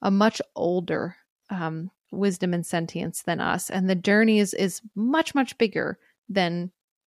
a 0.00 0.10
much 0.10 0.40
older 0.54 1.16
um, 1.50 1.90
wisdom 2.10 2.54
and 2.54 2.64
sentience 2.64 3.22
than 3.22 3.40
us, 3.40 3.70
and 3.70 3.88
the 3.88 3.94
journey 3.94 4.38
is 4.38 4.54
is 4.54 4.80
much 4.94 5.34
much 5.34 5.56
bigger 5.58 5.98
than 6.28 6.70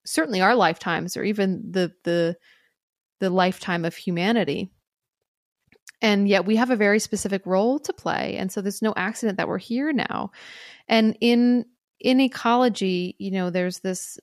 certainly 0.05 0.41
our 0.41 0.55
lifetimes 0.55 1.17
or 1.17 1.25
even 1.25 1.63
the 1.71 1.93
the 2.05 2.37
the 3.21 3.31
lifetime 3.31 3.85
of 3.85 3.97
humanity. 3.97 4.71
And 6.03 6.29
yet 6.29 6.45
we 6.45 6.57
have 6.57 6.71
a 6.71 6.77
very 6.77 6.99
specific 6.99 7.47
role 7.47 7.79
to 7.79 7.93
play. 7.93 8.37
And 8.37 8.53
so 8.53 8.61
there's 8.61 8.83
no 8.83 8.93
accident 8.97 9.39
that 9.39 9.49
we're 9.49 9.59
here 9.59 9.93
now. 9.93 10.33
And 10.89 11.17
in 11.21 11.65
in 12.01 12.21
ecology, 12.21 13.17
you 13.19 13.31
know, 13.31 13.49
there's 13.51 13.81
this 13.81 14.19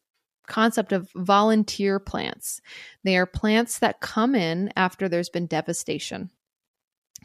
concept 0.47 0.91
of 0.91 1.09
volunteer 1.15 1.99
plants. 1.99 2.61
They 3.03 3.17
are 3.17 3.25
plants 3.25 3.79
that 3.79 4.01
come 4.01 4.35
in 4.35 4.71
after 4.75 5.09
there's 5.09 5.29
been 5.29 5.47
devastation. 5.47 6.29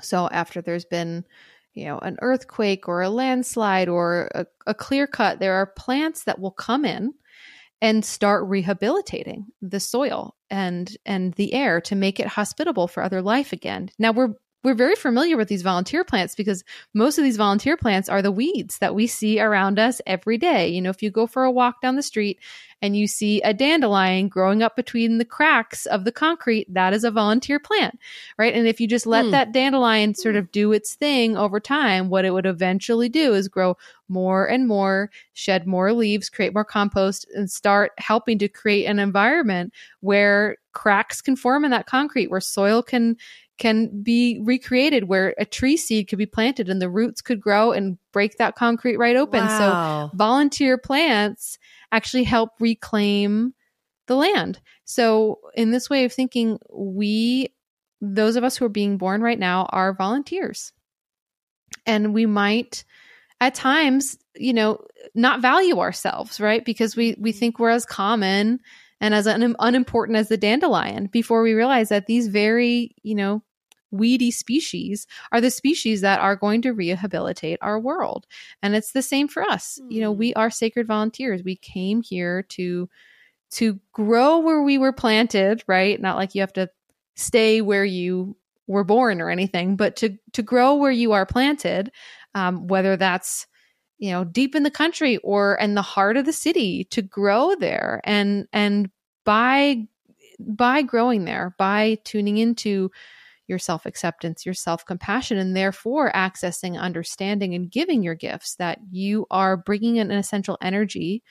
So 0.01 0.29
after 0.29 0.63
there's 0.63 0.85
been, 0.85 1.25
you 1.77 1.85
know, 1.85 1.99
an 1.99 2.17
earthquake 2.23 2.89
or 2.89 3.03
a 3.03 3.11
landslide 3.11 3.89
or 3.89 4.31
a, 4.35 4.47
a 4.67 4.75
clear 4.75 5.07
cut, 5.07 5.39
there 5.39 5.55
are 5.55 5.67
plants 5.67 6.25
that 6.25 6.41
will 6.41 6.51
come 6.51 6.85
in 6.85 7.13
and 7.83 8.03
start 8.03 8.49
rehabilitating 8.49 9.45
the 9.61 9.79
soil 9.79 10.35
and 10.49 10.97
and 11.05 11.35
the 11.35 11.53
air 11.53 11.81
to 11.83 11.95
make 11.95 12.19
it 12.19 12.27
hospitable 12.27 12.89
for 12.89 13.03
other 13.03 13.21
life 13.21 13.53
again. 13.53 13.91
Now 13.99 14.13
we're 14.13 14.35
we're 14.67 14.75
very 14.75 14.97
familiar 14.97 15.37
with 15.37 15.47
these 15.47 15.63
volunteer 15.63 16.03
plants 16.03 16.35
because 16.35 16.65
most 16.93 17.19
of 17.19 17.23
these 17.23 17.37
volunteer 17.37 17.77
plants 17.77 18.09
are 18.09 18.21
the 18.21 18.33
weeds 18.33 18.79
that 18.79 18.97
we 18.97 19.07
see 19.07 19.39
around 19.39 19.79
us 19.79 20.01
every 20.09 20.37
day. 20.37 20.67
You 20.67 20.83
know, 20.83 20.91
if 20.91 21.05
you 21.05 21.11
go 21.13 21.29
for 21.29 21.45
a 21.45 21.53
walk 21.53 21.81
down 21.81 21.95
the 21.95 22.03
street 22.03 22.41
and 22.83 22.97
you 22.97 23.07
see 23.07 23.41
a 23.43 23.55
dandelion 23.55 24.27
growing 24.27 24.65
up 24.65 24.75
between 24.75 25.19
the 25.19 25.25
cracks 25.25 25.87
of 25.87 26.05
the 26.05 26.11
concrete, 26.11 26.67
that 26.75 26.93
is 26.93 27.05
a 27.05 27.13
volunteer 27.13 27.61
plant, 27.61 27.97
right? 28.39 28.55
And 28.55 28.67
if 28.67 28.81
you 28.81 28.89
just 28.89 29.07
let 29.07 29.27
mm. 29.27 29.31
that 29.31 29.53
dandelion 29.53 30.17
sort 30.17 30.35
of 30.35 30.51
do 30.51 30.73
its 30.73 30.97
thing 30.97 31.37
over 31.37 31.61
time, 31.61 32.09
what 32.09 32.25
it 32.25 32.33
would 32.33 32.45
eventually 32.45 33.09
do 33.09 33.35
is 33.35 33.47
grow 33.47 33.77
more 34.09 34.47
and 34.47 34.67
more, 34.67 35.13
shed 35.33 35.69
more 35.69 35.93
leaves, 35.93 36.29
create 36.29 36.55
more 36.55 36.65
compost, 36.65 37.25
and 37.37 37.49
start 37.49 37.93
helping 37.99 38.37
to 38.41 38.49
create 38.49 38.87
an 38.87 38.99
environment 38.99 39.73
where 40.01 40.57
cracks 40.73 41.23
can 41.23 41.37
form 41.37 41.65
in 41.65 41.71
that 41.71 41.87
concrete, 41.87 42.31
where 42.31 42.41
soil 42.41 42.83
can 42.83 43.17
can 43.59 44.03
be 44.03 44.41
recreated 44.43 45.05
where 45.05 45.35
a 45.39 45.45
tree 45.45 45.77
seed 45.77 46.09
could 46.09 46.19
be 46.19 46.27
planted 46.27 46.69
and 46.69 46.81
the 46.81 46.91
roots 46.91 47.23
could 47.23 47.41
grow 47.41 47.73
and 47.73 47.99
break 48.13 48.37
that 48.37 48.55
concrete 48.55 48.97
right 48.97 49.17
open. 49.17 49.45
Wow. 49.45 50.11
So 50.11 50.17
volunteer 50.17 50.77
plants 50.77 51.59
actually 51.93 52.25
help 52.25 52.51
reclaim 52.61 53.55
the 54.07 54.17
land. 54.17 54.61
So 54.85 55.41
in 55.55 55.71
this 55.71 55.89
way 55.89 56.05
of 56.05 56.13
thinking, 56.13 56.59
we 56.73 57.53
those 58.01 58.37
of 58.37 58.45
us 58.45 58.57
who 58.57 58.65
are 58.67 58.71
being 58.71 58.99
born 58.99 59.23
right 59.23 59.39
now 59.39 59.67
are 59.71 59.95
volunteers. 59.95 60.73
And 61.87 62.13
we 62.13 62.27
might 62.27 62.85
at 63.41 63.55
times, 63.55 64.19
you 64.35 64.53
know, 64.53 64.85
not 65.15 65.41
value 65.41 65.79
ourselves, 65.79 66.41
right? 66.41 66.65
Because 66.65 66.95
we 66.95 67.17
we 67.19 67.31
mm-hmm. 67.31 67.39
think 67.39 67.59
we're 67.59 67.71
as 67.71 67.87
common 67.87 68.61
and 69.01 69.15
as 69.15 69.27
un- 69.27 69.57
unimportant 69.59 70.17
as 70.17 70.29
the 70.29 70.37
dandelion 70.37 71.07
before 71.07 71.43
we 71.43 71.53
realize 71.53 71.91
that 71.91 72.07
these 72.07 72.29
very, 72.29 72.95
you 73.03 73.15
know, 73.15 73.43
weedy 73.99 74.31
species 74.31 75.07
are 75.33 75.41
the 75.41 75.51
species 75.51 76.01
that 76.01 76.21
are 76.21 76.37
going 76.37 76.63
to 76.63 76.73
rehabilitate 76.73 77.59
our 77.63 77.79
world. 77.79 78.27
And 78.63 78.75
it's 78.75 78.93
the 78.93 79.03
same 79.03 79.29
for 79.29 79.43
us. 79.43 79.79
Mm. 79.83 79.93
You 79.93 80.01
know, 80.03 80.13
we 80.13 80.33
hmm. 80.33 80.39
are 80.39 80.51
sacred 80.51 80.87
volunteers. 80.87 81.43
We 81.43 81.57
came 81.57 82.03
here 82.03 82.43
to 82.51 82.89
to 83.49 83.79
grow 83.93 84.39
where 84.39 84.63
we 84.63 84.77
were 84.77 84.93
planted, 84.93 85.63
right? 85.69 86.01
Not 86.01 86.17
like 86.17 86.35
you 86.35 86.41
have 86.43 86.53
to 86.55 86.69
stay 87.15 87.61
where 87.61 87.85
you 87.85 88.37
were 88.67 88.85
born 88.85 89.21
or 89.21 89.31
anything, 89.31 89.77
but 89.77 89.97
to 89.97 90.17
to 90.33 90.43
grow 90.43 90.75
where 90.75 90.93
you 90.93 91.13
are 91.13 91.27
planted, 91.27 91.93
um, 92.35 92.67
whether 92.67 92.97
that's 92.97 93.47
you 93.99 94.11
know 94.11 94.25
deep 94.25 94.55
in 94.55 94.63
the 94.63 94.71
country 94.71 95.19
or 95.19 95.55
in 95.57 95.75
the 95.75 95.83
heart 95.83 96.17
of 96.17 96.27
the 96.27 96.33
city, 96.33 96.85
to 96.85 97.03
grow 97.03 97.55
there 97.55 98.01
and 98.05 98.47
and 98.53 98.91
by 99.25 99.87
by 100.39 100.83
growing 100.83 101.25
there, 101.25 101.55
by 101.59 101.99
tuning 102.05 102.39
into 102.39 102.91
your 103.47 103.59
self 103.59 103.87
acceptance, 103.87 104.45
your 104.45 104.55
self 104.55 104.85
compassion, 104.85 105.39
and 105.39 105.57
therefore 105.57 106.13
accessing 106.13 106.79
understanding 106.79 107.55
and 107.55 107.71
giving 107.71 108.03
your 108.03 108.15
gifts 108.15 108.57
that 108.57 108.79
you 108.91 109.27
are 109.31 109.57
bringing 109.57 109.99
an 109.99 110.11
essential 110.11 110.59
energy 110.61 111.23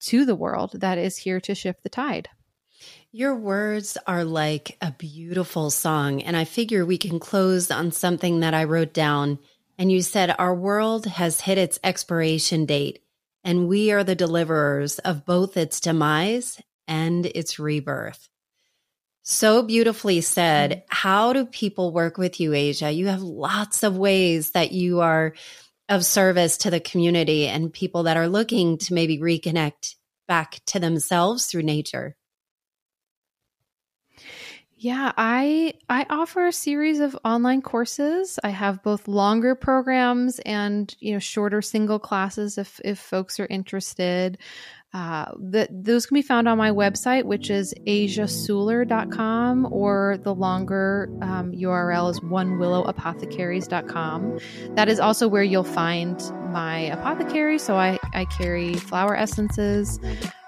to 0.00 0.24
the 0.24 0.34
world 0.34 0.72
that 0.80 0.98
is 0.98 1.16
here 1.16 1.40
to 1.40 1.54
shift 1.54 1.82
the 1.82 1.88
tide. 1.88 2.28
Your 3.12 3.36
words 3.36 3.98
are 4.06 4.24
like 4.24 4.76
a 4.80 4.92
beautiful 4.92 5.70
song. 5.70 6.22
And 6.22 6.36
I 6.36 6.44
figure 6.44 6.84
we 6.84 6.98
can 6.98 7.18
close 7.18 7.70
on 7.70 7.92
something 7.92 8.40
that 8.40 8.54
I 8.54 8.64
wrote 8.64 8.92
down. 8.92 9.38
And 9.78 9.92
you 9.92 10.02
said, 10.02 10.34
Our 10.38 10.54
world 10.54 11.06
has 11.06 11.40
hit 11.40 11.58
its 11.58 11.78
expiration 11.84 12.66
date, 12.66 13.02
and 13.44 13.68
we 13.68 13.92
are 13.92 14.04
the 14.04 14.14
deliverers 14.14 14.98
of 15.00 15.24
both 15.24 15.56
its 15.56 15.80
demise 15.80 16.60
and 16.88 17.26
its 17.26 17.58
rebirth. 17.58 18.28
So 19.22 19.62
beautifully 19.62 20.20
said. 20.20 20.70
Mm-hmm. 20.70 20.80
How 20.88 21.32
do 21.32 21.46
people 21.46 21.92
work 21.92 22.18
with 22.18 22.40
you, 22.40 22.54
Asia? 22.54 22.90
You 22.90 23.06
have 23.08 23.22
lots 23.22 23.82
of 23.82 23.96
ways 23.96 24.50
that 24.52 24.72
you 24.72 25.00
are 25.00 25.34
of 25.88 26.04
service 26.04 26.58
to 26.58 26.70
the 26.70 26.80
community 26.80 27.46
and 27.46 27.72
people 27.72 28.04
that 28.04 28.16
are 28.16 28.28
looking 28.28 28.78
to 28.78 28.94
maybe 28.94 29.18
reconnect 29.18 29.96
back 30.26 30.60
to 30.66 30.80
themselves 30.80 31.46
through 31.46 31.62
nature. 31.62 32.16
Yeah, 34.82 35.12
I 35.16 35.74
I 35.88 36.06
offer 36.10 36.46
a 36.46 36.52
series 36.52 36.98
of 36.98 37.16
online 37.24 37.62
courses. 37.62 38.40
I 38.42 38.50
have 38.50 38.82
both 38.82 39.06
longer 39.06 39.54
programs 39.54 40.40
and 40.40 40.92
you 40.98 41.12
know 41.12 41.20
shorter 41.20 41.62
single 41.62 42.00
classes 42.00 42.58
if 42.58 42.80
if 42.84 42.98
folks 42.98 43.38
are 43.38 43.46
interested. 43.46 44.38
Uh, 44.94 45.24
the, 45.38 45.66
those 45.70 46.04
can 46.04 46.16
be 46.16 46.22
found 46.22 46.46
on 46.46 46.58
my 46.58 46.70
website, 46.70 47.24
which 47.24 47.48
is 47.48 47.72
asiasuler.com, 47.86 49.66
or 49.72 50.18
the 50.22 50.34
longer 50.34 51.08
um, 51.22 51.50
URL 51.52 52.10
is 52.10 52.20
onewillowapothecaries.com. 52.20 54.38
That 54.74 54.90
is 54.90 55.00
also 55.00 55.28
where 55.28 55.42
you'll 55.42 55.64
find 55.64 56.20
my 56.52 56.80
apothecary. 56.80 57.58
So 57.58 57.76
I, 57.76 57.98
I 58.12 58.26
carry 58.26 58.74
flower 58.74 59.16
essences. 59.16 59.98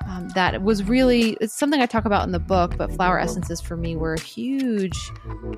Um, 0.06 0.28
that 0.34 0.62
was 0.62 0.84
really 0.84 1.38
it's 1.40 1.58
something 1.58 1.80
I 1.80 1.86
talk 1.86 2.04
about 2.04 2.26
in 2.26 2.32
the 2.32 2.38
book, 2.38 2.76
but 2.76 2.92
flower 2.92 3.18
essences 3.18 3.62
for 3.62 3.78
me 3.78 3.96
were 3.96 4.12
a 4.12 4.20
huge 4.20 5.10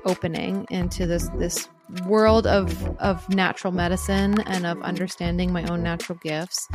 opening 0.05 0.65
into 0.69 1.05
this 1.05 1.27
this 1.37 1.67
world 2.05 2.45
of 2.45 2.85
of 2.99 3.27
natural 3.29 3.73
medicine 3.73 4.39
and 4.41 4.65
of 4.65 4.81
understanding 4.81 5.51
my 5.51 5.63
own 5.65 5.83
natural 5.83 6.17
gifts. 6.21 6.67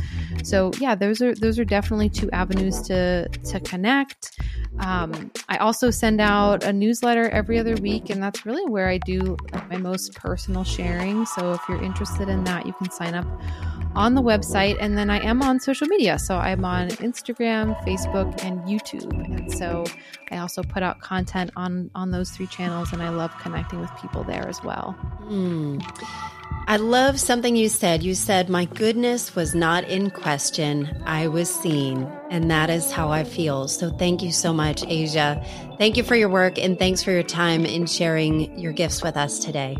So 0.43 0.71
yeah, 0.79 0.95
those 0.95 1.21
are 1.21 1.35
those 1.35 1.59
are 1.59 1.65
definitely 1.65 2.09
two 2.09 2.29
avenues 2.31 2.81
to 2.83 3.27
to 3.29 3.59
connect. 3.59 4.39
Um, 4.79 5.31
I 5.49 5.57
also 5.57 5.91
send 5.91 6.19
out 6.19 6.63
a 6.63 6.73
newsletter 6.73 7.29
every 7.29 7.59
other 7.59 7.75
week, 7.75 8.09
and 8.09 8.21
that's 8.21 8.45
really 8.45 8.65
where 8.65 8.89
I 8.89 8.97
do 8.99 9.37
like 9.51 9.69
my 9.69 9.77
most 9.77 10.15
personal 10.15 10.63
sharing. 10.63 11.25
So 11.25 11.53
if 11.53 11.61
you're 11.69 11.83
interested 11.83 12.29
in 12.29 12.43
that, 12.45 12.65
you 12.65 12.73
can 12.73 12.89
sign 12.89 13.13
up 13.13 13.27
on 13.95 14.15
the 14.15 14.21
website. 14.21 14.77
And 14.79 14.97
then 14.97 15.09
I 15.09 15.19
am 15.19 15.41
on 15.41 15.59
social 15.59 15.87
media. 15.87 16.17
So 16.19 16.37
I'm 16.37 16.65
on 16.65 16.89
Instagram, 16.89 17.75
Facebook, 17.85 18.43
and 18.43 18.59
YouTube. 18.61 19.11
And 19.25 19.51
so 19.51 19.85
I 20.31 20.37
also 20.37 20.63
put 20.63 20.83
out 20.83 20.99
content 20.99 21.51
on, 21.55 21.89
on 21.95 22.11
those 22.11 22.31
three 22.31 22.47
channels. 22.47 22.93
And 22.93 23.01
I 23.01 23.09
love 23.09 23.37
connecting 23.39 23.79
with 23.79 23.91
people 24.01 24.23
there 24.23 24.47
as 24.47 24.63
well. 24.63 24.97
Mm. 25.23 25.83
I 26.65 26.77
love 26.77 27.19
something 27.19 27.57
you 27.57 27.67
said. 27.67 28.03
You 28.03 28.15
said, 28.15 28.49
My 28.49 28.65
goodness 28.65 29.35
was 29.35 29.53
not 29.53 29.83
in 29.83 30.09
question. 30.11 31.03
I 31.05 31.27
was 31.27 31.53
seen. 31.53 32.09
And 32.29 32.49
that 32.49 32.69
is 32.69 32.91
how 32.91 33.09
I 33.09 33.25
feel. 33.25 33.67
So 33.67 33.89
thank 33.91 34.23
you 34.23 34.31
so 34.31 34.53
much, 34.53 34.83
Asia. 34.87 35.43
Thank 35.77 35.97
you 35.97 36.03
for 36.03 36.15
your 36.15 36.29
work 36.29 36.57
and 36.57 36.79
thanks 36.79 37.03
for 37.03 37.11
your 37.11 37.23
time 37.23 37.65
in 37.65 37.85
sharing 37.85 38.57
your 38.57 38.71
gifts 38.71 39.03
with 39.03 39.17
us 39.17 39.39
today. 39.39 39.75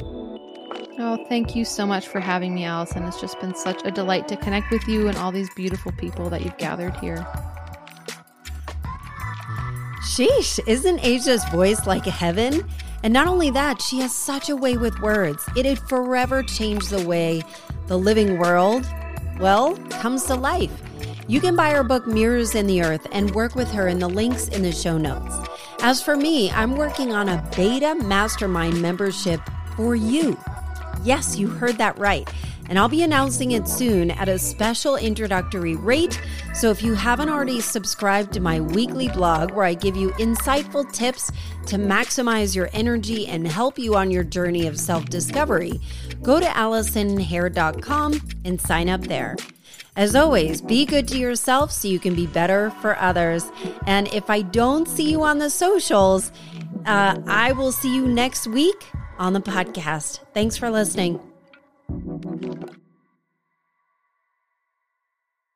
Oh, 0.99 1.26
thank 1.30 1.55
you 1.55 1.65
so 1.65 1.86
much 1.86 2.07
for 2.07 2.19
having 2.19 2.53
me, 2.53 2.65
Allison. 2.65 3.03
It's 3.03 3.19
just 3.19 3.39
been 3.39 3.55
such 3.55 3.82
a 3.86 3.91
delight 3.91 4.28
to 4.28 4.38
connect 4.38 4.69
with 4.69 4.88
you 4.88 5.07
and 5.07 5.17
all 5.17 5.32
these 5.32 5.49
beautiful 5.55 5.91
people 5.93 6.30
that 6.30 6.43
you've 6.43 6.57
gathered 6.57 6.95
here. 6.97 7.26
Sheesh, 10.03 10.59
isn't 10.67 10.99
Asia's 11.03 11.43
voice 11.45 11.88
like 11.88 12.05
heaven? 12.05 12.69
And 13.04 13.14
not 13.14 13.28
only 13.28 13.49
that, 13.49 13.82
she 13.82 13.99
has 13.99 14.16
such 14.16 14.49
a 14.49 14.56
way 14.56 14.78
with 14.78 14.99
words. 15.01 15.45
It 15.56 15.66
had 15.66 15.78
forever 15.78 16.41
changed 16.41 16.89
the 16.89 17.06
way 17.06 17.41
the 17.88 17.99
living 17.99 18.39
world, 18.39 18.86
well, 19.39 19.76
comes 19.99 20.24
to 20.26 20.36
life. 20.36 20.72
You 21.28 21.41
can 21.41 21.56
buy 21.56 21.72
her 21.72 21.84
book 21.84 22.08
Mirrors 22.08 22.56
in 22.56 22.66
the 22.66 22.82
Earth 22.82 23.06
and 23.12 23.36
work 23.36 23.56
with 23.56 23.70
her 23.72 23.88
in 23.89 23.99
the 23.99 24.10
links 24.10 24.47
in 24.47 24.62
the 24.64 24.72
show 24.72 24.97
notes. 24.97 25.36
As 25.82 26.01
for 26.01 26.16
me, 26.16 26.49
I'm 26.51 26.78
working 26.78 27.12
on 27.12 27.28
a 27.28 27.43
beta 27.56 27.95
mastermind 27.95 28.82
membership 28.82 29.41
for 29.76 29.95
you. 29.95 30.39
Yes, 31.04 31.38
you 31.38 31.47
heard 31.47 31.78
that 31.78 31.97
right. 31.97 32.30
And 32.70 32.80
I'll 32.80 32.89
be 32.89 33.03
announcing 33.03 33.51
it 33.51 33.68
soon 33.68 34.11
at 34.11 34.30
a 34.30 34.39
special 34.39 34.95
introductory 34.95 35.76
rate. 35.76 36.20
So 36.53 36.70
if 36.70 36.82
you 36.82 36.93
haven't 36.93 37.30
already 37.30 37.61
subscribed 37.61 38.34
to 38.34 38.39
my 38.39 38.61
weekly 38.61 39.09
blog 39.09 39.51
where 39.51 39.66
I 39.66 39.74
give 39.74 39.95
you 39.95 40.11
insightful 40.11 40.91
tips 40.91 41.32
to 41.68 41.78
maximize 41.78 42.55
your 42.55 42.70
energy 42.74 43.28
and 43.28 43.47
help 43.47 43.78
you 43.78 43.95
on 43.95 44.11
your 44.11 44.24
journey 44.24 44.68
of 44.68 44.80
self 44.80 45.05
discovery, 45.05 45.82
go 46.22 46.39
to 46.39 46.45
AllisonHare.com 46.45 48.22
and 48.45 48.61
sign 48.61 48.89
up 48.89 49.01
there. 49.01 49.36
As 49.95 50.16
always, 50.16 50.61
be 50.61 50.86
good 50.86 51.07
to 51.09 51.20
yourself 51.20 51.72
so 51.72 51.88
you 51.88 51.99
can 51.99 52.16
be 52.16 52.26
better 52.26 52.72
for 52.82 52.97
others. 52.97 53.45
And 53.86 54.07
if 54.07 54.30
I 54.30 54.41
don't 54.41 54.88
see 54.88 55.11
you 55.11 55.24
on 55.24 55.38
the 55.38 55.51
socials, 55.51 56.32
uh, 56.86 57.20
I 57.28 57.51
will 57.51 57.72
see 57.72 57.93
you 57.93 58.07
next 58.07 58.47
week 58.47 58.88
on 59.20 59.34
the 59.34 59.41
podcast. 59.41 60.20
Thanks 60.34 60.57
for 60.57 60.72
listening. 60.72 61.33
Thank 61.90 62.42
you. 62.44 62.72